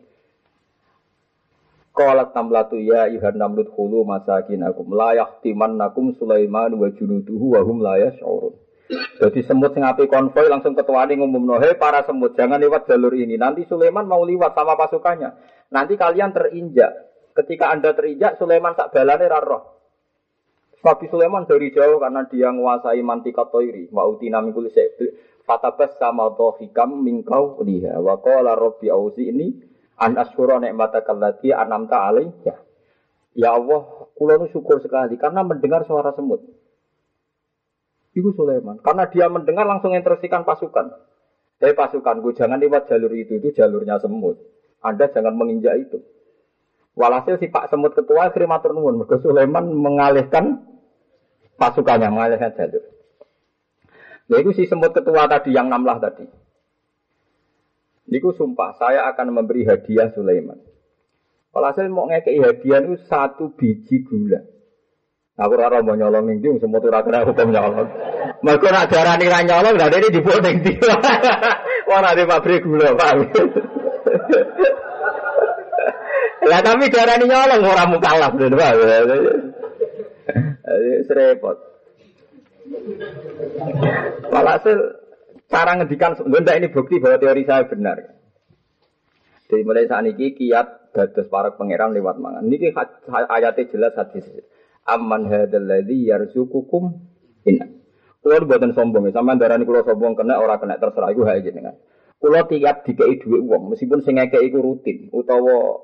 Qalat 1.94 2.34
tamlatu 2.34 2.78
ya 2.78 3.06
ayuhan 3.06 3.38
namlut 3.38 3.70
khulu 3.70 4.02
masakinakum 4.02 4.94
la 4.94 5.14
yahtimannakum 5.14 6.14
Sulaiman 6.18 6.74
wa 6.74 6.90
junuduhu 6.90 7.54
wa 7.54 7.60
hum 7.62 7.82
la 7.82 7.98
yash'urun. 8.02 8.63
Jadi 8.92 9.40
semut 9.48 9.72
sing 9.72 9.80
api 9.80 10.04
konvoy 10.04 10.44
langsung 10.52 10.76
ketuane 10.76 11.16
ngumumno, 11.16 11.56
"Hei 11.56 11.80
para 11.80 12.04
semut, 12.04 12.36
jangan 12.36 12.60
lewat 12.60 12.84
jalur 12.84 13.16
ini. 13.16 13.40
Nanti 13.40 13.64
Sulaiman 13.64 14.04
mau 14.04 14.20
lewat 14.20 14.52
sama 14.52 14.76
pasukannya. 14.76 15.30
Nanti 15.72 15.96
kalian 15.96 16.36
terinjak. 16.36 16.92
Ketika 17.32 17.72
Anda 17.72 17.96
terinjak, 17.96 18.36
Sulaiman 18.36 18.76
tak 18.76 18.92
balane 18.92 19.24
roh. 19.26 19.74
Nabi 20.84 21.08
Sulaiman 21.08 21.48
dari 21.48 21.72
jauh 21.72 21.96
karena 21.96 22.28
dia 22.28 22.52
menguasai 22.52 23.00
mantika 23.00 23.48
toiri. 23.48 23.88
Wa 23.88 24.04
utina 24.04 24.44
mingkul 24.44 24.68
Fatabas 25.44 25.96
sama 25.96 26.32
hikam 26.60 27.04
mingkau 27.04 27.60
liha. 27.64 27.96
Wa 28.00 28.20
qala 28.20 28.52
rabbi 28.52 28.92
auzi 28.92 29.28
ini 29.32 29.52
an 30.00 30.16
asyura 30.20 30.60
ni'mataka 30.60 31.12
allati 31.12 31.52
anamta 31.52 32.04
alayya. 32.04 32.56
Ya 33.34 33.50
Allah, 33.52 34.08
kula 34.14 34.40
nu 34.40 34.48
syukur 34.48 34.80
sekali 34.80 35.16
karena 35.20 35.44
mendengar 35.44 35.84
suara 35.88 36.12
semut. 36.16 36.44
Iku 38.14 38.30
Sulaiman. 38.32 38.78
Karena 38.78 39.10
dia 39.10 39.26
mendengar 39.26 39.66
langsung 39.66 39.90
instruksikan 39.92 40.46
pasukan. 40.46 40.94
Eh 41.58 41.74
pasukan 41.74 42.22
gue 42.22 42.34
jangan 42.34 42.58
lewat 42.60 42.90
jalur 42.90 43.10
itu, 43.14 43.38
itu 43.40 43.50
jalurnya 43.54 43.98
semut. 43.98 44.38
Anda 44.84 45.10
jangan 45.10 45.34
menginjak 45.34 45.74
itu. 45.80 45.98
Walhasil 46.94 47.42
si 47.42 47.50
Pak 47.50 47.74
Semut 47.74 47.90
Ketua 47.96 48.30
akhirnya 48.30 48.54
matur 48.54 48.70
nuwun. 48.70 49.02
Sulaiman 49.18 49.66
mengalihkan 49.66 50.62
pasukannya, 51.58 52.06
mengalihkan 52.06 52.54
jalur. 52.54 52.84
Nah 54.30 54.38
itu 54.38 54.50
si 54.54 54.70
Semut 54.70 54.94
Ketua 54.94 55.26
tadi 55.26 55.50
yang 55.50 55.66
namlah 55.66 55.98
tadi. 55.98 56.28
Niku 58.04 58.36
sumpah, 58.36 58.76
saya 58.76 59.08
akan 59.10 59.32
memberi 59.32 59.64
hadiah 59.64 60.12
Sulaiman. 60.12 60.60
Walhasil 61.50 61.88
mau 61.88 62.06
ngekei 62.06 62.38
hadiah 62.38 62.84
itu 62.84 63.00
satu 63.08 63.56
biji 63.56 64.04
gula. 64.04 64.53
Aku 65.34 65.58
ora 65.58 65.82
mau 65.82 65.98
nyolong 65.98 66.30
ning 66.30 66.62
semua 66.62 66.78
ora 66.78 67.02
kena 67.02 67.26
hukum 67.26 67.50
nyolong. 67.50 67.90
Mergo 68.46 68.70
nak 68.70 68.86
darani 68.86 69.26
ra 69.26 69.42
nyolong 69.42 69.74
lha 69.74 69.90
dene 69.90 70.14
dibuat 70.14 70.46
ning 70.46 70.62
ndi. 70.62 70.78
Wah, 71.90 72.00
ada 72.00 72.22
pabrik 72.22 72.62
gula, 72.62 72.94
Pak. 72.94 73.12
Lah 76.50 76.60
tapi 76.62 76.86
darani 76.86 77.26
nyolong 77.26 77.66
ora 77.66 77.84
mukalaf, 77.90 78.30
Pak. 78.38 78.72
Serepot. 81.10 81.58
Walhasil 84.30 84.78
cara 85.50 85.82
ngedikan 85.82 86.14
sebenarnya 86.14 86.62
ini 86.62 86.68
bukti 86.70 87.02
bahwa 87.02 87.18
teori 87.18 87.42
saya 87.42 87.66
benar. 87.66 87.98
Jadi 89.50 89.66
mulai 89.66 89.90
saat 89.90 90.06
ini 90.06 90.30
kiat 90.30 90.94
dados 90.94 91.26
para 91.26 91.58
pangeran 91.58 91.90
lewat 91.90 92.22
mangan. 92.22 92.46
Niki 92.46 92.70
ayatnya 93.10 93.66
jelas 93.66 93.98
hadis. 93.98 94.30
Amman 94.84 95.28
hadzal 95.32 95.64
ladzi 95.64 96.08
yarzuqukum 96.12 96.84
inna. 97.48 97.66
Kulo 98.24 98.40
buatan 98.48 98.72
sombong, 98.72 99.12
sama 99.12 99.36
darani 99.36 99.68
kulo 99.68 99.84
sombong 99.84 100.16
kena 100.16 100.40
orang 100.40 100.56
kena 100.56 100.80
terserah 100.80 101.12
iku 101.12 101.28
hak 101.28 101.44
jenengan. 101.44 101.76
Kulo 102.16 102.40
tiap 102.48 102.84
dikei 102.88 103.20
dhuwit 103.20 103.42
wong, 103.44 103.72
meskipun 103.72 104.00
sing 104.00 104.16
ngekeki 104.16 104.48
iku 104.48 104.58
rutin 104.64 105.12
utawa 105.12 105.76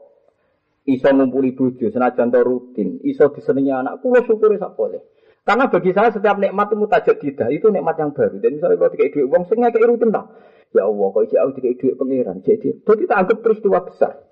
iso 0.88 1.09
ngumpuli 1.12 1.53
bojo 1.53 1.92
senajan 1.92 2.32
to 2.32 2.40
rutin, 2.40 2.96
iso 3.05 3.28
disenengi 3.32 3.72
anak, 3.72 4.01
kulo 4.01 4.24
syukuri 4.24 4.57
sak 4.57 4.72
boleh. 4.72 5.05
Karena 5.40 5.72
bagi 5.72 5.90
saya 5.96 6.12
setiap 6.12 6.36
nikmat 6.36 6.68
itu 6.68 6.76
mutajadidah, 6.76 7.48
itu 7.48 7.66
nikmat 7.72 7.96
yang 7.96 8.12
baru. 8.12 8.36
Dan 8.38 8.61
misalnya 8.61 8.76
kalau 8.76 8.92
dikei 8.92 9.09
duit 9.09 9.26
uang, 9.26 9.42
saya 9.48 9.57
ngekei 9.66 9.88
rutin 9.88 10.12
lah. 10.12 10.24
Ya 10.70 10.86
Allah, 10.86 11.07
kok 11.11 11.22
ijak 11.26 11.40
aku 11.40 11.51
dikei 11.59 11.74
duit 11.80 11.94
pangeran. 11.96 12.36
Jadi, 12.44 12.68
jadi 12.84 13.01
kita 13.09 13.14
anggap 13.16 13.38
peristiwa 13.40 13.78
besar. 13.82 14.30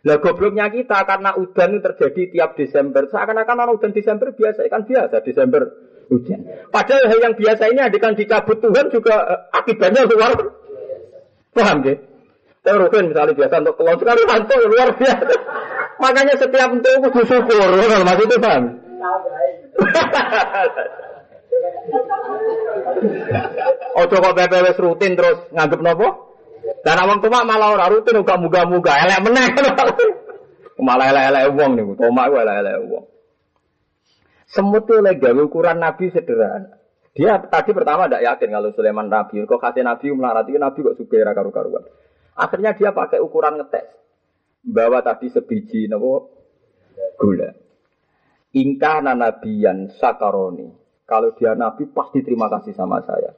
Lah 0.00 0.16
gobloknya 0.16 0.72
kita 0.72 1.04
karena 1.04 1.36
udan 1.36 1.76
itu 1.76 1.84
terjadi 1.84 2.22
tiap 2.32 2.50
Desember. 2.56 3.04
Seakan-akan 3.04 3.56
orang 3.60 3.76
udan 3.76 3.92
Desember 3.92 4.32
biasa 4.32 4.64
kan 4.72 4.88
biasa 4.88 5.20
Desember 5.20 5.68
hujan. 6.08 6.40
Padahal 6.72 7.04
hal 7.04 7.18
yang 7.20 7.34
biasa 7.36 7.68
ini 7.68 7.80
adegan 7.84 8.16
dicabut 8.16 8.64
Tuhan 8.64 8.88
juga 8.88 9.14
eh, 9.28 9.40
akibatnya 9.52 10.08
luar. 10.08 10.32
Paham 11.52 11.84
ya? 11.84 11.94
Saya 12.60 12.76
rutin 12.80 13.12
misalnya 13.12 13.36
biasa 13.36 13.54
untuk 13.60 13.76
keluar 13.76 13.96
sekarang 14.00 14.28
hantu 14.28 14.54
luar 14.68 14.88
biasa. 14.96 15.34
Makanya 16.00 16.34
setiap 16.40 16.68
untuk 16.72 16.92
itu 16.96 17.20
syukur. 17.28 17.68
Maksudnya 17.76 18.38
paham? 18.40 18.64
Ojo 24.00 24.16
kok 24.16 24.36
PPWS 24.36 24.78
rutin 24.80 25.12
terus 25.12 25.44
nganggep 25.52 25.80
nopo? 25.84 26.29
Dan 26.80 26.96
awang 26.96 27.20
tua 27.20 27.44
malah 27.44 27.76
ora 27.76 27.92
rutin 27.92 28.20
uga 28.20 28.40
muga-muga 28.40 28.96
elek 29.04 29.20
meneh. 29.24 29.48
malah 30.86 31.12
elek-elek 31.12 31.44
wong 31.52 31.70
niku, 31.76 31.92
tomak 32.00 32.32
ku 32.32 32.36
elek-elek 32.40 32.76
wong. 32.88 33.04
Semut 34.50 34.88
itu 34.88 34.98
lagi 34.98 35.30
ukuran 35.36 35.78
Nabi 35.78 36.10
sederhana. 36.10 36.80
Dia 37.14 37.38
tadi 37.38 37.70
pertama 37.70 38.06
tidak 38.06 38.22
yakin 38.26 38.48
kalau 38.50 38.70
Sulaiman 38.74 39.06
Nabi. 39.06 39.46
Kok 39.46 39.60
kasih 39.60 39.86
Nabi 39.86 40.10
melarati 40.10 40.56
Nabi 40.58 40.78
kok 40.82 40.96
supaya 40.98 41.30
karu-karuan. 41.36 41.84
Akhirnya 42.34 42.74
dia 42.74 42.90
pakai 42.90 43.22
ukuran 43.22 43.60
ngetes. 43.62 43.86
Bawa 44.60 45.04
tadi 45.04 45.30
sebiji 45.30 45.86
nopo 45.86 46.40
gula. 47.20 47.50
Ingkah 48.50 49.04
nabiyan 49.04 49.94
sakaroni. 50.00 50.80
Kalau 51.06 51.34
dia 51.34 51.58
nabi 51.58 51.90
pasti 51.90 52.22
terima 52.22 52.46
kasih 52.46 52.70
sama 52.74 53.02
saya. 53.02 53.34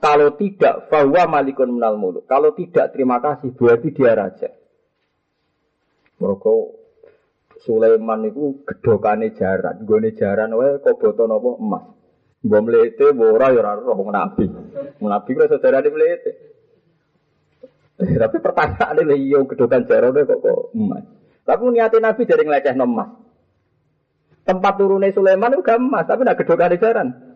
Kalau 0.00 0.32
tidak, 0.40 0.88
bahwa 0.88 1.28
malikun 1.28 1.76
menal 1.76 2.00
muluk. 2.00 2.24
Kalau 2.24 2.56
tidak 2.56 2.96
terima 2.96 3.20
kasih, 3.20 3.52
berarti 3.52 3.92
dia 3.92 4.16
raja. 4.16 4.50
Mereka 6.16 6.52
Sulaiman 7.60 8.24
itu 8.24 8.64
gedokane 8.64 9.36
jaran, 9.36 9.84
gone 9.84 10.16
jaran 10.16 10.56
wae 10.56 10.80
kok 10.80 10.96
boto 10.96 11.28
napa 11.28 11.50
emas. 11.60 11.84
Mbok 12.40 12.60
mlete 12.64 13.12
ora 13.12 13.52
ya 13.52 13.76
roh 13.76 14.00
nabi. 14.08 14.48
Nabi 15.04 15.30
kok 15.36 15.48
saudara 15.52 15.84
di 15.84 15.92
mlete. 15.92 16.32
Tapi 18.00 18.36
pertanyaan 18.40 19.04
ini 19.04 19.28
iya 19.28 19.44
gedokan 19.44 19.84
jaran 19.84 20.16
kok 20.16 20.40
kok 20.40 20.72
emas. 20.72 21.04
Tapi 21.44 21.62
niatnya 21.68 22.00
nabi 22.00 22.24
dari 22.24 22.42
ngeleceh 22.48 22.76
emas. 22.80 23.10
Tempat 24.40 24.72
turunnya 24.80 25.12
Sulaiman 25.12 25.52
itu 25.52 25.62
gamas, 25.62 26.08
tapi 26.08 26.24
nak 26.24 26.40
gedok 26.40 26.58
jaran. 26.80 27.29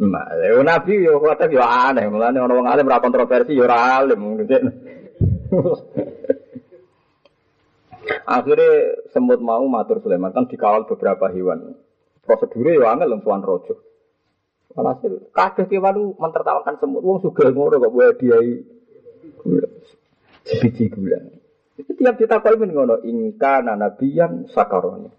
Nah, 0.00 0.32
Nabi 0.64 1.04
yo 1.04 1.20
kata 1.20 1.52
yo 1.52 1.60
aneh, 1.60 2.08
mulane 2.08 2.40
orang 2.40 2.64
orang 2.64 2.72
alim 2.72 2.88
ora 2.88 3.04
kontroversi 3.04 3.52
yo 3.52 3.68
ora 3.68 4.00
alim. 4.00 4.40
Akhirnya 8.24 8.96
semut 9.12 9.44
mau 9.44 9.60
matur 9.68 10.00
Sulaiman 10.00 10.32
kan 10.32 10.48
dikawal 10.48 10.88
beberapa 10.88 11.28
hewan. 11.28 11.76
Prosedurnya 12.24 12.80
yo 12.80 12.88
angel 12.88 13.12
lem 13.12 13.20
tuan 13.20 13.44
rojo. 13.44 13.76
Walhasil 14.72 15.34
kabeh 15.36 15.68
kewan 15.68 16.16
mentertawakan 16.16 16.80
semut. 16.80 17.04
Wong 17.04 17.20
sugih 17.20 17.52
ngono 17.52 17.76
kok 17.76 17.92
buat 17.92 18.16
diai 18.16 18.56
sebiji 20.48 20.88
gula. 20.88 21.20
Tiap 21.76 22.16
ditakoi 22.16 22.56
men 22.56 22.72
ngono 22.72 23.04
ingka 23.04 23.60
nabiyan 23.66 24.48
sakarone. 24.48 25.12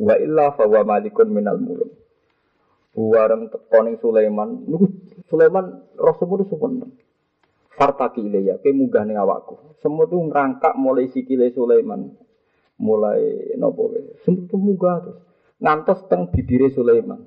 Wa 0.00 0.16
illa 0.16 0.48
fa 0.56 0.64
wa 0.64 0.80
malikun 0.80 1.28
minal 1.28 1.60
muluk. 1.60 2.03
Buareng 2.94 3.50
tekoning 3.50 3.98
Sulaiman, 3.98 4.62
Sulaiman 5.26 5.82
Rasulullah 5.98 6.46
sumpun. 6.46 6.94
Fartaki 7.74 8.22
ilayya, 8.22 8.62
ke 8.62 8.70
munggah 8.70 9.02
ning 9.02 9.18
awakku. 9.18 9.74
Semua 9.82 10.06
tuh 10.06 10.22
ngerangkak 10.30 10.78
mulai 10.78 11.10
sikile 11.10 11.50
Sulaiman. 11.50 12.14
Mulai 12.78 13.50
nopo 13.58 13.90
wae. 13.90 14.22
Semua 14.22 14.46
tuh 14.46 14.58
munggah 14.62 14.96
terus. 15.02 15.18
Ngantos 15.58 16.06
teng 16.06 16.30
bibire 16.30 16.70
Sulaiman. 16.70 17.18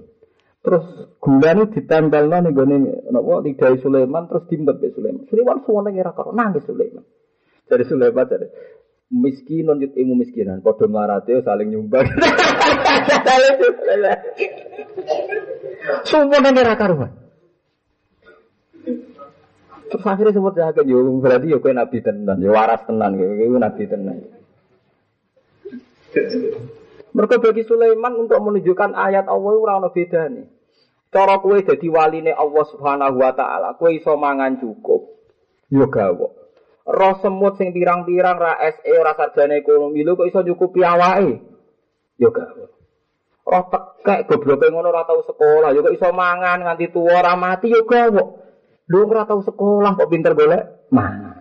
Terus 0.63 0.83
gulane 1.19 1.67
ditempelno 1.67 2.37
ning 2.39 2.55
gone 2.55 2.77
napa 3.11 3.43
lidah 3.43 3.75
Sulaiman 3.83 4.31
terus 4.31 4.47
dimbet 4.47 4.79
Sulaiman. 4.95 5.27
Sulaiman 5.27 5.63
suwane 5.67 5.91
ora 5.99 6.15
karo 6.15 6.31
nangis 6.31 6.63
Sulaiman. 6.63 7.03
Dari 7.67 7.83
Sulaiman 7.83 8.23
dari 8.23 8.47
miskin 9.07 9.63
non 9.67 9.79
ilmu 9.79 10.19
miskinan 10.19 10.59
padha 10.59 10.83
mlarate 10.83 11.39
saling 11.39 11.71
nyumbang 11.71 12.03
Sumpah 16.07 16.39
nang 16.39 16.55
ora 16.57 16.75
karuan 16.75 17.11
Terus 19.87 20.03
akhirnya 20.03 20.35
semua 20.35 20.51
jaga 20.51 20.83
yo 20.83 20.99
berarti 21.23 21.47
yo 21.47 21.63
kowe 21.63 21.71
nabi 21.71 22.03
tenan, 22.03 22.43
yo 22.43 22.51
waras 22.51 22.83
tenan 22.83 23.15
kowe 23.15 23.55
nabi 23.55 23.83
tenan. 23.87 24.19
Mereka 27.15 27.39
bagi 27.39 27.63
Sulaiman 27.63 28.19
untuk 28.19 28.35
menunjukkan 28.43 28.91
ayat 28.91 29.31
Allah 29.31 29.53
ora 29.55 29.79
ono 29.79 29.87
bedane. 29.95 30.43
Cara 31.07 31.39
kowe 31.39 31.55
dadi 31.55 31.87
waline 31.87 32.35
Allah 32.35 32.65
Subhanahu 32.67 33.15
wa 33.15 33.31
taala, 33.31 33.79
kowe 33.79 33.87
iso 33.87 34.11
mangan 34.19 34.59
cukup. 34.59 35.07
Yo 35.71 35.87
gawok. 35.87 36.37
roh 36.87 37.19
semut 37.19 37.59
sing 37.59 37.75
pirang-pirang 37.75 38.39
ra 38.39 38.55
SE 38.63 38.91
ora 38.95 39.11
sarjana 39.11 39.59
ekonomi 39.59 40.07
lho 40.07 40.15
kok 40.15 40.27
iso 40.31 40.39
nyukupi 40.39 40.87
awake 40.87 41.43
yo 42.15 42.31
gak 42.31 42.47
roh 43.47 43.63
tekek 43.71 44.27
gobloke 44.27 44.67
ngono 44.67 44.91
ora 44.91 45.07
tau 45.07 45.23
sekolah 45.23 45.71
yo 45.71 45.79
kok 45.79 45.95
iso 45.95 46.11
mangan 46.11 46.67
nganti 46.67 46.91
tuwa 46.91 47.23
ora 47.23 47.33
mati 47.39 47.71
yo 47.71 47.87
gak 47.87 48.11
lho 48.11 48.99
ora 49.07 49.23
tau 49.23 49.39
sekolah 49.39 49.95
kok 49.95 50.09
pinter 50.11 50.35
golek 50.35 50.91
mangan 50.91 51.39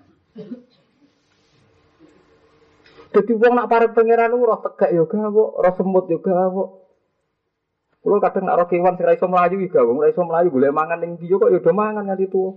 Jadi 3.16 3.32
wong 3.32 3.56
nak 3.56 3.72
parek 3.72 3.96
pangeran 3.96 4.28
roh 4.28 4.60
tegak 4.60 4.92
yo 4.92 5.08
gak 5.10 5.34
roh 5.34 5.74
semut 5.74 6.06
yo 6.06 6.22
gak 6.22 6.52
Kulo 8.06 8.22
kadang 8.22 8.46
nak 8.46 8.56
roh 8.62 8.66
kewan 8.70 8.94
sing 8.94 9.02
ra 9.02 9.18
iso 9.18 9.26
mlayu 9.26 9.58
iki 9.58 9.74
gak 9.74 9.82
wong 9.82 9.98
ra 9.98 10.06
iso 10.06 10.22
mlayu 10.22 10.54
golek 10.54 10.70
mangan 10.70 11.02
ning 11.02 11.18
ndi 11.18 11.26
kok 11.32 11.50
yo 11.50 11.58
do 11.58 11.72
mangan 11.74 12.06
nganti 12.06 12.30
tuwa 12.30 12.54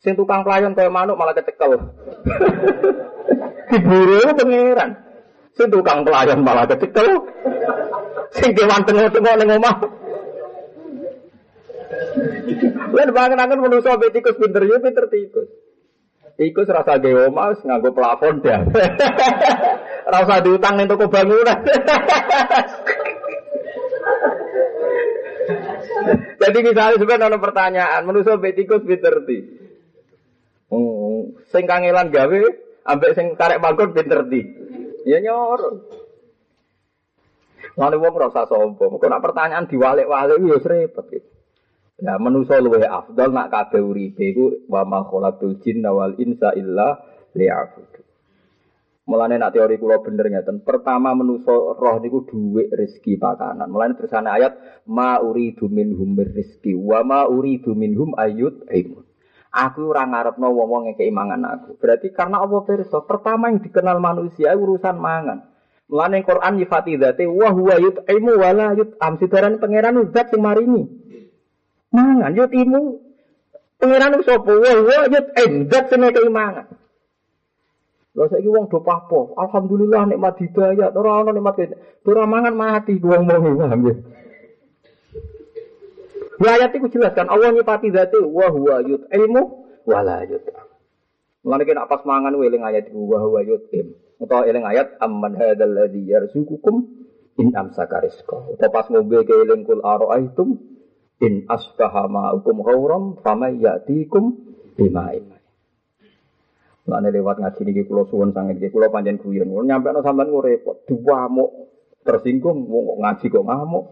Sing 0.00 0.16
tukang 0.16 0.40
pelayan 0.40 0.72
kaya 0.72 0.88
manuk 0.88 1.12
malah 1.12 1.36
kecekel. 1.36 1.76
Diburu 3.68 4.32
pangeran. 4.32 4.96
Sing 5.52 5.68
tukang 5.68 6.08
pelayan 6.08 6.40
malah 6.40 6.64
kecekel. 6.64 7.20
Sing 8.30 8.50
kewan 8.54 8.86
tengok-tengok 8.86 9.34
ning 9.42 9.50
omah. 9.58 9.76
Lan 12.90 13.08
bangun-bangun 13.14 13.62
manusa 13.62 13.98
tikus 14.10 14.38
pinter 14.38 14.62
ya 14.66 14.78
pinter 14.78 15.06
tikus. 15.10 15.48
Tikus 16.38 16.68
rasa 16.70 16.96
gawe 17.02 17.26
omah 17.28 17.52
wis 17.54 17.60
nganggo 17.66 17.90
plafon 17.90 18.38
dah. 18.40 18.62
rasa 20.14 20.42
diutang 20.42 20.78
ning 20.78 20.86
toko 20.86 21.10
bangunan. 21.10 21.58
Jadi 26.40 26.58
misalnya 26.64 26.96
sebenarnya 26.96 27.36
ada 27.36 27.38
pertanyaan, 27.42 28.08
manusia 28.08 28.40
betikus 28.40 28.80
pinter 28.86 29.28
ti. 29.28 29.38
Oh, 30.72 31.36
sing 31.52 31.68
kangelan 31.68 32.08
gawe 32.08 32.40
ambek 32.88 33.12
sing 33.12 33.36
karek 33.36 33.60
pinter 33.92 34.24
di. 34.30 34.40
Ya 35.04 35.20
nyor. 35.20 35.60
Lalu 37.80 37.96
wong 37.96 38.14
rasa 38.20 38.44
sombong. 38.44 39.00
Kok 39.00 39.08
nak 39.08 39.24
pertanyaan 39.24 39.64
diwalik-walik 39.64 40.36
ya 40.36 40.56
repot 40.60 41.06
gitu. 41.08 41.30
Ya 42.00 42.16
manusa 42.16 42.56
luwih 42.60 42.84
afdal 42.84 43.32
nak 43.32 43.52
kabeh 43.52 43.80
uripe 43.80 44.24
iku 44.32 44.64
wa 44.68 44.84
ma 44.88 45.04
khalaqul 45.04 45.60
jinna 45.60 45.92
wal 45.92 46.16
insa 46.16 46.52
illa 46.56 46.96
liya'budu. 47.36 48.00
Mulane 49.04 49.36
nak 49.36 49.52
teori 49.52 49.76
kula 49.76 50.00
bener 50.00 50.28
ngeten. 50.32 50.64
Pertama 50.64 51.12
manusa 51.12 51.52
roh 51.52 51.96
niku 52.00 52.24
dhuwit 52.24 52.72
rezeki 52.72 53.20
pakanan. 53.20 53.68
Mulane 53.68 53.96
tersane 53.96 54.32
ayat 54.32 54.84
ma 54.88 55.20
uridu 55.20 55.68
minhum 55.68 56.16
rizki 56.20 56.72
wa 56.72 57.04
ma 57.04 57.28
uridu 57.28 57.76
minhum 57.76 58.16
ayut 58.16 58.64
imun. 58.72 59.04
Aku 59.50 59.90
ora 59.90 60.06
ngarepno 60.06 60.46
wong-wong 60.46 60.94
ngekeki 60.94 61.10
mangan 61.10 61.42
aku. 61.42 61.74
Berarti 61.74 62.14
karena 62.14 62.38
Allah 62.38 62.62
pirsa, 62.62 63.02
pertama 63.02 63.50
yang 63.50 63.58
dikenal 63.58 63.98
manusia 63.98 64.54
urusan 64.54 64.94
mangan. 64.94 65.49
Mulane 65.90 66.22
Quran 66.22 66.54
nyifati 66.54 66.94
dzate 66.94 67.26
wa 67.26 67.50
huwa 67.50 67.74
yut'imu 67.82 68.32
wa 68.38 68.50
la 68.54 68.78
yut'am. 68.78 69.18
Sidaran 69.18 69.58
pangeran 69.58 69.98
zat 70.14 70.30
sing 70.30 70.38
maringi. 70.38 70.86
Mangan 71.90 72.30
yut'imu. 72.30 72.82
Pangeran 73.82 74.22
sapa? 74.22 74.52
Wa 74.54 74.72
huwa 74.78 74.98
yut'im 75.10 75.66
zat 75.66 75.90
sing 75.90 76.06
ngekeki 76.06 76.30
mangan. 76.30 76.70
Lha 78.14 78.24
saiki 78.30 78.46
wong 78.46 78.70
do 78.70 78.78
papo. 78.86 79.34
Alhamdulillah 79.34 80.14
nikmat 80.14 80.38
hidayah. 80.38 80.94
Ora 80.94 81.26
ana 81.26 81.34
nikmat 81.34 81.58
ora 82.06 82.22
mangan 82.22 82.54
mati 82.54 82.94
wong 83.02 83.26
wong 83.26 83.58
paham 83.58 83.80
ya. 83.90 83.94
Ya 86.40 86.50
ayat 86.56 86.72
itu 86.72 86.86
jelaskan 86.88 87.28
Allah 87.28 87.50
nyipati 87.50 87.90
dzate 87.90 88.22
wa 88.22 88.46
huwa 88.46 88.78
yut'imu 88.86 89.42
wa 89.90 89.98
la 90.06 90.22
yut'am. 90.22 90.70
Mulane 91.42 91.62
kena 91.66 91.90
pas 91.90 92.06
mangan 92.06 92.38
weling 92.38 92.62
ayat 92.62 92.94
wa 92.94 93.18
huwa 93.26 93.42
yut'im. 93.42 93.90
Utawa 94.20 94.44
eling 94.44 94.68
ayat 94.68 95.00
amman 95.00 95.32
hadzal 95.40 95.72
ladzi 95.72 96.04
yarzuqukum 96.04 96.76
in 97.40 97.56
amsaka 97.56 98.04
rizqa. 98.04 98.52
Utawa 98.52 98.68
pas 98.68 98.86
ngombe 98.92 99.24
keeling 99.24 99.64
kul 99.64 99.80
ara'aitum 99.80 100.60
in 101.24 101.48
asbaha 101.48 102.04
ma'ukum 102.04 102.60
ghauram 102.60 103.16
famay 103.24 103.56
ya'tikum 103.56 104.36
bima'in. 104.76 105.32
Mulane 106.84 107.08
lewat 107.12 107.40
ngaji 107.40 107.60
niki 107.64 107.82
kula 107.88 108.04
suwun 108.12 108.36
sanget 108.36 108.60
niki 108.60 108.68
kula 108.68 108.92
panjen 108.92 109.16
guyon. 109.16 109.48
Nyampe 109.48 109.88
ana 109.88 110.04
sampean 110.04 110.32
repot, 110.32 110.84
diwamuk 110.84 111.50
tersinggung 112.04 112.68
wong 112.68 113.04
ngaji 113.04 113.26
kok 113.28 113.44
ngamuk 113.44 113.84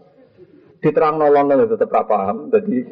diterang 0.81 1.17
nolong 1.17 1.69
tetap 1.69 1.89
ra 1.89 2.05
paham. 2.05 2.53
Jadi 2.53 2.85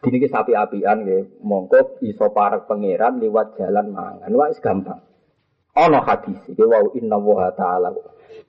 Dini 0.00 0.22
sapi 0.30 0.54
apian 0.56 1.04
ya, 1.04 1.18
mongko 1.44 2.00
iso 2.06 2.30
parek 2.32 2.64
pangeran 2.70 3.20
lewat 3.20 3.58
jalan 3.58 3.92
mangan. 3.92 4.32
Wah, 4.32 4.48
gampang. 4.56 5.09
Ono 5.80 5.98
hadis, 6.04 6.36
ya 6.52 6.66
wow 6.68 6.92
inna 6.92 7.16
wa 7.16 7.48
ta'ala. 7.56 7.88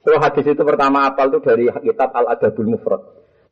Kalau 0.01 0.17
hadis 0.19 0.45
itu 0.51 0.63
pertama 0.67 1.07
apal 1.07 1.31
itu 1.31 1.39
dari 1.39 1.69
kitab 1.69 2.11
Al 2.11 2.35
Adabul 2.35 2.75
Mufrad. 2.75 3.01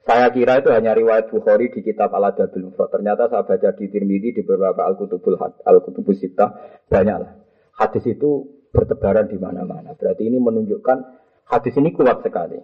Saya 0.03 0.27
kira 0.33 0.59
itu 0.59 0.73
hanya 0.73 0.97
riwayat 0.97 1.29
Bukhari 1.29 1.69
di 1.69 1.85
kitab 1.85 2.11
Al 2.11 2.33
Adabul 2.33 2.73
Mufrad. 2.73 2.89
Ternyata 2.91 3.31
saya 3.31 3.45
baca 3.45 3.69
di 3.77 3.85
Tirmidzi 3.87 4.35
di 4.35 4.41
beberapa 4.43 4.83
Al 4.83 4.99
Kutubul 4.99 5.39
Al 5.39 5.77
Kutubus 5.85 6.19
Sita 6.19 6.49
banyaklah. 6.89 7.39
Hadis 7.79 8.03
itu 8.09 8.59
bertebaran 8.73 9.29
di 9.29 9.37
mana-mana. 9.39 9.95
Berarti 9.95 10.27
ini 10.27 10.41
menunjukkan 10.41 10.97
hadis 11.47 11.73
ini 11.77 11.95
kuat 11.95 12.25
sekali. 12.25 12.59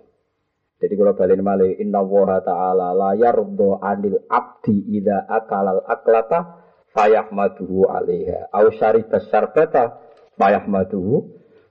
Jadi 0.75 0.93
kalau 0.99 1.15
balik 1.15 1.39
malih 1.39 1.79
inna 1.79 2.03
wa 2.03 2.35
ta'ala 2.43 2.91
la 2.91 3.15
yardo 3.15 3.79
anil 3.79 4.27
abdi 4.27 4.99
idza 4.99 5.23
akalal 5.23 5.87
aklata 5.87 6.59
fayahmaduhu 6.91 7.87
alaiha 7.87 8.51
au 8.51 8.67
syariba 8.75 9.23
syarbata 9.31 10.04
fayahmaduhu 10.37 11.15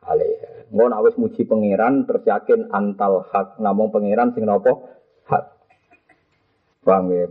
alaiha. 0.04 0.68
Ngono 0.74 0.94
awis 0.98 1.14
muji 1.20 1.46
pangeran 1.46 2.08
terus 2.08 2.26
yakin 2.26 2.72
antal 2.74 3.24
hak 3.30 3.62
namung 3.62 3.94
pangeran 3.94 4.34
sing 4.34 4.44
napa 4.44 4.74
hak. 5.30 5.44
Bang 6.84 7.08
ya, 7.08 7.24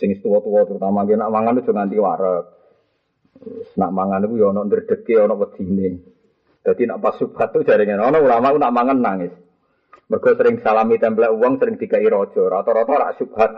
sing 0.00 0.16
tuwa-tuwa 0.24 0.64
terutama 0.64 1.04
ki 1.04 1.20
nak 1.20 1.28
mangan 1.28 1.60
aja 1.60 1.72
nganti 1.72 1.96
wareg. 2.00 2.44
Nak 3.76 3.90
mangan 3.92 4.24
iku 4.24 4.34
ya 4.40 4.46
ana 4.54 4.60
ndredeke 4.64 5.14
ana. 5.20 5.36
Dadi 6.64 6.82
nak 6.88 7.00
pas 7.04 7.14
subhat 7.20 7.52
tuh 7.52 7.60
jaringan 7.60 8.00
ana 8.00 8.24
ulama 8.24 8.56
nak 8.56 8.72
mangan 8.72 8.98
nangis. 9.04 9.34
Mergo 10.08 10.32
sering 10.36 10.60
salami 10.64 10.96
templek 10.96 11.32
uang 11.32 11.60
sering 11.60 11.76
dikai 11.76 12.08
rojo. 12.08 12.48
Rata-rata 12.48 12.92
rak 12.96 13.12
subhat. 13.20 13.52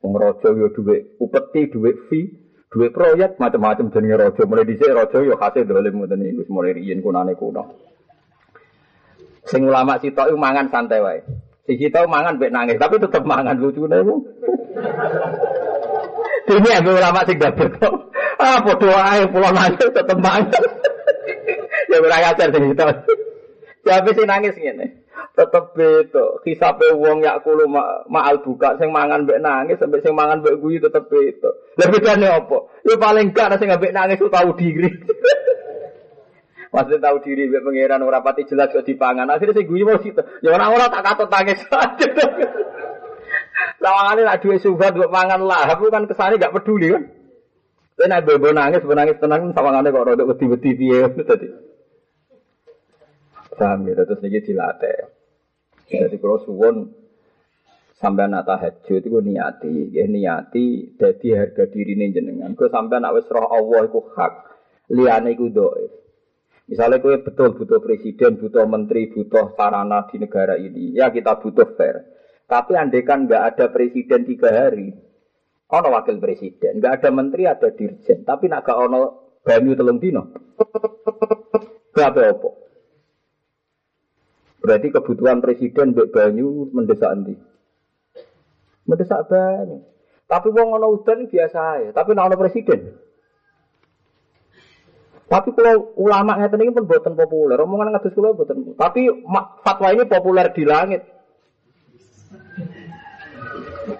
Wong 0.00 0.16
rojo 0.16 0.48
yo 0.56 0.72
duwe 0.72 1.16
upeti, 1.20 1.68
duwe 1.68 1.92
fee, 2.08 2.39
duwe 2.70 2.88
proyek 2.94 3.34
macam-macam 3.36 3.90
jenenge 3.90 4.16
rojo. 4.16 4.42
Mulai 4.46 4.66
dhisik 4.66 4.94
rojo 4.94 5.18
yo 5.26 5.34
hasil 5.34 5.66
dolim 5.66 5.98
ngoten 5.98 6.22
iki 6.22 6.38
wis 6.38 6.48
mulai 6.48 6.78
riyen 6.78 7.02
kunane 7.02 7.34
kuno. 7.34 7.74
Sing 9.50 9.66
ulama 9.66 9.98
sitok 9.98 10.30
iku 10.30 10.38
mangan 10.38 10.70
santai 10.70 11.02
wae. 11.02 11.20
Si 11.66 11.74
sitok 11.74 12.06
mangan 12.06 12.38
mek 12.38 12.54
nangis, 12.54 12.78
tapi 12.78 13.02
tetep 13.02 13.26
mangan 13.26 13.58
lucune 13.58 13.98
iku. 13.98 14.14
Dene 16.46 16.70
ambek 16.78 16.94
ulama 16.94 17.20
sing 17.26 17.36
dapet 17.42 17.68
kok. 17.82 17.94
Ah 18.38 18.62
padha 18.62 18.98
ae 19.18 19.22
pulau 19.26 19.50
nangis 19.50 19.90
tetep 19.90 20.18
mangan. 20.22 20.62
ya 21.90 21.96
ora 21.98 22.18
ngajar 22.22 22.48
sing 22.54 22.62
sitok. 22.70 22.88
Ya 23.82 23.98
sing 24.06 24.26
nangis 24.30 24.54
ngene 24.54 24.99
tetep 25.40 25.64
beda. 25.72 26.44
Hisabe 26.44 26.92
wong 26.92 27.24
yakulu 27.24 27.64
ma 27.64 28.04
ma'al 28.04 28.44
buka 28.44 28.76
sing 28.76 28.92
mangan 28.92 29.24
mbek 29.24 29.40
nangis 29.40 29.80
sampai 29.80 30.04
sing 30.04 30.12
mangan 30.12 30.44
mbek 30.44 30.60
guyu 30.60 30.76
tetep 30.76 31.08
beda. 31.08 31.50
Lah 31.80 31.88
bedane 31.88 32.28
apa? 32.28 32.58
Ya 32.84 33.00
paling 33.00 33.32
gak 33.32 33.56
sing 33.56 33.72
mbek 33.72 33.96
nangis 33.96 34.20
tahu 34.20 34.50
diri. 34.60 34.92
Maksudnya 36.76 37.00
tahu 37.02 37.16
diri 37.24 37.48
mbek 37.48 37.64
pangeran 37.64 38.04
ora 38.04 38.20
pati 38.20 38.44
jelas 38.44 38.68
kok 38.68 38.84
dipangan. 38.84 39.32
Akhirnya 39.32 39.64
guyu 39.64 39.88
mau 39.88 39.96
situ. 40.04 40.20
Ya 40.44 40.52
ora-ora 40.52 40.92
tak 40.92 41.04
katut 41.08 41.32
nangis. 41.32 41.64
Lawangane 43.80 44.28
nak 44.28 44.44
duwe 44.44 44.60
subhat 44.60 44.92
mbok 44.92 45.08
mangan 45.08 45.40
lah, 45.40 45.64
aku 45.72 45.88
kan 45.88 46.04
kesane 46.04 46.36
gak 46.36 46.52
peduli 46.52 46.92
kan. 46.92 47.08
Kowe 47.96 48.04
nek 48.04 48.28
bebo 48.28 48.52
nangis, 48.52 48.84
nangis 48.84 49.16
tenang 49.16 49.56
sawangane 49.56 49.88
kok 49.88 50.04
rodok 50.04 50.36
wedi-wedi 50.36 50.76
piye 50.76 51.00
tadi. 51.28 51.48
Ya, 53.60 53.76
terus 53.76 54.24
niki 54.24 54.40
dilatih. 54.40 55.19
Jadi 55.90 56.16
kalau 56.22 56.38
suwon 56.46 56.76
sampai 57.98 58.30
nak 58.30 58.46
tahajud 58.46 59.02
itu 59.02 59.18
niati, 59.20 59.90
ya 59.90 60.06
niati 60.06 60.94
jadi 60.94 61.28
harga 61.44 61.66
diri 61.66 61.98
ini 61.98 62.14
jenengan. 62.14 62.54
Kau 62.54 62.70
sampai 62.70 63.02
nak 63.02 63.18
roh 63.28 63.50
Allah 63.50 63.90
itu 63.90 64.00
hak, 64.14 64.32
liane 64.94 65.34
itu 65.34 65.50
doa. 65.50 65.84
Misalnya 66.70 67.02
kau 67.02 67.10
betul 67.10 67.58
butuh 67.58 67.82
presiden, 67.82 68.38
butuh 68.38 68.64
menteri, 68.70 69.10
butuh 69.10 69.58
sarana 69.58 70.06
di 70.06 70.22
negara 70.22 70.54
ini, 70.54 70.94
ya 70.94 71.10
kita 71.10 71.42
butuh 71.42 71.74
fair. 71.74 72.06
Tapi 72.46 72.78
andai 72.78 73.02
kan 73.02 73.26
nggak 73.26 73.42
ada 73.54 73.66
presiden 73.74 74.22
tiga 74.22 74.54
hari, 74.54 74.94
ono 75.66 75.88
wakil 75.90 76.22
presiden, 76.22 76.78
nggak 76.78 77.02
ada 77.02 77.10
menteri, 77.10 77.50
ada 77.50 77.74
dirjen. 77.74 78.22
Tapi 78.22 78.46
nak 78.46 78.70
ono 78.70 79.34
banyu 79.42 79.74
telung 79.74 79.98
dino, 79.98 80.30
gak 81.90 82.14
apa-apa. 82.14 82.59
Berarti 84.60 84.92
kebutuhan 84.92 85.40
presiden 85.40 85.96
mbek 85.96 86.12
banyu 86.12 86.68
mendesak 86.76 87.10
nanti. 87.16 87.34
Mendesak 88.84 89.24
banyu. 89.26 89.80
Tapi 90.28 90.48
wong 90.52 90.78
ana 90.78 90.86
udan 90.86 91.26
biasa 91.26 91.62
ya, 91.82 91.90
tapi 91.90 92.14
nek 92.14 92.38
presiden. 92.38 92.94
Tapi 95.30 95.54
kalau 95.54 95.94
ulama 95.94 96.38
ngeten 96.38 96.62
ini 96.62 96.74
pun 96.74 96.90
buatan 96.90 97.14
populer, 97.14 97.58
omongan 97.58 97.94
ngatus 97.94 98.14
kula 98.14 98.34
buatan. 98.34 98.74
Tapi 98.74 99.06
fatwa 99.62 99.88
ini 99.94 100.02
populer 100.06 100.50
di 100.50 100.62
langit. 100.66 101.02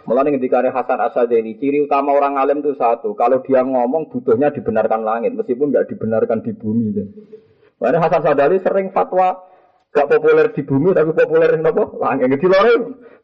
Mulai 0.07 0.35
ketika 0.39 0.63
Hasan 0.71 0.99
Asadeni, 0.99 1.55
ciri 1.59 1.87
utama 1.87 2.11
orang 2.15 2.35
alim 2.35 2.63
itu 2.63 2.75
satu, 2.75 3.15
kalau 3.15 3.43
dia 3.47 3.63
ngomong 3.63 4.11
butuhnya 4.11 4.51
dibenarkan 4.51 5.07
langit, 5.07 5.35
meskipun 5.39 5.71
nggak 5.71 5.87
dibenarkan 5.95 6.43
di 6.43 6.51
bumi. 6.51 6.95
Makanya 7.79 7.99
Hasan 8.03 8.23
Sadali 8.27 8.59
sering 8.59 8.91
fatwa 8.91 9.50
Gak 9.91 10.07
populer 10.07 10.55
di 10.55 10.63
bumi 10.63 10.95
tapi 10.95 11.11
populer 11.11 11.59
di 11.59 11.67
apa? 11.67 11.85
Langit 11.99 12.39
di 12.39 12.47
lore. 12.47 12.75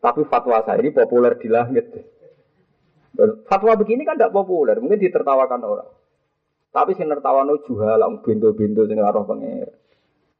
Tapi 0.03 0.21
fatwa 0.27 0.59
saya 0.67 0.83
ini 0.83 0.91
populer 0.91 1.39
di 1.39 1.47
langit. 1.47 1.87
Fatwa 3.47 3.73
begini 3.79 4.03
kan 4.05 4.19
tidak 4.19 4.35
populer, 4.35 4.77
mungkin 4.83 5.01
ditertawakan 5.01 5.63
orang. 5.63 5.91
Tapi 6.75 6.93
sing 6.99 7.09
nertawano 7.09 7.65
juhalang 7.65 8.21
bintu-bintu 8.21 8.85
sing 8.85 9.01
roh 9.01 9.25
pengir. 9.25 9.73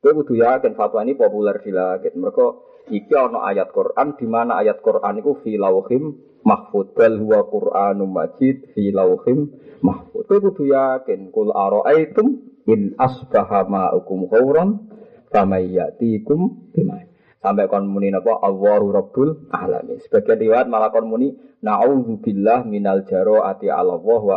Kowe 0.03 0.13
kudu 0.13 0.37
yakin 0.37 0.77
fatwa 0.77 1.01
ini 1.07 1.17
populer 1.17 1.57
di 1.63 1.73
langit. 1.73 2.13
Mereka 2.13 2.47
iki 2.93 3.15
ana 3.17 3.47
ayat 3.49 3.73
Quran 3.73 4.19
di 4.21 4.27
mana 4.29 4.61
ayat 4.61 4.85
Quran 4.85 5.23
itu 5.25 5.33
fi 5.41 5.57
lauhim 5.57 6.21
mahfud 6.45 6.93
bal 6.93 7.17
huwa 7.17 7.49
Qur'anum 7.49 8.13
majid 8.13 8.77
fi 8.77 8.93
lauhim 8.93 9.49
mahfud. 9.81 10.29
Kowe 10.29 10.39
kudu 10.43 10.69
yakin 10.75 11.33
kul 11.33 11.55
ara'aitum 11.55 12.27
in 12.69 12.99
asbaha 13.01 13.65
ma'ukum 13.65 14.29
ghauran 14.29 14.96
Famayyatikum 15.31 16.73
bima. 16.75 17.03
Sampai 17.43 17.71
kon 17.71 17.87
muni 17.87 18.11
napa 18.11 18.43
Allahu 18.43 18.91
Rabbul 18.91 19.53
Alamin. 19.55 20.03
Sebagian 20.03 20.41
riwayat 20.41 20.67
malah 20.67 20.91
kon 20.91 21.07
muni 21.07 21.31
naudzubillah 21.63 22.67
minal 22.67 23.07
ati 23.07 23.71
Allah 23.71 24.03
wa 24.03 24.37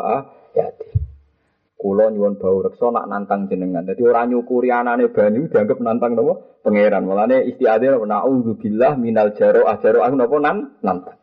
ayati. 0.53 0.89
Kulo 1.79 2.11
nyuwun 2.11 2.35
bau 2.35 2.59
reksa 2.59 2.91
nak 2.91 3.07
nantang 3.07 3.47
jenengan. 3.47 3.87
Jadi 3.87 4.03
orang 4.03 4.35
nyukuri 4.35 4.67
anane 4.67 5.07
banyu 5.09 5.47
dianggap 5.47 5.79
nantang 5.79 6.13
napa 6.19 6.59
pangeran. 6.61 7.07
Mulane 7.07 7.47
istiadah 7.49 8.03
naudzubillah 8.03 8.99
minal 8.99 9.31
jaro 9.33 9.63
ajaro 9.65 10.03
aku 10.03 10.15
napa 10.19 10.35
nan 10.43 10.57
nantang. 10.83 11.17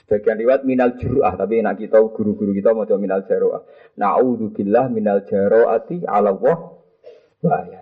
Sebagian 0.00 0.42
riwayat 0.42 0.62
minal 0.66 0.98
juruah, 0.98 1.36
tapi 1.36 1.60
nak 1.60 1.76
kita 1.78 2.00
guru-guru 2.00 2.50
kita 2.56 2.72
mau 2.74 2.88
minal 2.98 3.22
jaroah. 3.28 3.62
Naudzubillah 3.94 4.88
minal 4.90 5.22
ati 5.22 6.02
Allah 6.08 6.34
wa 6.40 7.54
ayati. 7.54 7.79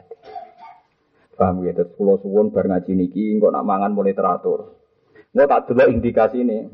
Paham 1.39 1.63
ya, 1.63 1.71
terus 1.71 1.95
pulau 1.95 2.19
suwon 2.19 2.51
bar 2.51 2.67
ngaji 2.67 2.99
niki, 2.99 3.39
kok 3.39 3.55
nak 3.55 3.63
mangan 3.63 3.95
mulai 3.95 4.11
teratur. 4.11 4.75
Nggak 5.31 5.47
tak 5.47 5.63
dulu 5.71 5.87
indikasi 5.87 6.43
ini. 6.43 6.67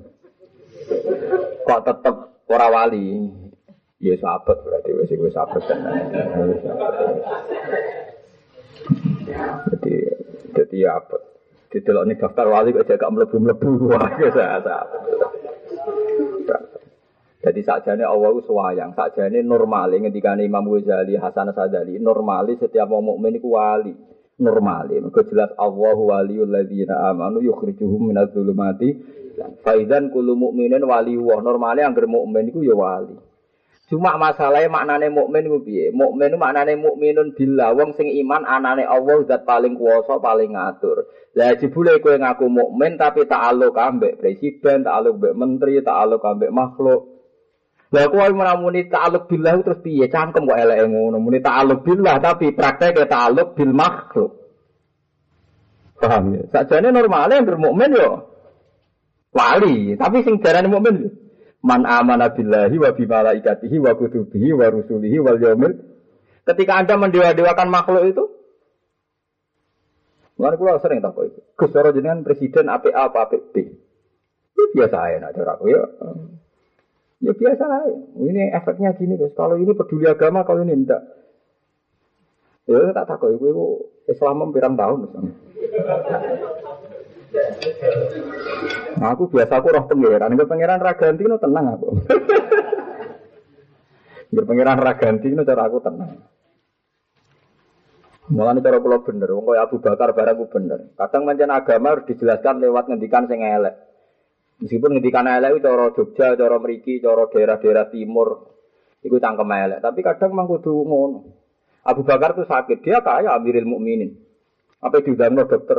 Kok 1.68 1.84
tetep 1.84 2.14
ora 2.48 2.66
wali. 2.72 3.28
Ya 4.00 4.16
sahabat 4.16 4.64
berarti 4.64 4.90
wis 4.96 5.12
iku 5.12 5.28
sahabat 5.28 5.62
tenan. 5.68 5.96
Jadi 9.68 9.94
jadi 10.56 10.76
ya 10.76 10.96
apa? 10.96 11.16
Didelok 11.68 12.04
ning 12.08 12.16
daftar 12.16 12.46
wali 12.48 12.72
kok 12.72 12.88
gak 12.88 13.12
mlebu-mlebu 13.12 13.68
wae 13.92 14.26
sahabat. 14.32 14.88
Jadi 17.44 17.60
sakjane 17.60 18.04
Allah 18.08 18.32
itu 18.32 18.48
suwayang, 18.48 18.96
sakjane 18.96 19.44
normale 19.44 20.00
ketika 20.00 20.32
Imam 20.40 20.64
Ghazali, 20.64 21.20
Hasan 21.20 21.52
Sadali, 21.52 22.00
normale 22.00 22.56
setiap 22.56 22.88
wong 22.88 23.04
mukmin 23.12 23.36
iku 23.36 23.60
wali. 23.60 23.92
Normale, 24.35 24.99
mergo 24.99 25.22
jelas 25.30 25.55
Allah 25.55 25.95
waliyul 25.95 26.51
ladzina 26.51 27.07
amanu 27.07 27.39
yukhrijuhum 27.39 28.11
minadz 28.11 28.35
zulumati. 28.35 28.91
Faidan 29.62 30.11
kullu 30.11 30.35
mukminin 30.35 30.82
wali 30.82 31.14
wa. 31.14 31.39
Normale 31.39 31.87
anggere 31.87 32.11
mukmin 32.11 32.51
iku 32.51 32.66
ya 32.66 32.74
wali. 32.74 33.14
Cuma 33.87 34.16
masalahnya 34.18 34.72
maknane 34.72 35.07
mukmin 35.12 35.47
ku 35.47 35.62
piye? 35.62 35.95
Mukmin 35.95 36.35
itu 36.35 36.39
maknane 36.41 36.74
mukminun 36.74 37.37
billah, 37.37 37.76
wong 37.78 37.95
sing 37.95 38.11
iman 38.11 38.43
anane 38.43 38.82
Allah 38.82 39.22
zat 39.28 39.47
paling 39.47 39.78
kuwasa, 39.78 40.18
paling 40.18 40.57
ngatur. 40.57 41.07
Lah 41.39 41.55
jebule 41.55 42.03
kowe 42.03 42.16
ngaku 42.18 42.49
mukmin 42.51 42.99
tapi 42.99 43.28
ta'aluk 43.28 43.76
ambek 43.76 44.18
presiden, 44.18 44.82
ta'aluk 44.82 45.20
ambek 45.20 45.35
menteri, 45.39 45.78
ta'aluk 45.85 46.22
ambek 46.24 46.51
makhluk. 46.51 47.13
Lah 47.95 48.11
kowe 48.11 48.26
menamuni 48.34 48.90
ta'aluk 48.90 49.30
billah 49.30 49.62
terus 49.62 49.78
piye? 49.78 50.11
Cangkem 50.11 50.51
kok 50.51 50.59
eleke 50.59 50.90
ngono. 50.90 51.22
Muni 51.22 51.38
ta'aluk 51.38 51.86
billah 51.86 52.18
tapi 52.18 52.51
prakteknya 52.51 53.07
ta'aluk 53.07 53.55
bil 53.55 53.70
makhluk. 53.70 54.30
Paham 56.03 56.34
ya? 56.34 56.42
Sakjane 56.51 56.90
normale 56.90 57.38
yang 57.38 57.47
bermukmin 57.47 57.95
yo 57.95 58.34
wali, 59.30 59.95
tapi 59.95 60.26
sing 60.26 60.42
darane 60.42 60.66
mukmin 60.66 61.22
Man 61.64 61.86
amana 61.88 62.34
billahi 62.34 62.76
wa 62.76 62.92
bi 62.92 63.09
malaikatihi 63.09 63.80
wa 63.80 63.97
kutubihi 63.97 64.53
wa 64.53 64.68
rusulihi 64.68 65.16
wal 65.22 65.40
yaumil. 65.40 65.72
Ketika 66.45 66.76
Anda 66.76 67.01
mendewa-dewakan 67.01 67.72
makhluk 67.72 68.05
itu, 68.05 68.24
Mulane 70.34 70.59
kula 70.59 70.82
sering 70.82 70.99
tak 70.99 71.14
itu. 71.22 71.40
Gus 71.55 71.70
jenengan 71.72 72.26
presiden 72.26 72.66
apa 72.66 72.90
apa 72.90 73.30
apa 73.30 73.36
B. 73.55 73.70
Itu 74.51 74.62
biasa 74.74 74.97
aja 74.99 75.16
nak 75.22 75.32
cara 75.38 75.55
aku 75.55 75.70
ya. 75.70 75.82
Ya 77.25 77.33
biasa 77.33 77.64
aja. 77.64 77.97
Ini 78.20 78.53
efeknya 78.53 78.93
gini 79.01 79.16
guys. 79.16 79.33
Kalau 79.33 79.57
ini 79.57 79.72
peduli 79.72 80.05
agama, 80.05 80.45
kalau 80.45 80.61
ini 80.61 80.77
enggak. 80.77 81.01
Ya 82.68 82.93
tak 82.93 83.09
takut 83.09 83.33
itu, 83.33 83.45
itu 83.49 83.66
Islam 84.12 84.53
pirang 84.53 84.77
tahun. 84.77 85.09
Nah, 89.01 89.09
aku 89.11 89.27
biasa 89.33 89.59
aku 89.59 89.68
roh 89.75 89.85
pangeran, 89.91 90.33
nggak 90.33 90.49
pangeran 90.49 90.81
raganti 90.81 91.25
no 91.27 91.37
tenang 91.41 91.66
aku. 91.77 91.89
Nggak 94.33 94.47
pangeran 94.49 94.79
raganti 94.81 95.29
no 95.33 95.43
cara 95.45 95.62
aku 95.66 95.79
tenang. 95.81 96.12
Malah 98.25 98.57
cara 98.57 98.81
pulau 98.81 99.05
bener, 99.05 99.29
wong 99.37 99.53
Abu 99.61 99.85
Bakar 99.85 100.16
barang 100.16 100.37
aku 100.41 100.45
bener. 100.49 100.97
Kadang 100.97 101.29
mancan 101.29 101.53
agama 101.53 101.93
harus 101.93 102.09
dijelaskan 102.09 102.57
lewat 102.64 102.89
ngendikan 102.89 103.29
sing 103.29 103.45
elek. 103.45 103.77
Meskipun 104.64 104.96
ngendikan 104.96 105.28
elek 105.28 105.60
cara 105.60 105.92
Jogja, 105.92 106.32
cara 106.40 106.56
Meriki, 106.56 106.96
cara 106.96 107.28
daerah-daerah 107.28 107.92
timur, 107.92 108.48
itu 109.04 109.20
cangkem 109.20 109.52
elek. 109.52 109.84
Tapi 109.84 110.00
kadang 110.00 110.32
memang 110.32 110.56
kudu 110.56 110.72
ngono. 110.72 111.20
Abu 111.84 112.00
Bakar 112.00 112.32
tuh 112.32 112.48
sakit, 112.48 112.80
dia 112.80 113.04
kaya 113.04 113.36
Amiril 113.36 113.68
Mukminin. 113.68 114.16
Apa 114.80 115.04
diundang 115.04 115.36
dokter, 115.36 115.76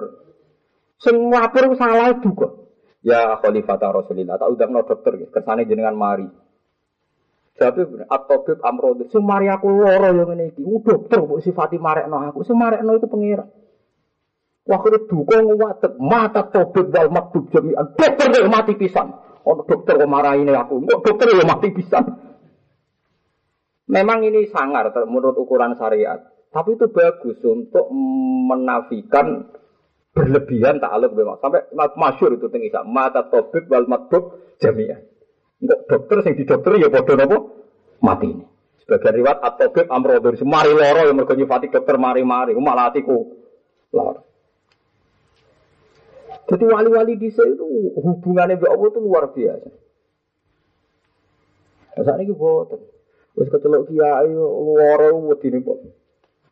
semua 1.01 1.49
pun 1.49 1.73
salah 1.73 2.13
juga. 2.21 2.61
Ya 3.01 3.37
Khalifah 3.41 3.77
Rasulillah, 3.77 4.37
tak 4.37 4.53
udang 4.53 4.69
dokter, 4.77 5.13
kersane 5.33 5.65
jenengan 5.65 5.97
mari. 5.97 6.29
Jadi 7.57 8.05
atobib 8.05 8.61
amrod, 8.61 9.07
semari 9.09 9.47
aku 9.47 9.71
loro 9.71 10.11
yang 10.11 10.29
ini, 10.35 10.51
ini 10.59 10.77
dokter, 10.83 11.23
bu 11.23 11.39
sifati 11.39 11.79
marek 11.79 12.05
no 12.11 12.19
aku, 12.19 12.43
semarek 12.43 12.83
no 12.83 12.99
itu 12.99 13.07
pengira. 13.07 13.47
Itu 14.65 14.97
duka 15.05 15.45
nguwatek, 15.45 15.93
mata 16.01 16.49
tobib 16.49 16.89
wal 16.89 17.13
maktub 17.13 17.53
jami'an, 17.53 17.93
dokter 17.93 18.33
yang 18.33 18.49
mati 18.49 18.73
pisan. 18.73 19.13
Oh 19.45 19.61
dokter 19.61 20.01
kok 20.01 20.09
marah 20.09 20.33
ini 20.33 20.49
aku, 20.57 20.81
kok 20.89 21.05
dokter 21.05 21.37
yang 21.37 21.45
mati 21.45 21.69
pisan. 21.69 22.01
Memang 23.85 24.25
ini 24.25 24.49
sangar 24.49 24.89
menurut 25.05 25.37
ukuran 25.37 25.77
syariat, 25.77 26.17
tapi 26.49 26.73
itu 26.73 26.89
bagus 26.89 27.37
untuk 27.45 27.85
menafikan 28.49 29.53
berlebihan 30.17 30.81
ta'aluk 30.81 31.13
memang 31.13 31.37
sampai 31.43 31.69
masyur 31.93 32.39
itu 32.39 32.47
tinggi 32.49 32.71
mata 32.87 33.27
tobik 33.27 33.67
wal 33.67 33.83
matbuk 33.83 34.55
jamiah 34.63 35.03
enggak 35.59 35.79
dokter 35.91 36.23
sing 36.23 36.39
di 36.39 36.47
dokter 36.47 36.79
ya 36.79 36.87
bodoh 36.87 37.15
nopo 37.19 37.37
mati 37.99 38.31
ini. 38.31 38.45
Sebagai 38.85 39.17
riwayat 39.17 39.41
atobik 39.41 39.89
amrodor 39.89 40.37
semari 40.37 40.69
loro 40.69 41.09
yang 41.09 41.17
mergo 41.17 41.33
dokter 41.33 41.97
mari-mari. 41.97 42.53
Malah 42.53 42.93
atiku 42.93 43.17
loro 43.89 44.34
jadi 46.45 46.63
wali-wali 46.69 47.17
di 47.17 47.33
sini 47.33 47.57
itu 47.57 47.65
hubungannya 47.97 48.61
dengan 48.61 48.77
Allah 48.77 48.87
itu 48.93 48.99
luar 49.01 49.25
biasa. 49.33 49.69
Nah, 51.95 52.03
saat 52.05 52.19
ini 52.21 52.33
boten. 52.37 52.81
Wis 53.35 53.49
kecelok 53.49 53.89
kiai 53.89 54.31
loro 54.31 55.09
wedi 55.33 55.51
nih 55.51 55.63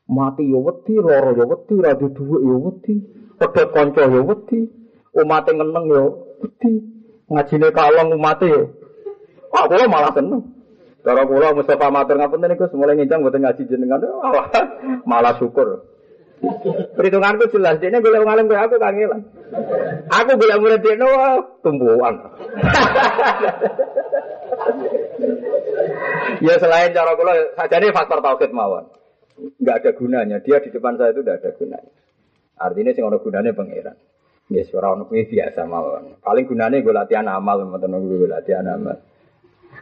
Mati 0.04 0.44
yo 0.50 0.60
wedi, 0.66 0.98
loro 0.98 1.32
yo 1.38 1.46
wedi, 1.48 1.76
rada 1.80 2.08
dhuwit 2.10 2.41
yo 2.41 2.56
wedi. 2.60 2.96
Pedhot 3.38 3.70
kanca 3.72 4.10
ya 4.10 4.20
wedi, 4.20 4.68
umate 5.14 5.52
ngeneng 5.54 5.86
ya 5.94 6.04
wedi. 6.41 6.72
Ngajine 7.30 7.68
kalong 7.72 8.10
umate 8.18 8.48
ya. 8.50 8.64
Wah, 9.54 9.70
kula 9.70 9.86
malah 9.86 10.12
seneng. 10.18 10.41
Cara 11.06 11.28
kula 11.30 11.54
Mustafa 11.54 11.94
matur 11.94 12.18
ngapunten 12.18 12.50
niku 12.50 12.66
mulai 12.74 12.98
ngincang 12.98 13.22
mboten 13.22 13.46
ngaji 13.46 13.70
jenengan. 13.70 14.02
Malah 15.06 15.38
syukur. 15.38 15.93
Perhitunganku 17.00 17.48
jelas, 17.56 17.80
dia 17.80 18.04
boleh 18.04 18.20
ngalim 18.20 18.52
kayak 18.52 18.68
aku 18.68 18.76
kangen 18.76 19.32
Aku 20.12 20.36
boleh 20.36 20.60
murid 20.60 20.84
dia 20.84 21.00
tumbuhan. 21.64 22.20
ya 26.44 26.60
selain 26.60 26.91
cara 26.91 27.16
kula 27.16 27.56
saja 27.56 27.80
ini 27.80 27.96
faktor 27.96 28.20
tauhid 28.20 28.52
mawon. 28.52 28.91
Enggak 29.60 29.76
ada 29.84 29.91
gunanya. 29.96 30.38
Dia 30.44 30.60
di 30.60 30.70
depan 30.70 31.00
saya 31.00 31.16
itu 31.16 31.24
tidak 31.24 31.41
ada 31.41 31.50
gunanya. 31.56 31.91
Artinya 32.60 32.91
sing 32.91 33.08
ono 33.08 33.18
gunane 33.24 33.56
pangeran. 33.56 33.96
Ya 34.52 34.62
yes, 34.62 34.76
ora 34.76 34.94
ono 34.94 35.08
kuwi 35.08 35.26
biasa 35.32 35.64
mawon. 35.64 36.20
Paling 36.20 36.46
gunane 36.46 36.84
gue 36.84 36.94
latihan 36.94 37.28
amal, 37.32 37.64
mboten 37.64 37.96
gue 38.04 38.28
latihan 38.28 38.68
amal. 38.68 39.00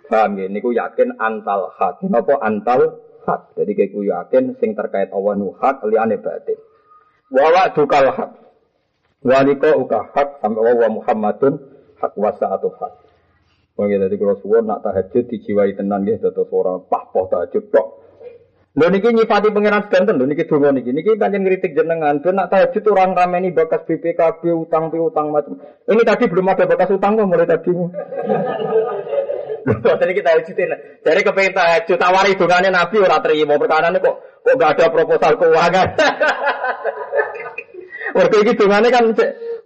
Paham 0.08 0.40
ya? 0.40 0.48
Niku 0.48 0.72
yakin 0.72 1.18
antal 1.18 1.74
hak. 1.76 2.06
Napa 2.06 2.38
antal 2.40 3.02
hak? 3.26 3.56
Jadi 3.58 3.72
kayak 3.78 3.90
gue 3.94 4.06
yakin 4.10 4.44
sing 4.58 4.74
terkait 4.74 5.10
Allah 5.14 5.34
nu 5.38 5.54
hak 5.56 5.86
liyane 5.86 6.18
batin. 6.22 6.58
Wa 7.32 7.70
dukal 7.72 8.12
hak. 8.12 8.32
Walika 9.22 9.78
uka 9.78 10.10
hak 10.18 10.42
sampai 10.42 10.74
wa 10.74 10.90
Muhammadun 10.90 11.54
hak 12.02 12.14
wasa 12.18 12.50
atau 12.58 12.74
hak. 12.74 12.94
Wong 13.80 13.88
ya, 13.88 14.02
dadi 14.02 14.20
kula 14.20 14.36
suwun 14.42 14.68
nak 14.68 14.84
tahajud 14.84 15.32
dijiwai 15.32 15.78
tenan 15.78 16.04
nggih 16.04 16.20
dados 16.20 16.50
ora 16.52 16.82
pah-pah 16.82 17.26
tahajud 17.30 17.72
tok. 17.72 17.88
Lho 18.72 18.88
niki 18.88 19.12
nyifati 19.12 19.52
pangeran 19.52 19.84
sedanten 19.88 20.16
lho 20.16 20.26
niki 20.28 20.48
donga 20.48 20.72
niki. 20.72 20.92
Niki 20.96 21.20
pancen 21.20 21.44
ngritik 21.44 21.76
jenengan. 21.76 22.24
Ben 22.24 22.36
nak 22.40 22.52
tahajud 22.52 22.84
orang 22.92 23.16
rameni 23.16 23.52
bakas 23.52 23.84
BPKB 23.84 24.42
utang 24.54 24.92
utang 24.92 25.32
macam. 25.32 25.60
Ini 25.88 26.02
tadi 26.08 26.24
belum 26.28 26.52
ada 26.52 26.64
bakas 26.68 26.90
utang 26.96 27.20
kok 27.20 27.28
mulai 27.28 27.48
tadi. 27.48 27.72
Tadi 30.02 30.14
kita 30.18 30.34
tahajutin. 30.34 30.74
Jadi 31.06 31.20
kepengen 31.22 31.54
tahajud 31.54 31.98
tawari 31.98 32.38
dongane 32.38 32.70
Nabi 32.74 32.98
ora 32.98 33.22
terima. 33.22 33.58
Perkara 33.58 33.94
kok 33.94 34.16
kok 34.42 34.56
gak 34.58 34.72
ada 34.78 34.86
proposal 34.90 35.34
keuangan. 35.38 35.88
Mergo 38.16 38.38
iki 38.44 38.54
dongane 38.60 38.88
kan 38.92 39.06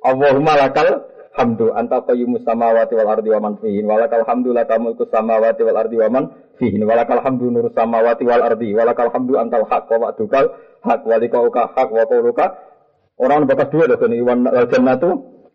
Allahumma 0.06 0.54
lakal 0.54 0.88
hamdu 1.34 1.74
anta 1.74 2.06
qayyumus 2.06 2.46
samawati 2.46 2.94
wal 2.94 3.10
ardi 3.10 3.30
wa 3.32 3.40
man 3.42 3.54
fihin. 3.60 3.86
Walakal 3.90 4.24
hamdu 4.28 4.54
laka 4.54 4.78
mulku 4.78 5.10
samawati 5.10 5.62
wal 5.66 5.78
ardi 5.80 5.98
wa 5.98 6.10
man 6.12 6.24
fihin. 6.62 6.86
Walakal 6.86 7.20
hamdu 7.26 7.50
nur 7.50 7.68
samawati 7.74 8.24
wal 8.28 8.44
ardi. 8.44 8.70
Walakal 8.76 9.10
hamdu 9.12 9.34
antal 9.40 9.66
haq 9.66 9.90
wa 9.90 10.12
wa'dukal 10.12 10.46
haq. 10.86 11.02
Walika 11.04 11.42
uka 11.42 11.74
haq 11.74 11.90
wa 11.90 12.04
quluka 12.06 12.46
orang 13.18 13.50
bakas 13.50 13.68
dua 13.74 13.90
doh 13.90 14.00
ini. 14.08 14.22
Wan 14.22 14.46
jannatu 14.70 15.10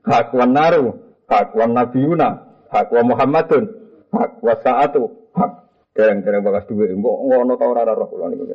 haq 0.05 0.35
wan 0.35 0.51
naru 0.51 0.99
haq 1.31 1.55
wan 1.55 1.79
nabiyuna 1.79 2.29
haq 2.75 2.91
wa 2.91 3.03
muhammadun 3.07 3.80
haq 4.15 4.43
wa 4.43 4.55
sa'atu 4.59 5.03
haq 5.35 5.53
dereng-dereng 5.95 6.43
bakas 6.43 6.67
dua 6.71 6.91
ngono 6.95 7.55
ta 7.59 7.67
ora 7.67 7.87
roh 7.87 8.09
kula 8.11 8.31
niku 8.31 8.47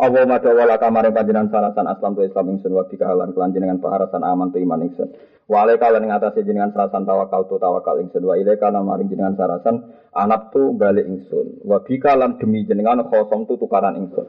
Allah 0.00 0.24
mada 0.24 0.48
wala 0.56 0.80
kamaring 0.80 1.12
panjenengan 1.12 1.52
sarasan 1.52 1.84
aslam 1.84 2.16
tu 2.16 2.24
Islam 2.24 2.56
ingsun 2.56 2.72
wa 2.72 2.88
halan 2.88 3.36
kelan 3.36 3.52
jenengan 3.52 3.84
paharasan 3.84 4.24
aman 4.24 4.48
tu 4.48 4.56
iman 4.56 4.80
ingsun. 4.88 5.12
Wa 5.44 5.68
alaika 5.68 5.92
lan 5.92 6.08
ngatasé 6.08 6.40
jenengan 6.40 6.72
sarasan 6.72 7.04
tawakal 7.04 7.44
tu 7.52 7.60
tawakal 7.60 8.00
ingsun 8.00 8.24
wa 8.24 8.32
ilaika 8.40 8.72
lan 8.72 8.88
maring 8.88 9.12
jenengan 9.12 9.36
sarasan 9.36 9.92
anak 10.16 10.56
tu 10.56 10.72
balik 10.72 11.04
ingsun. 11.04 11.60
Wa 11.68 11.84
bika 11.84 12.16
lan 12.16 12.40
demi 12.40 12.64
jenengan 12.64 13.04
khosom 13.12 13.44
tu 13.44 13.60
tukaran 13.60 14.00
ingsun. 14.00 14.24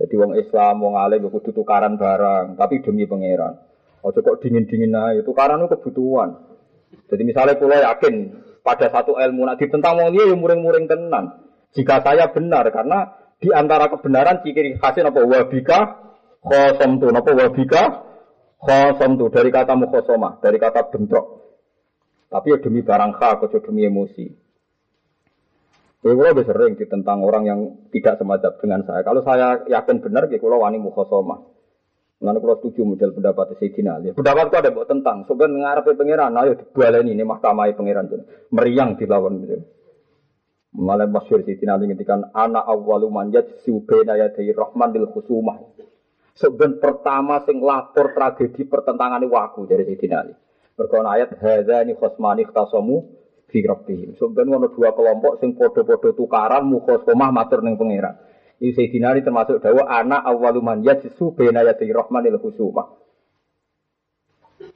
Jadi 0.00 0.14
wong 0.16 0.32
Islam 0.40 0.80
wong 0.80 0.96
alim 0.96 1.28
kudu 1.28 1.52
tukaran 1.52 2.00
barang, 2.00 2.56
tapi 2.56 2.80
demi 2.80 3.04
pangeran. 3.04 3.60
Ojo 4.00 4.18
kok 4.18 4.40
dingin-dingin 4.40 4.96
ae, 4.96 5.20
tukaran 5.22 5.60
itu 5.60 5.76
kebutuhan. 5.76 6.51
Jadi 7.10 7.22
misalnya 7.24 7.58
pulau 7.58 7.76
yakin 7.76 8.14
pada 8.62 8.88
satu 8.88 9.18
ilmu 9.18 9.44
nak 9.44 9.58
ditentang 9.58 9.98
wong 9.98 10.14
dia 10.14 10.30
ya 10.30 10.34
muring-muring 10.38 10.86
tenan. 10.86 11.44
Jika 11.72 12.04
saya 12.04 12.30
benar 12.30 12.68
karena 12.70 13.22
di 13.42 13.50
antara 13.50 13.90
kebenaran 13.90 14.44
ciri 14.46 14.78
khasnya 14.78 15.10
apa 15.10 15.20
wabika 15.24 15.80
khosam 16.38 17.02
tu, 17.02 17.10
apa 17.10 17.30
wabika 17.34 17.82
khosam 18.62 19.18
tu 19.18 19.26
dari 19.34 19.50
kata 19.50 19.74
mukhosoma, 19.74 20.38
dari 20.38 20.62
kata 20.62 20.86
bentrok. 20.94 21.42
Tapi 22.32 22.48
ya 22.48 22.58
demi 22.64 22.80
barang 22.80 23.12
hak, 23.20 23.44
atau 23.44 23.60
demi 23.60 23.84
emosi. 23.84 24.24
Ya, 26.02 26.16
kalau 26.16 26.42
sering 26.42 26.74
tentang 26.80 27.22
orang 27.22 27.44
yang 27.46 27.60
tidak 27.92 28.18
semacam 28.18 28.50
dengan 28.58 28.80
saya. 28.88 29.04
Kalau 29.04 29.20
saya 29.22 29.62
yakin 29.68 30.00
benar, 30.00 30.26
ya 30.32 30.40
kalau 30.40 30.64
wani 30.64 30.80
mukhosoma. 30.80 31.51
Lalu 32.22 32.38
kalau 32.38 32.56
setuju 32.62 32.80
model 32.86 33.10
pendapat 33.18 33.58
Sayyidina 33.58 33.98
Ali. 33.98 34.14
Pendapat 34.14 34.44
itu 34.46 34.56
ada 34.62 34.70
buat 34.70 34.86
tentang. 34.86 35.26
Sebenarnya 35.26 35.58
ngarep 35.58 35.86
pengiran, 35.98 36.30
ayo 36.38 36.52
dibaleni 36.54 37.18
ini 37.18 37.26
mahkamah 37.26 37.66
pengiran. 37.74 38.06
Meriang 38.54 38.94
dilawan. 38.94 39.42
Gitu. 39.42 39.58
Malah 40.78 41.10
masyur 41.10 41.42
Sayyidina 41.42 41.74
Ali 41.74 41.90
ketika 41.90 42.30
anak 42.30 42.64
awalu 42.64 43.10
manjat 43.10 43.60
subena 43.66 44.14
yadai 44.14 44.54
rahman 44.54 44.94
dil 44.94 45.10
khusumah. 45.10 45.58
Sebenarnya 46.32 46.80
pertama 46.80 47.42
sing 47.44 47.60
lapor 47.60 48.14
tragedi 48.16 48.64
pertentangan 48.70 49.20
waku 49.26 49.66
dari 49.66 49.82
Sayyidina 49.82 50.16
Ali. 50.22 50.32
Berkona 50.78 51.18
ayat 51.18 51.36
hadza 51.36 51.84
ni 51.84 51.92
khosmani 51.98 52.46
khtasamu 52.48 52.96
fi 53.52 53.60
rabbihim. 53.66 54.16
Sebenarnya 54.16 54.62
ada 54.62 54.68
dua 54.72 54.96
kelompok 54.96 55.42
sing 55.42 55.52
podo-podo 55.52 56.16
tukaran 56.16 56.64
mukhosomah 56.64 57.28
matur 57.28 57.60
ning 57.60 57.76
pengiran. 57.76 58.16
Ini 58.62 58.78
Sayyidina 58.78 59.10
Ali 59.10 59.26
termasuk 59.26 59.58
dawa 59.58 59.90
anak 59.90 60.22
awalu 60.22 60.62
man 60.62 60.86
yajisu 60.86 61.34
bena 61.34 61.66
yadai 61.66 61.90
rahmanil 61.90 62.38
khusumah. 62.38 62.94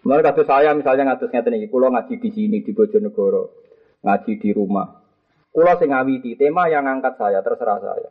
Mulai 0.02 0.26
kata 0.26 0.42
saya 0.42 0.74
misalnya 0.74 1.14
ngatus 1.14 1.30
ngeten 1.30 1.62
iki, 1.62 1.70
kula 1.70 1.94
ngaji 1.94 2.18
di 2.18 2.30
sini 2.34 2.66
di 2.66 2.74
Bojonegoro, 2.74 3.54
ngaji 4.02 4.42
di 4.42 4.50
rumah. 4.50 4.90
Kula 5.54 5.78
sing 5.78 5.94
ngawiti 5.94 6.34
tema 6.34 6.66
yang 6.66 6.82
angkat 6.90 7.14
saya 7.14 7.38
terserah 7.46 7.78
saya. 7.78 8.10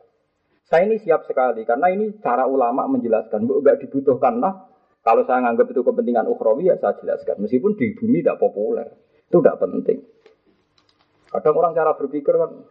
Saya 0.64 0.88
ini 0.88 0.96
siap 0.96 1.28
sekali 1.28 1.68
karena 1.68 1.92
ini 1.92 2.16
cara 2.24 2.48
ulama 2.48 2.88
menjelaskan, 2.88 3.44
bu 3.44 3.60
gak 3.60 3.84
dibutuhkan 3.84 4.40
lah. 4.40 4.72
Kalau 5.04 5.22
saya 5.28 5.44
nganggap 5.44 5.70
itu 5.70 5.84
kepentingan 5.84 6.26
ukhrawi 6.26 6.72
ya 6.72 6.80
saya 6.80 6.96
jelaskan. 6.98 7.38
Meskipun 7.38 7.76
di 7.76 7.94
bumi 7.94 8.24
tidak 8.24 8.40
populer, 8.40 8.88
itu 9.28 9.38
tidak 9.38 9.60
penting. 9.60 10.02
Kadang 11.30 11.54
orang 11.54 11.76
cara 11.76 11.92
berpikir 11.94 12.34
kan 12.34 12.64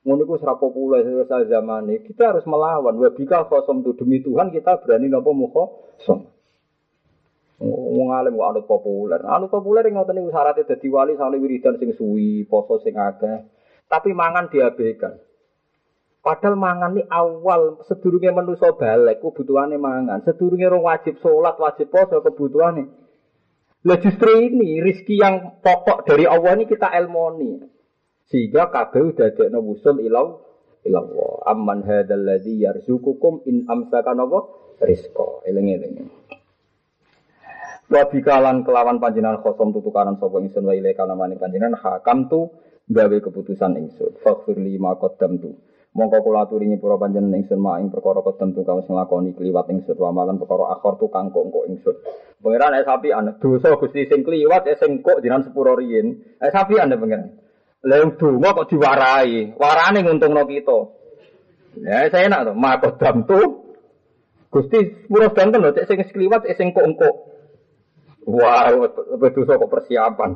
Ngono 0.00 0.24
iku 0.24 0.40
ora 0.40 0.56
populer 0.56 1.04
zaman 1.28 1.92
ini. 1.92 2.00
Kita 2.00 2.32
harus 2.32 2.44
melawan. 2.48 2.96
Wa 2.96 3.12
bika 3.12 3.44
khosom 3.44 3.84
tu 3.84 3.92
demi 3.92 4.24
Tuhan 4.24 4.48
kita 4.48 4.80
berani 4.80 5.12
napa 5.12 5.28
muka 5.36 5.64
som. 6.00 6.24
Wong 7.60 8.08
alim 8.16 8.40
kok 8.40 8.48
anut 8.48 8.64
populer. 8.64 9.20
Anut 9.28 9.52
populer 9.52 9.84
yang 9.84 10.00
ngoten 10.00 10.16
niku 10.16 10.32
syaratnya 10.32 10.64
dadi 10.64 10.88
wali 10.88 11.12
sane 11.20 11.36
wiridan 11.36 11.76
sing 11.76 11.92
suwi, 11.92 12.48
poso 12.48 12.80
sing 12.80 12.96
akeh. 12.96 13.44
Tapi 13.84 14.16
mangan 14.16 14.48
diabaikan. 14.48 15.20
Padahal 16.24 16.56
mangan 16.56 16.96
ini 16.96 17.04
awal 17.08 17.84
sedurunge 17.84 18.32
manusa 18.32 18.72
balik 18.76 19.20
kebutuhane 19.20 19.76
mangan. 19.76 20.24
Sedurunge 20.24 20.68
rong 20.72 20.88
wajib 20.88 21.20
sholat, 21.20 21.60
wajib 21.60 21.92
poso 21.92 22.24
kebutuhane. 22.24 22.88
Lah 23.84 23.96
justru 24.00 24.40
ini 24.40 24.80
rizki 24.80 25.20
yang 25.20 25.60
pokok 25.60 26.08
dari 26.08 26.24
Allah 26.24 26.56
ini 26.56 26.64
kita 26.64 26.88
elmoni. 26.92 27.79
Sehingga 28.30 28.70
kabeh 28.70 29.18
dadekno 29.18 29.58
wusul 29.58 29.98
ilau 30.06 30.38
ilallah. 30.86 31.50
Amman 31.50 31.82
hadzal 31.82 32.22
ladzi 32.22 32.62
yarzuqukum 32.62 33.42
in 33.50 33.66
amsaka 33.66 34.14
napa 34.14 34.46
rizqa. 34.78 35.42
Eling-eling. 35.50 36.06
Wa 37.90 38.06
bikalan 38.06 38.62
kelawan 38.62 39.02
panjenengan 39.02 39.42
khosom 39.42 39.74
tutukaran 39.74 40.14
sapa 40.22 40.38
ingsun 40.38 40.62
wa 40.62 40.78
ilaika 40.78 41.10
namane 41.10 41.34
panjenengan 41.34 41.74
hakam 41.74 42.30
tu 42.30 42.54
gawe 42.86 43.16
keputusan 43.18 43.74
ingsun. 43.74 44.22
Faghfir 44.22 44.62
li 44.62 44.78
ma 44.78 44.94
qaddamtu. 44.94 45.50
Mongko 45.90 46.22
kula 46.22 46.46
aturi 46.46 46.70
nyepura 46.70 47.02
panjenengan 47.02 47.42
ingsun 47.42 47.58
mak 47.58 47.82
ing 47.82 47.90
perkara 47.90 48.22
qaddamtu 48.22 48.62
kang 48.62 48.78
nglakoni 48.86 49.34
kliwat 49.34 49.66
ingsun 49.74 49.98
wa 49.98 50.14
malan 50.14 50.38
perkara 50.38 50.70
akhir 50.78 51.02
tu 51.02 51.10
kang 51.10 51.34
kok 51.34 51.66
ingsun. 51.66 51.98
Pangeran 52.38 52.78
es 52.78 52.86
sapi 52.86 53.10
ana 53.10 53.34
dosa 53.42 53.74
Gusti 53.74 54.06
sing 54.06 54.22
kliwat 54.22 54.70
es 54.70 54.78
sing 54.78 55.02
kok 55.02 55.18
jenengan 55.18 55.50
sepuro 55.50 55.74
riyin. 55.74 56.38
Es 56.38 56.54
sapi 56.54 56.78
ana 56.78 56.94
pangeran. 56.94 57.49
Lalu 57.80 58.20
donga 58.20 58.52
kok 58.52 58.68
diwarai, 58.68 59.56
warane 59.56 60.04
nguntungno 60.04 60.44
kita. 60.44 60.78
Ya 61.80 62.12
saya 62.12 62.28
enak 62.28 62.52
tuh, 62.52 62.56
mako 62.56 62.88
dam 63.00 63.16
tuh. 63.24 63.46
Gusti 64.50 65.06
pura 65.06 65.30
danten 65.30 65.62
loh, 65.62 65.72
cek 65.72 65.86
sing 65.86 65.98
sekliwat, 66.04 66.42
cek 66.42 66.58
sing 66.58 66.68
kok 66.74 66.84
Wah, 68.28 68.68
betul 69.16 69.48
kok 69.48 69.70
persiapan. 69.70 70.30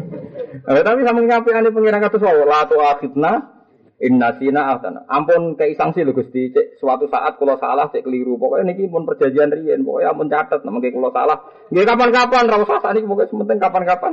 nah, 0.68 0.82
tapi 0.84 1.00
sama 1.06 1.24
nyampe 1.24 1.50
ane 1.54 1.72
pengiran 1.72 2.02
kata 2.04 2.20
soal 2.20 2.44
latu 2.44 2.76
akhidna 2.76 3.56
inna 3.96 4.36
sina. 4.36 4.76
Ampun 5.08 5.56
kayak 5.56 5.80
sanksi 5.80 6.04
lho 6.04 6.12
Gusti, 6.12 6.52
cek 6.52 6.76
suatu 6.76 7.08
saat 7.08 7.40
kalau 7.40 7.56
salah 7.56 7.88
cek 7.88 8.04
keliru. 8.04 8.36
Pokoknya 8.36 8.76
niki 8.76 8.90
pun 8.92 9.08
perjanjian 9.08 9.48
riyen, 9.48 9.80
pokoknya 9.80 10.12
ampun 10.12 10.28
catat 10.28 10.60
namanya 10.66 10.92
kalau 10.92 11.10
salah. 11.14 11.38
Nggih 11.72 11.86
kapan-kapan, 11.88 12.44
ra 12.52 12.56
usah 12.60 12.78
sakniki 12.84 13.08
pokoknya 13.08 13.30
sementing 13.32 13.58
kapan-kapan. 13.62 14.12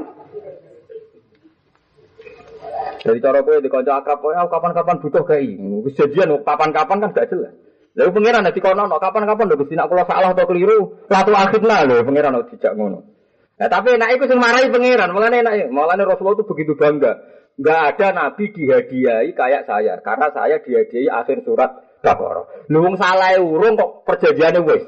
Dari 3.03 3.19
cara 3.19 3.43
kowe 3.43 3.59
di 3.59 3.67
kanca 3.67 3.99
akrab 3.99 4.23
kowe 4.23 4.31
kapan-kapan 4.31 5.03
butuh 5.03 5.27
kei. 5.27 5.59
Wis 5.59 5.99
jadian 5.99 6.39
kapan-kapan 6.39 7.03
kan 7.03 7.11
gak 7.11 7.27
jelas. 7.27 7.51
Lalu 7.93 8.09
pangeran 8.09 8.41
nanti 8.47 8.57
kono 8.63 8.89
no 8.89 8.97
kapan-kapan 8.97 9.53
lho 9.53 9.59
Gusti 9.59 9.77
kula 9.77 10.07
salah 10.09 10.33
atau 10.33 10.49
keliru, 10.49 11.05
latu 11.05 11.29
akhirna 11.29 11.85
lho 11.85 12.01
pangeran 12.01 12.33
no 12.33 12.41
dijak 12.49 12.73
ngono. 12.73 13.05
Nah, 13.53 13.69
tapi 13.69 13.93
enak 13.93 14.17
itu 14.17 14.33
marahi 14.33 14.73
pangeran, 14.73 15.13
mulane 15.13 15.45
enak 15.45 15.69
mulane 15.69 16.01
Rasulullah 16.01 16.41
itu 16.41 16.47
begitu 16.49 16.73
bangga. 16.73 17.21
Enggak 17.53 17.79
ada 17.93 18.07
nabi 18.17 18.49
dihadiahi 18.49 19.37
kayak 19.37 19.69
saya, 19.69 20.01
karena 20.01 20.33
saya 20.33 20.57
dihadiahi 20.57 21.05
akhir 21.05 21.45
surat 21.45 21.69
Baqarah. 22.01 22.67
Lu 22.73 22.83
wong 22.83 22.99
salah 22.99 23.37
urung 23.39 23.79
kok 23.79 24.03
perjanjiane 24.09 24.59
wis. 24.65 24.83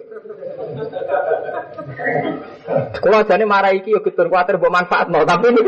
Kalau 3.00 3.22
jane 3.24 3.46
marahi 3.46 3.86
iki 3.86 3.94
yo 3.94 4.02
kudu 4.02 4.28
kuwatir 4.28 4.58
mbok 4.58 4.74
manfaatno, 4.74 5.24
tapi 5.24 5.54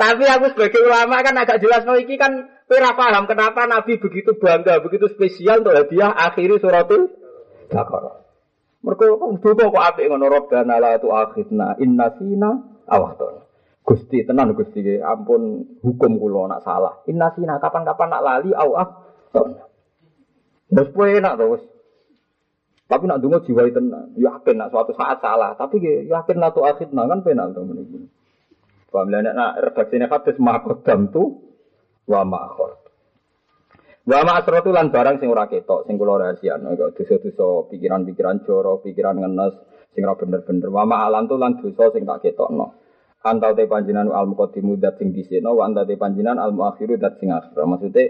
Tapi 0.00 0.24
aku 0.24 0.46
sebagai 0.56 0.80
ulama 0.80 1.20
kan 1.20 1.36
agak 1.36 1.60
jelas 1.60 1.84
no 1.84 1.98
iki 1.98 2.16
kan 2.16 2.48
kira 2.64 2.96
paham 2.96 3.28
kenapa 3.28 3.68
Nabi 3.68 4.00
begitu 4.00 4.38
bangga, 4.38 4.80
begitu 4.80 5.10
spesial 5.12 5.60
untuk 5.60 5.76
hadiah 5.76 6.14
akhiri 6.14 6.56
suratul 6.56 7.20
Baqarah. 7.70 8.18
Mereka 8.80 9.04
duka 9.44 9.70
kok 9.70 9.86
apik 9.94 10.08
ngono 10.08 10.26
Rabbana 10.26 10.80
la 10.80 10.96
tu'akhidna 10.96 11.78
inna 11.84 12.10
sina 12.16 12.50
awahton. 12.88 13.44
Gusti 13.84 14.24
tenan 14.24 14.56
Gusti 14.56 14.80
ampun 14.98 15.68
hukum 15.84 16.16
kula 16.16 16.48
nak 16.50 16.64
salah. 16.66 17.04
Inna 17.06 17.30
sina 17.36 17.60
kapan-kapan 17.60 18.08
nak 18.08 18.24
lali 18.24 18.50
au 18.56 18.70
ahton. 18.74 19.60
Wes 20.72 20.88
enak 20.96 21.36
to 21.36 21.44
wis. 21.54 21.62
Tapi 22.90 23.06
nak 23.06 23.22
dungo 23.22 23.38
jiwa 23.46 23.70
tenan, 23.70 24.18
yakin 24.18 24.54
nak 24.58 24.74
suatu 24.74 24.90
saat 24.98 25.22
salah, 25.22 25.54
tapi 25.54 25.78
yakin 26.10 26.36
la 26.42 26.50
tu'akhidna 26.50 27.06
kan 27.06 27.22
penak 27.22 27.54
to 27.54 27.62
meniki. 27.62 28.10
Paham 28.90 29.08
lah 29.08 29.22
nak 29.22 29.62
redaksine 29.62 30.10
hadis 30.10 30.36
makodam 30.42 31.14
tu 31.14 31.22
wa 32.10 32.26
ma'khor. 32.26 32.80
Wa 34.10 34.26
ma'asratu 34.26 34.74
lan 34.74 34.90
barang 34.90 35.22
sing 35.22 35.30
ora 35.30 35.46
ketok, 35.46 35.86
sing 35.86 35.94
kula 35.94 36.18
rahasiano 36.18 36.74
kok 36.74 36.98
dosa-dosa 36.98 37.70
pikiran-pikiran 37.70 38.42
joro, 38.42 38.82
pikiran 38.82 39.22
ngenes 39.22 39.54
sing 39.94 40.02
ora 40.02 40.18
bener-bener. 40.18 40.66
Wa 40.66 40.82
ma'alan 40.82 41.30
tu 41.30 41.38
lan 41.38 41.62
dosa 41.62 41.94
sing 41.94 42.02
tak 42.08 42.24
ketokno. 42.24 42.66
Antau 43.20 43.52
te 43.52 43.68
panjinan 43.68 44.08
al 44.08 44.26
muqaddimu 44.32 44.80
dat 44.80 44.96
sing 44.96 45.12
diseno, 45.12 45.52
wa 45.52 45.68
antau 45.68 45.84
te 45.84 45.94
panjinan 45.94 46.40
al 46.40 46.50
muakhiru 46.56 46.96
dat 46.96 47.20
sing 47.20 47.30
akhir. 47.30 47.54
Maksudnya 47.54 48.04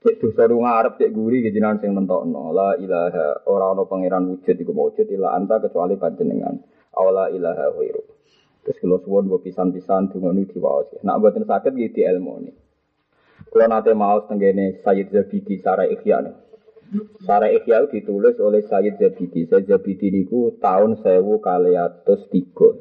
cek 0.00 0.14
dosa 0.18 0.48
lu 0.48 0.64
ngarep 0.64 0.96
cek 0.96 1.10
guri 1.12 1.44
ke 1.44 1.52
jinan 1.52 1.76
sing 1.78 1.92
nentokno. 1.92 2.50
La 2.56 2.74
ilaha 2.80 3.44
ora 3.46 3.76
ana 3.76 3.84
pangeran 3.84 4.24
wujud 4.34 4.56
iku 4.56 4.72
wujud 4.72 5.06
ila 5.14 5.36
anta 5.36 5.60
kecuali 5.60 6.00
panjenengan. 6.00 6.56
Awala 6.96 7.28
ilaha 7.28 7.70
ghairu. 7.76 8.19
Terus 8.64 8.76
kalau 8.80 9.00
suwon 9.00 9.28
gue 9.30 9.40
pisan-pisan 9.40 10.12
dengan 10.12 10.36
ini 10.36 10.44
diwawas. 10.48 10.92
Nak 11.00 11.16
buatin 11.20 11.48
sakit 11.48 11.72
gitu 11.72 12.00
di 12.00 12.02
ilmu 12.04 12.32
ini. 12.44 12.52
Kalau 13.48 13.66
nanti 13.66 13.90
mau 13.96 14.20
tenggene 14.28 14.78
Sayyid 14.84 15.08
Zabidi 15.10 15.58
Sarah 15.58 15.88
Ikhya 15.88 16.22
nih. 16.22 16.36
Sarah 17.24 17.50
Ikhya 17.50 17.88
ditulis 17.88 18.36
oleh 18.36 18.62
Sayyid 18.68 19.00
Zabidi. 19.00 19.48
Sayyid 19.48 19.66
Zabidi 19.66 20.12
niku 20.12 20.60
tahun 20.60 21.00
sewu 21.00 21.40
kaliatus 21.40 22.28
tiga. 22.28 22.76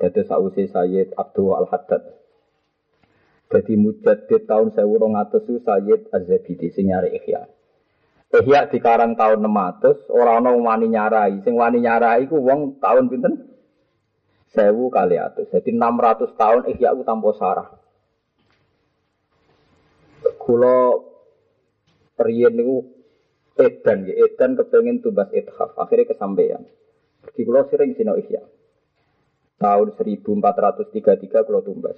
Jadi 0.00 0.20
sausi 0.28 0.68
Sayyid 0.68 1.16
Abdul 1.16 1.56
Al 1.56 1.66
Haddad. 1.68 2.20
Jadi 3.50 3.74
mujadid 3.74 4.46
tahun 4.46 4.70
sewu 4.78 4.94
rong 4.94 5.18
atus 5.18 5.42
itu 5.42 5.58
Sayyid 5.66 6.14
Az-Zabidi 6.14 6.70
sing 6.70 6.86
Ikhya. 6.94 7.50
Ikhya 8.30 8.70
di 8.70 8.78
karang 8.78 9.18
tahun 9.18 9.42
600 9.42 10.06
orang-orang 10.06 10.62
wani 10.62 10.86
nyarai. 10.94 11.42
Sing 11.42 11.58
wani 11.58 11.82
nyarai 11.82 12.30
ku 12.30 12.38
wong 12.38 12.78
tahun 12.78 13.10
pinten? 13.10 13.49
Sewu 14.50 14.90
kali 14.90 15.16
atus. 15.16 15.50
Jadi 15.50 15.70
600 15.74 16.34
tahun 16.34 16.62
ihya 16.74 16.94
aku 16.94 17.02
tanpa 17.06 17.30
sarah. 17.38 17.68
Kulo 20.40 21.06
periyen 22.18 22.58
niku 22.58 22.84
edan 23.56 24.08
ya, 24.08 24.14
edan 24.24 24.56
kepengen 24.56 25.04
tumbas 25.04 25.30
ithaf, 25.32 25.76
akhirnya 25.76 26.12
kesampaian. 26.12 26.62
Pergi 27.20 27.42
kulo 27.44 27.60
sering 27.68 27.92
sino 27.94 28.16
ihya. 28.16 28.40
Tahun 29.60 29.88
1433 29.92 31.46
kulo 31.46 31.60
tumbas. 31.60 31.96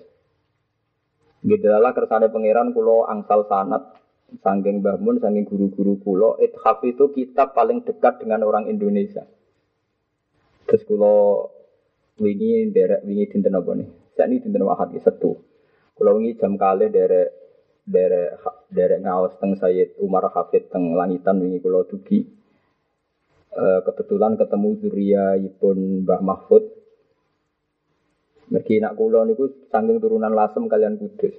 Lah 1.43 1.93
kersane 1.95 2.31
pangeran 2.31 2.75
kulo 2.75 3.07
angsal 3.07 3.47
sanat 3.51 3.99
sangking 4.43 4.83
bangun, 4.83 5.19
sangking 5.19 5.47
guru-guru 5.47 5.99
kulo. 6.03 6.31
Ithaf 6.39 6.83
itu 6.87 7.11
kitab 7.15 7.55
paling 7.55 7.83
dekat 7.87 8.23
dengan 8.23 8.47
orang 8.47 8.71
Indonesia. 8.71 9.27
Terus 10.67 10.83
kulo 10.87 11.15
wingi 12.21 12.75
derek 12.75 13.05
wingi 13.07 13.31
dinten 13.31 13.57
apa 13.57 13.71
nih? 13.79 13.89
Saya 14.13 14.29
ini 14.29 14.43
dinten 14.43 14.65
wahad 14.67 14.93
satu. 15.01 15.33
Kulo 15.97 16.11
wingi 16.19 16.37
jam 16.37 16.59
kali 16.61 16.93
derek 16.93 17.31
derek 17.87 18.41
derek 18.69 19.01
ngawas 19.05 19.37
teng 19.41 19.57
Sayyid 19.57 19.97
Umar 20.01 20.29
Hafid 20.33 20.69
teng 20.69 20.93
langitan 20.93 21.41
wingi 21.41 21.63
kulo 21.63 21.89
dugi. 21.89 22.25
Uh, 23.53 23.85
kebetulan 23.85 24.41
ketemu 24.41 24.81
Zuria 24.81 25.37
Ibn 25.37 26.09
Mbah 26.09 26.25
Mahfud 26.25 26.83
Mergi 28.53 28.85
nak 28.85 29.01
kulo 29.01 29.25
niku 29.25 29.49
saking 29.73 29.97
turunan 29.97 30.37
lasem 30.37 30.69
kalian 30.69 31.01
kudus. 31.01 31.33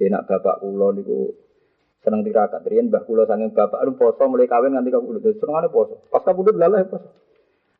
Dia 0.00 0.08
nak 0.08 0.24
bapak 0.24 0.64
kulo 0.64 0.96
niku 0.96 1.36
seneng 2.00 2.24
tirakat. 2.24 2.64
Rian 2.64 2.88
mbah 2.88 3.04
kulo 3.04 3.28
saking 3.28 3.52
bapak 3.52 3.84
lu 3.84 3.92
poso 4.00 4.24
mulai 4.24 4.48
kawin 4.48 4.72
nganti 4.72 4.88
kabudut. 4.88 5.36
Senengane 5.36 5.68
poso. 5.68 6.08
Pas 6.08 6.24
kabudut 6.24 6.56
lalah 6.56 6.80
ya 6.80 6.88
poso. 6.88 7.08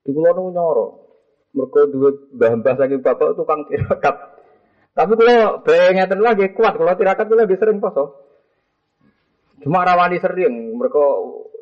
Di 0.05 0.13
kulo 0.13 0.29
niku 0.37 0.51
nyoro. 0.53 0.87
Mergo 1.55 1.81
duwe 1.87 2.11
mbah-mbah 2.35 2.75
saking 2.75 3.01
bapak 3.01 3.39
tukang 3.39 3.63
tirakat. 3.71 4.17
Tapi 4.95 5.13
kulo 5.15 5.63
bayangin 5.63 6.19
lagi 6.19 6.51
kuat. 6.51 6.75
Kalau 6.75 6.99
tirakat 6.99 7.27
kulo 7.31 7.47
lebih 7.47 7.59
sering 7.59 7.79
poso. 7.79 8.05
Cuma 9.63 9.87
rawani 9.87 10.19
sering. 10.19 10.75
Mereka 10.75 11.05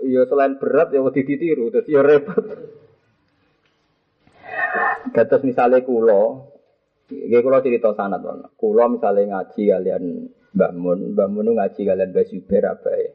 ya 0.08 0.24
selain 0.24 0.56
berat 0.56 0.96
ya 0.96 1.04
wedi 1.04 1.22
ditiru. 1.28 1.68
Terus 1.68 1.88
ya 1.92 2.00
repot. 2.00 2.44
Dados 5.12 5.44
misalnya 5.44 5.84
kulo, 5.84 6.52
Iki 7.12 7.44
kula 7.44 7.60
cerita 7.60 7.92
sanad 7.92 8.24
ono. 8.24 8.56
Kula 8.56 8.88
misale 8.88 9.28
ngaji 9.28 9.62
kalian 9.68 10.04
Mun, 10.76 11.16
Mbah 11.16 11.28
Mun 11.28 11.48
ngaji 11.56 11.80
kalian 11.84 12.12
Mbah 12.12 12.24
Zubair 12.28 12.64
apa 12.68 12.90
ya? 12.96 13.12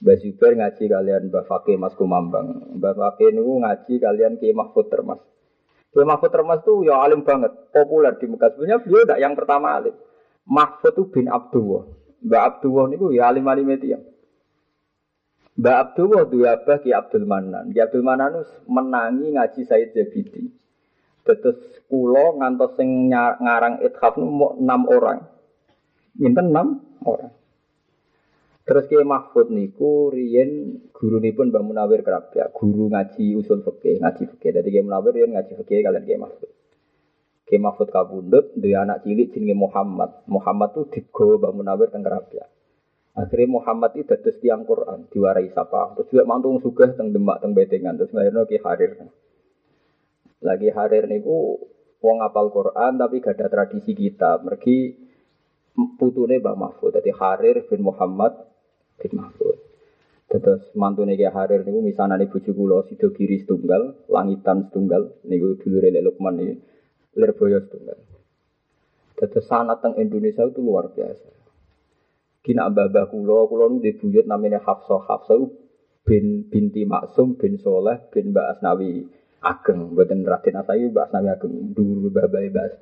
Zubair 0.00 0.52
ngaji 0.56 0.84
kalian 0.88 1.22
Mbah 1.28 1.44
Fakih 1.44 1.76
Mas 1.76 1.92
Kumambang. 1.96 2.76
Mbah 2.80 2.94
Fakih 2.96 3.36
niku 3.36 3.60
ngaji 3.60 3.94
kalian 4.00 4.40
Ki 4.40 4.56
Mahfud 4.56 4.88
Termas. 4.88 5.20
Ki 5.94 6.02
Mahfud 6.02 6.30
Termas 6.34 6.58
tuh 6.66 6.82
ya 6.82 6.98
alim 7.06 7.22
banget, 7.22 7.54
populer 7.70 8.18
di 8.18 8.26
Mekah. 8.26 8.50
Sebenarnya 8.50 8.82
beliau 8.82 9.06
tidak 9.06 9.20
yang 9.22 9.34
pertama 9.38 9.78
alim. 9.78 9.94
Mahfud 10.42 10.90
tuh 10.90 11.06
bin 11.06 11.30
Abdullah. 11.30 11.86
Mbah 12.24 12.42
Abdullah 12.50 12.84
niku 12.90 13.14
ya 13.14 13.30
alim-alim 13.30 13.68
itu 13.78 13.94
ya. 13.94 14.00
Mbah 15.54 15.76
Abdullah 15.86 16.26
dua 16.26 16.58
abah 16.58 16.82
Ki 16.82 16.90
Abdul 16.90 17.30
Manan. 17.30 17.70
Ki 17.70 17.78
Abdul 17.78 18.02
Manan 18.02 18.42
menangi 18.66 19.38
ngaji 19.38 19.60
Said 19.62 19.94
Jabidi. 19.94 20.50
Terus 21.22 21.62
kulo 21.86 22.42
ngantos 22.42 22.74
sing 22.74 23.08
ngarang 23.12 23.80
ithaf 23.86 24.18
mau 24.18 24.58
enam 24.58 24.90
orang. 24.90 25.22
Minten 26.18 26.50
enam 26.50 26.82
orang. 27.06 27.32
Terus 28.64 28.88
ke 28.88 28.96
Mahfud 29.04 29.52
niku 29.52 30.08
riyen 30.08 30.80
guru 30.96 31.20
pun 31.36 31.52
Mbak 31.52 31.64
Munawir 31.68 32.00
kerap 32.00 32.32
ya, 32.32 32.48
guru 32.48 32.88
ngaji 32.88 33.36
usul 33.36 33.60
fikih, 33.60 34.00
ngaji 34.00 34.24
fikih. 34.24 34.50
Jadi 34.56 34.68
Kiai 34.72 34.84
Munawir 34.88 35.12
riyen 35.12 35.36
ngaji 35.36 35.52
fikih 35.60 35.84
kalian 35.84 36.04
Kiai 36.08 36.16
Mahfud. 36.16 36.48
Kiai 37.44 37.60
Mahfud 37.60 37.92
kabundut 37.92 38.56
dua 38.56 38.88
anak 38.88 39.04
cilik 39.04 39.36
jenenge 39.36 39.52
Muhammad. 39.52 40.24
Muhammad 40.32 40.72
tuh 40.72 40.88
digo 40.88 41.36
Mbak 41.36 41.52
Munawir 41.52 41.92
teng 41.92 42.08
ya. 42.08 42.48
Akhirnya 43.14 43.52
Muhammad 43.52 43.94
itu 43.94 44.08
dados 44.08 44.36
tiang 44.40 44.64
Quran, 44.64 45.12
diwarai 45.12 45.52
sapa. 45.52 45.92
Terus 46.00 46.08
juga 46.08 46.24
mantung 46.24 46.56
sugih 46.64 46.96
teng 46.96 47.12
Demak 47.12 47.44
teng 47.44 47.52
Bedengan, 47.52 48.00
terus 48.00 48.16
lahirno 48.16 48.48
Ki 48.48 48.58
Harir. 48.64 48.96
Lagi 50.40 50.68
harir 50.72 51.04
niku 51.04 51.60
wong 52.00 52.16
apal 52.24 52.48
Quran 52.48 52.96
tapi 52.96 53.20
gak 53.20 53.36
ada 53.36 53.52
tradisi 53.52 53.92
kita. 53.92 54.40
Mergi 54.40 54.96
putune 56.00 56.40
Mbak 56.40 56.56
Mahfud. 56.56 56.96
Jadi 56.96 57.12
Harir 57.12 57.68
bin 57.68 57.84
Muhammad 57.84 58.53
bin 59.00 59.12
Mahfud. 59.18 59.58
Terus 60.30 60.62
mantune 60.74 61.14
Ki 61.14 61.26
Harir 61.30 61.62
niku 61.62 61.78
misanane 61.84 62.26
bojo 62.26 62.50
kula 62.50 62.82
sida 62.90 63.08
kiri 63.14 63.42
setunggal, 63.42 64.08
langitan 64.10 64.66
setunggal 64.66 65.22
niku 65.28 65.58
dulure 65.62 65.94
Lek 65.94 66.02
Lukman 66.02 66.42
iki 66.42 66.54
Lirboyo 67.14 67.62
setunggal. 67.62 67.98
Terus 69.14 69.46
sanat 69.46 69.78
teng 69.78 69.94
Indonesia 69.94 70.42
itu 70.42 70.58
luar 70.58 70.90
biasa. 70.90 71.30
Kina 72.44 72.66
mbah 72.68 73.06
kula, 73.08 73.46
kula 73.46 73.70
nu 73.70 73.78
dibuyut 73.78 74.26
namanya 74.26 74.58
Hafsah. 74.60 75.00
Hafsah 75.06 75.38
bin 76.04 76.44
binti 76.52 76.84
Maksum 76.84 77.40
bin 77.40 77.56
Soleh 77.56 77.96
bin 78.12 78.36
Mbak 78.36 78.46
Asnawi 78.56 79.08
ageng 79.40 79.96
buatan 79.96 80.24
Raden 80.24 80.60
Asayu 80.60 80.92
bahas 80.92 81.12
Nabi 81.12 81.28
ageng 81.32 81.72
dulu 81.72 82.12
babai 82.12 82.52
bahas 82.52 82.76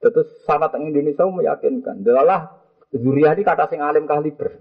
terus 0.00 0.28
sangat 0.44 0.76
Indonesia 0.76 1.24
meyakinkan 1.24 2.04
adalah 2.04 2.60
Zuriah 2.92 3.32
ini 3.34 3.42
kata 3.42 3.66
sing 3.72 3.80
alim 3.80 4.04
kaliber 4.04 4.60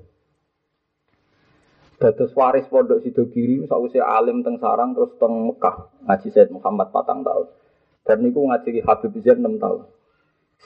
Terus 2.12 2.36
waris 2.36 2.68
pondok 2.68 2.99
sido 2.99 3.24
kiri 3.32 3.64
sausia 3.64 4.04
alim 4.04 4.43
teng 4.43 4.60
sarang 4.60 4.91
terus 4.91 5.16
teng 5.16 5.47
Mekah 5.47 5.88
ngaji 6.04 6.28
Said 6.36 6.51
Muhammad 6.51 6.91
patang 6.91 7.24
tahun 7.24 7.47
dan 8.04 8.20
niku 8.20 8.43
ngaji 8.43 8.84
Habib 8.84 9.16
Zain 9.24 9.39
enam 9.39 9.56
tahun 9.56 9.88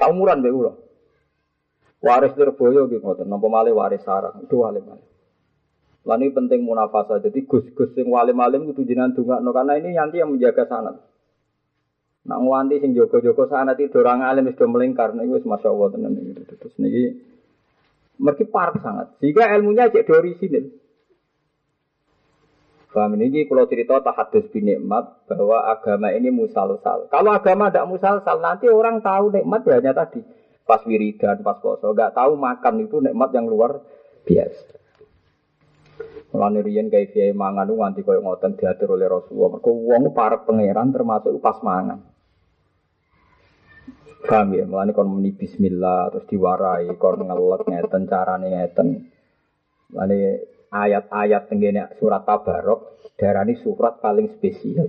saumuran 0.02 0.42
be 0.42 0.50
ulo 0.50 0.82
waris 2.02 2.34
terboyo 2.34 2.90
gitu 2.90 3.06
ngoten 3.06 3.30
napa 3.30 3.46
malih 3.46 3.78
waris 3.78 4.02
sarang 4.02 4.42
itu 4.42 4.58
alim 4.66 4.82
alim 4.90 5.06
Lan 6.08 6.24
ini 6.24 6.32
penting 6.32 6.64
munafasa. 6.64 7.20
Jadi 7.20 7.44
gus-gus 7.44 7.92
sing 7.92 8.08
walim-walim 8.08 8.64
kudu 8.72 8.88
jenengan 8.88 9.12
dongakno 9.12 9.52
karena 9.52 9.76
ini 9.76 9.92
nanti 9.92 10.24
yang 10.24 10.32
menjaga 10.32 10.64
sanat. 10.64 11.04
Nak 12.24 12.40
nganti 12.40 12.80
sing 12.80 12.96
jogo-jogo 12.96 13.44
sanat 13.52 13.76
itu 13.76 14.00
orang 14.00 14.24
alim 14.24 14.48
sudah 14.56 14.72
melingkar 14.72 15.12
niku 15.12 15.36
wis 15.36 15.44
masyaallah 15.44 15.92
tenan. 15.92 16.16
Terus 16.48 16.76
niki 16.80 17.04
mergi 18.24 18.48
parah 18.48 18.80
sangat. 18.80 19.20
Jika 19.20 19.52
ilmunya 19.52 19.92
cek 19.92 20.08
dari 20.08 20.32
sini. 20.40 20.87
Paham 22.98 23.14
ini 23.14 23.46
kalau 23.46 23.70
cerita 23.70 24.02
tahadus 24.02 24.50
bin 24.50 24.66
nikmat 24.66 25.30
bahwa 25.30 25.70
agama 25.70 26.10
ini 26.10 26.34
musalsal. 26.34 27.06
Kalau 27.14 27.30
agama 27.30 27.70
tidak 27.70 27.86
musalsal 27.86 28.42
nanti 28.42 28.66
orang 28.74 29.06
tahu 29.06 29.30
nikmat 29.30 29.62
ya 29.70 29.78
hanya 29.78 29.94
tadi 29.94 30.26
pas 30.66 30.82
wiridan, 30.82 31.46
pas 31.46 31.62
poso, 31.62 31.94
nggak 31.94 32.18
tahu 32.18 32.34
makan 32.34 32.90
itu 32.90 32.98
nikmat 32.98 33.30
yang 33.38 33.46
luar 33.46 33.86
biasa. 34.26 34.82
Mulane 36.34 36.66
riyen 36.66 36.90
kae 36.90 37.14
kiai 37.14 37.38
mangan 37.38 37.70
nganti 37.70 38.02
koyo 38.02 38.26
ngoten 38.26 38.58
diatur 38.58 38.98
oleh 38.98 39.06
Rasulullah. 39.06 39.62
Mergo 39.62 39.72
wong 39.78 40.04
para 40.18 40.42
pangeran 40.42 40.90
termasuk 40.90 41.38
pas 41.38 41.62
mangan. 41.62 42.02
Paham 44.26 44.58
ya, 44.58 44.66
mulane 44.66 44.98
kon 44.98 45.06
muni 45.06 45.38
bismillah 45.38 46.18
terus 46.18 46.26
diwarai, 46.26 46.90
kon 46.98 47.22
ngelek 47.22 47.62
ngeten 47.62 48.10
carane 48.10 48.48
ngeten. 48.50 48.88
Mulane 49.94 50.18
ayat-ayat 50.72 51.50
tenggene 51.52 51.92
surat 52.00 52.24
Tabarok 52.28 52.98
darani 53.18 53.58
surat 53.60 54.00
paling 54.00 54.36
spesial. 54.38 54.88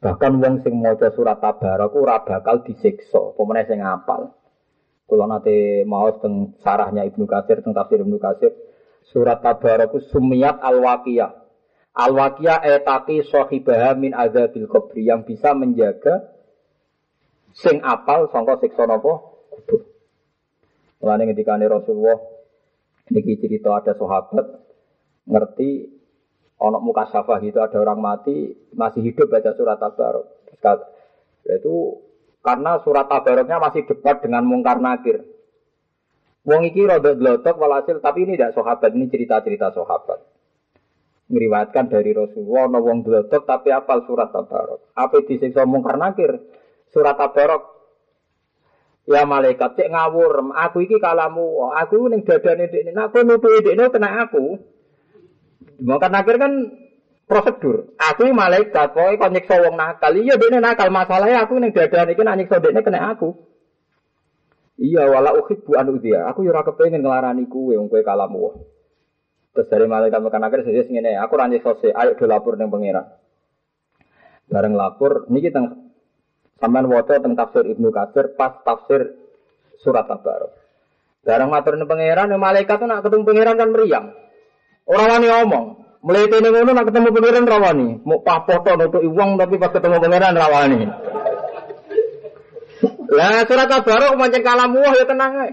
Bahkan 0.00 0.32
wong 0.40 0.54
sing 0.64 0.80
maca 0.80 1.12
surat 1.12 1.38
Tabarok 1.38 1.92
ora 1.96 2.24
bakal 2.24 2.64
disiksa, 2.64 3.36
pemene 3.36 3.68
sing 3.68 3.84
ngapal. 3.84 4.32
Kula 5.04 5.26
nate 5.26 5.82
maos 5.84 6.16
teng 6.22 6.54
sarahnya 6.62 7.02
Ibnu 7.02 7.26
Katsir 7.26 7.60
teng 7.66 7.74
tafsir 7.74 7.98
Ibnu 7.98 8.22
Katsir 8.22 8.54
Surat 9.10 9.42
Tabarak 9.42 9.90
sumiyat 10.12 10.62
al-waqiyah. 10.62 11.34
Al-waqiyah 11.98 12.62
etaki 12.62 13.26
sohibah 13.26 13.98
min 13.98 14.14
azabil 14.14 14.70
kubri 14.70 15.10
yang 15.10 15.26
bisa 15.26 15.50
menjaga 15.50 16.30
sing 17.50 17.82
apal 17.82 18.30
sangka 18.30 18.62
siksa 18.62 18.86
napa 18.86 19.18
kubur. 19.50 19.82
Mulane 21.02 21.34
ketika 21.34 21.58
Rasulullah 21.58 22.22
niki 23.10 23.40
cerita 23.42 23.74
ada 23.74 23.98
sahabat 23.98 24.69
ngerti 25.30 25.70
ono 26.60 26.78
muka 26.82 27.08
syafah 27.08 27.40
itu 27.40 27.56
ada 27.62 27.78
orang 27.80 27.98
mati 28.02 28.52
masih 28.76 29.00
hidup 29.00 29.32
baca 29.32 29.56
surat 29.56 29.80
tabarok. 29.80 30.26
Itu 31.48 32.04
karena 32.44 32.82
surat 32.84 33.08
tabaroknya 33.08 33.56
masih 33.56 33.88
dekat 33.88 34.28
dengan 34.28 34.44
mungkar 34.44 34.76
nakir. 34.76 35.24
Wong 36.40 36.64
iki 36.64 36.88
rada 36.88 37.12
glotok 37.12 37.56
walhasil 37.60 38.00
tapi 38.00 38.24
ini 38.24 38.36
tidak 38.36 38.56
sahabat, 38.56 38.96
ini 38.96 39.12
cerita-cerita 39.12 39.76
sahabat. 39.76 40.24
Ngeriwatkan 41.30 41.92
dari 41.92 42.16
Rasulullah, 42.16 42.64
no 42.66 42.80
wong 42.80 43.04
glotok 43.04 43.44
tapi 43.44 43.68
apal 43.70 44.08
surat 44.08 44.32
tabarok. 44.32 44.88
Apa 44.96 45.20
disiksa 45.24 45.68
mungkar 45.68 46.00
nakir? 46.00 46.40
Surat 46.90 47.16
tabarok. 47.20 47.80
Ya 49.08 49.24
malaikat 49.26 49.74
cek 49.80 49.90
ngawur, 49.90 50.54
aku 50.54 50.86
iki 50.86 51.00
kalamu, 51.00 51.72
aku 51.72 52.08
ning 52.12 52.22
dadane 52.22 52.68
dekne, 52.70 52.94
kowe 53.10 53.20
nutuki 53.24 53.64
dekne 53.64 53.90
kena 53.90 54.28
aku. 54.28 54.60
Mungkar 55.80 56.12
nakir 56.12 56.36
kan 56.40 56.52
prosedur. 57.28 57.94
Aku 57.94 58.26
malaikat, 58.34 58.90
pokoke 58.90 59.20
kon 59.20 59.32
nyiksa 59.32 59.62
wong 59.62 59.76
nakal. 59.76 60.12
Iya 60.16 60.34
dekne 60.40 60.58
nakal, 60.58 60.88
masalahnya 60.90 61.44
aku 61.44 61.60
ning 61.60 61.70
dadane 61.70 62.12
iki 62.16 62.22
nek 62.24 62.36
nyiksa 62.42 62.58
dekne 62.58 62.80
kena 62.82 63.12
aku. 63.12 63.36
Iya 64.80 65.06
wala 65.06 65.36
uhibbu 65.36 65.76
an 65.76 65.92
dia. 66.00 66.24
Aku 66.32 66.42
yo 66.42 66.50
ora 66.50 66.64
kepengin 66.64 67.04
nglarani 67.04 67.44
kuwe 67.46 67.76
wong 67.76 67.92
kowe 67.92 68.00
kalamu. 68.00 68.56
Terus 69.52 69.66
dari 69.68 69.84
malaikat 69.84 70.20
mekan 70.22 70.46
akhir 70.46 70.62
saya 70.62 70.86
ngene, 70.86 71.18
aku 71.20 71.34
ranjek 71.36 71.60
sose, 71.66 71.90
ayo 71.90 72.14
do 72.14 72.24
lapor 72.24 72.54
ning 72.56 72.70
pangeran. 72.70 73.06
Bareng 74.48 74.74
lapor 74.78 75.28
niki 75.28 75.52
teng 75.52 75.92
sampean 76.56 76.86
waca 76.86 77.18
teng 77.18 77.34
tafsir 77.34 77.66
Ibnu 77.66 77.90
Katsir 77.90 78.34
pas 78.38 78.56
tafsir 78.62 79.10
surat 79.82 80.06
Tabarok. 80.06 80.54
Barang 81.20 81.52
matur 81.52 81.76
ning 81.76 81.84
pangeran, 81.84 82.32
ya 82.32 82.38
malaikat 82.40 82.80
tuh 82.80 82.88
nak 82.88 83.04
ketemu 83.04 83.26
pangeran 83.28 83.56
kan 83.60 83.68
meriang. 83.68 84.06
Orang 84.88 85.08
wani 85.10 85.26
ngomong. 85.28 85.66
Mulai 86.00 86.32
ini 86.32 86.48
ngono 86.48 86.80
ketemu 86.88 87.12
pangeran 87.12 87.44
rawani. 87.44 87.88
Mau 88.08 88.24
papoto 88.24 88.72
nutuk 88.72 89.04
uang 89.04 89.36
tapi 89.36 89.60
pas 89.60 89.68
ketemu 89.68 90.00
pangeran 90.00 90.32
rawani. 90.32 90.80
Lah 93.16 93.44
surat 93.44 93.68
kabar 93.68 94.16
mancing 94.16 94.40
kalamu 94.40 94.80
ya 94.80 95.04
tenang 95.04 95.44
ae. 95.44 95.52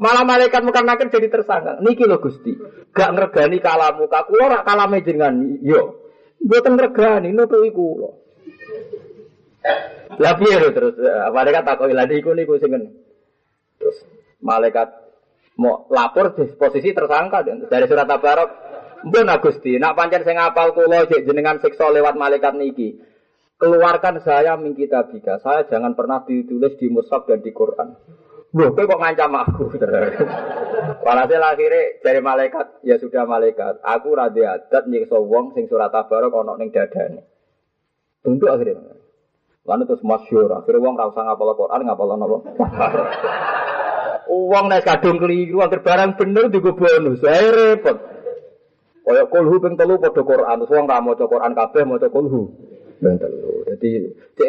Malah 0.00 0.24
malaikat 0.24 0.62
muka 0.62 0.80
nakir 0.86 1.10
jadi 1.10 1.28
tersangka. 1.28 1.82
Niki 1.82 2.06
lo 2.06 2.22
Gusti. 2.22 2.54
Gak 2.94 3.10
ngregani 3.18 3.58
kalamu 3.58 4.06
ka 4.06 4.30
kula 4.30 4.46
rak 4.48 4.64
kalame 4.64 5.02
jenengan. 5.02 5.58
Yo. 5.60 5.98
Mboten 6.38 6.78
ngregani 6.78 7.34
nutuki 7.34 7.74
kula. 7.74 8.14
Lah 10.22 10.38
piye 10.38 10.56
lho 10.56 10.70
terus 10.70 10.94
malaikat 11.34 11.66
takoki 11.66 11.98
lha 11.98 12.06
niku 12.06 12.30
niku 12.32 12.56
sing 12.62 12.70
Terus 13.80 13.96
malaikat 14.44 14.92
mau 15.60 15.84
lapor 15.92 16.32
di 16.32 16.48
posisi 16.56 16.96
tersangka 16.96 17.44
dari 17.44 17.84
surat 17.84 18.08
Tabarok. 18.08 18.50
Mbon 19.00 19.32
Gusti, 19.40 19.80
nak 19.80 19.96
pancen 19.96 20.28
sing 20.28 20.36
ngapal 20.36 20.76
kula 20.76 21.08
jenengan 21.08 21.56
siksa 21.60 21.88
lewat 21.88 22.20
malaikat 22.20 22.52
niki. 22.52 23.00
Keluarkan 23.56 24.20
saya 24.24 24.56
min 24.60 24.76
kitabika. 24.76 25.40
Saya 25.40 25.68
jangan 25.68 25.92
pernah 25.96 26.24
ditulis 26.24 26.76
di 26.76 26.88
mushaf 26.88 27.24
dan 27.28 27.40
di 27.40 27.52
Quran. 27.52 27.96
Loh, 28.50 28.72
kok 28.74 29.00
ngancam 29.00 29.30
aku? 29.36 29.64
Walhasil 31.06 31.40
akhirnya 31.44 32.02
dari 32.02 32.20
malaikat, 32.20 32.82
ya 32.84 33.00
sudah 33.00 33.24
malaikat. 33.24 33.78
Aku 33.84 34.16
radhi 34.16 34.42
adat 34.42 34.84
nyiksa 34.90 35.16
wong 35.16 35.56
sing 35.56 35.64
surat 35.70 35.92
tabarok 35.92 36.34
ono 36.44 36.58
ning 36.60 36.68
dadane. 36.68 37.24
Tentu 38.20 38.50
akhirnya. 38.52 39.00
Lalu 39.64 39.82
terus 39.86 40.02
masyur, 40.02 40.50
akhirnya 40.50 40.82
wong 40.82 40.96
rasa 40.98 41.20
ngapal 41.24 41.52
Quran, 41.56 41.80
ngapal 41.84 42.08
apa? 42.16 42.38
Uang 44.28 44.68
naik 44.68 44.84
kadung 44.84 45.16
keliru, 45.16 45.64
angker 45.64 45.80
barang 45.80 46.20
bener 46.20 46.52
juga 46.52 46.76
bonus. 46.76 47.22
Saya 47.24 47.48
repot. 47.48 47.96
Kayak 49.00 49.26
kulhu 49.32 49.58
ping 49.58 49.74
telu 49.74 49.98
padha 49.98 50.22
Quran, 50.22 50.56
terus 50.62 50.70
wong 50.70 50.86
ra 50.86 51.02
maca 51.02 51.24
Quran 51.26 51.52
kabeh 51.56 51.82
maca 51.82 52.08
kulhu. 52.12 52.42
Ben 53.00 53.18
telu. 53.18 53.64
Dadi 53.66 53.90
cek 54.38 54.48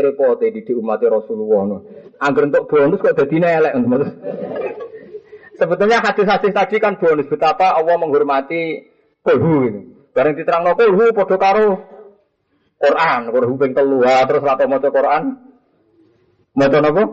di 0.53 0.59
di 0.61 0.73
umat 0.77 1.01
Rasulullah. 1.01 1.61
No. 1.65 1.77
Angger 2.21 2.45
untuk 2.51 2.69
bonus 2.69 3.01
kok 3.01 3.17
dadi 3.17 3.41
elek. 3.41 3.73
Sebetulnya 5.57 6.05
hadis-hadis 6.05 6.53
tadi 6.53 6.77
kan 6.77 7.01
bonus 7.01 7.25
betapa 7.25 7.73
Allah 7.73 7.95
menghormati 7.97 8.85
kulhu 9.25 9.53
ini. 9.65 9.81
Bareng 10.13 10.37
diterangno 10.37 10.77
kulhu 10.77 11.09
padha 11.15 11.37
karo 11.41 11.67
Quran, 12.77 13.21
kulhu 13.33 13.53
ping 13.57 13.73
telu, 13.73 14.05
terus 14.05 14.45
ra 14.45 14.53
maca 14.69 14.89
Quran. 14.93 15.23
Maca 16.53 16.77
napa? 16.85 17.03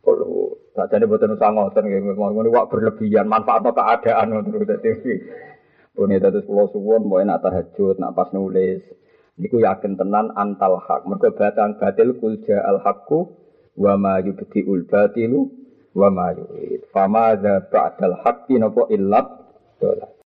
Kulhu. 0.00 0.39
Sajane 0.70 1.10
boten 1.10 1.34
usah 1.34 1.50
ngoten 1.50 1.82
nggih, 1.82 2.14
ngono 2.14 2.48
wak 2.54 2.70
berlebihan, 2.70 3.26
manfaatno 3.26 3.74
keadaan 3.74 4.38
terus 4.46 4.66
dadi. 4.70 4.92
Pune 5.90 6.22
dados 6.22 6.46
kula 6.46 6.70
suwun 6.70 7.10
mau 7.10 7.18
nak 7.18 7.42
tahajud, 7.42 7.98
nak 7.98 8.14
pas 8.14 8.30
nulis. 8.30 8.78
Niku 9.34 9.58
yakin 9.58 9.98
tenan 9.98 10.30
antal 10.38 10.78
hak. 10.78 11.02
Mergo 11.02 11.34
batang 11.34 11.74
batil 11.74 12.14
kul 12.14 12.38
al 12.46 12.78
haqqu 12.78 13.26
wa 13.74 13.98
ma 13.98 14.22
yubtiul 14.22 14.86
batilu 14.86 15.50
wa 15.96 16.08
ma 16.12 16.30
yurid. 16.30 16.86
Fama 16.94 17.34
dza 17.34 17.66
ba'dal 17.66 18.22
haqqi 18.22 18.62
napa 18.62 18.86
illat 18.94 19.26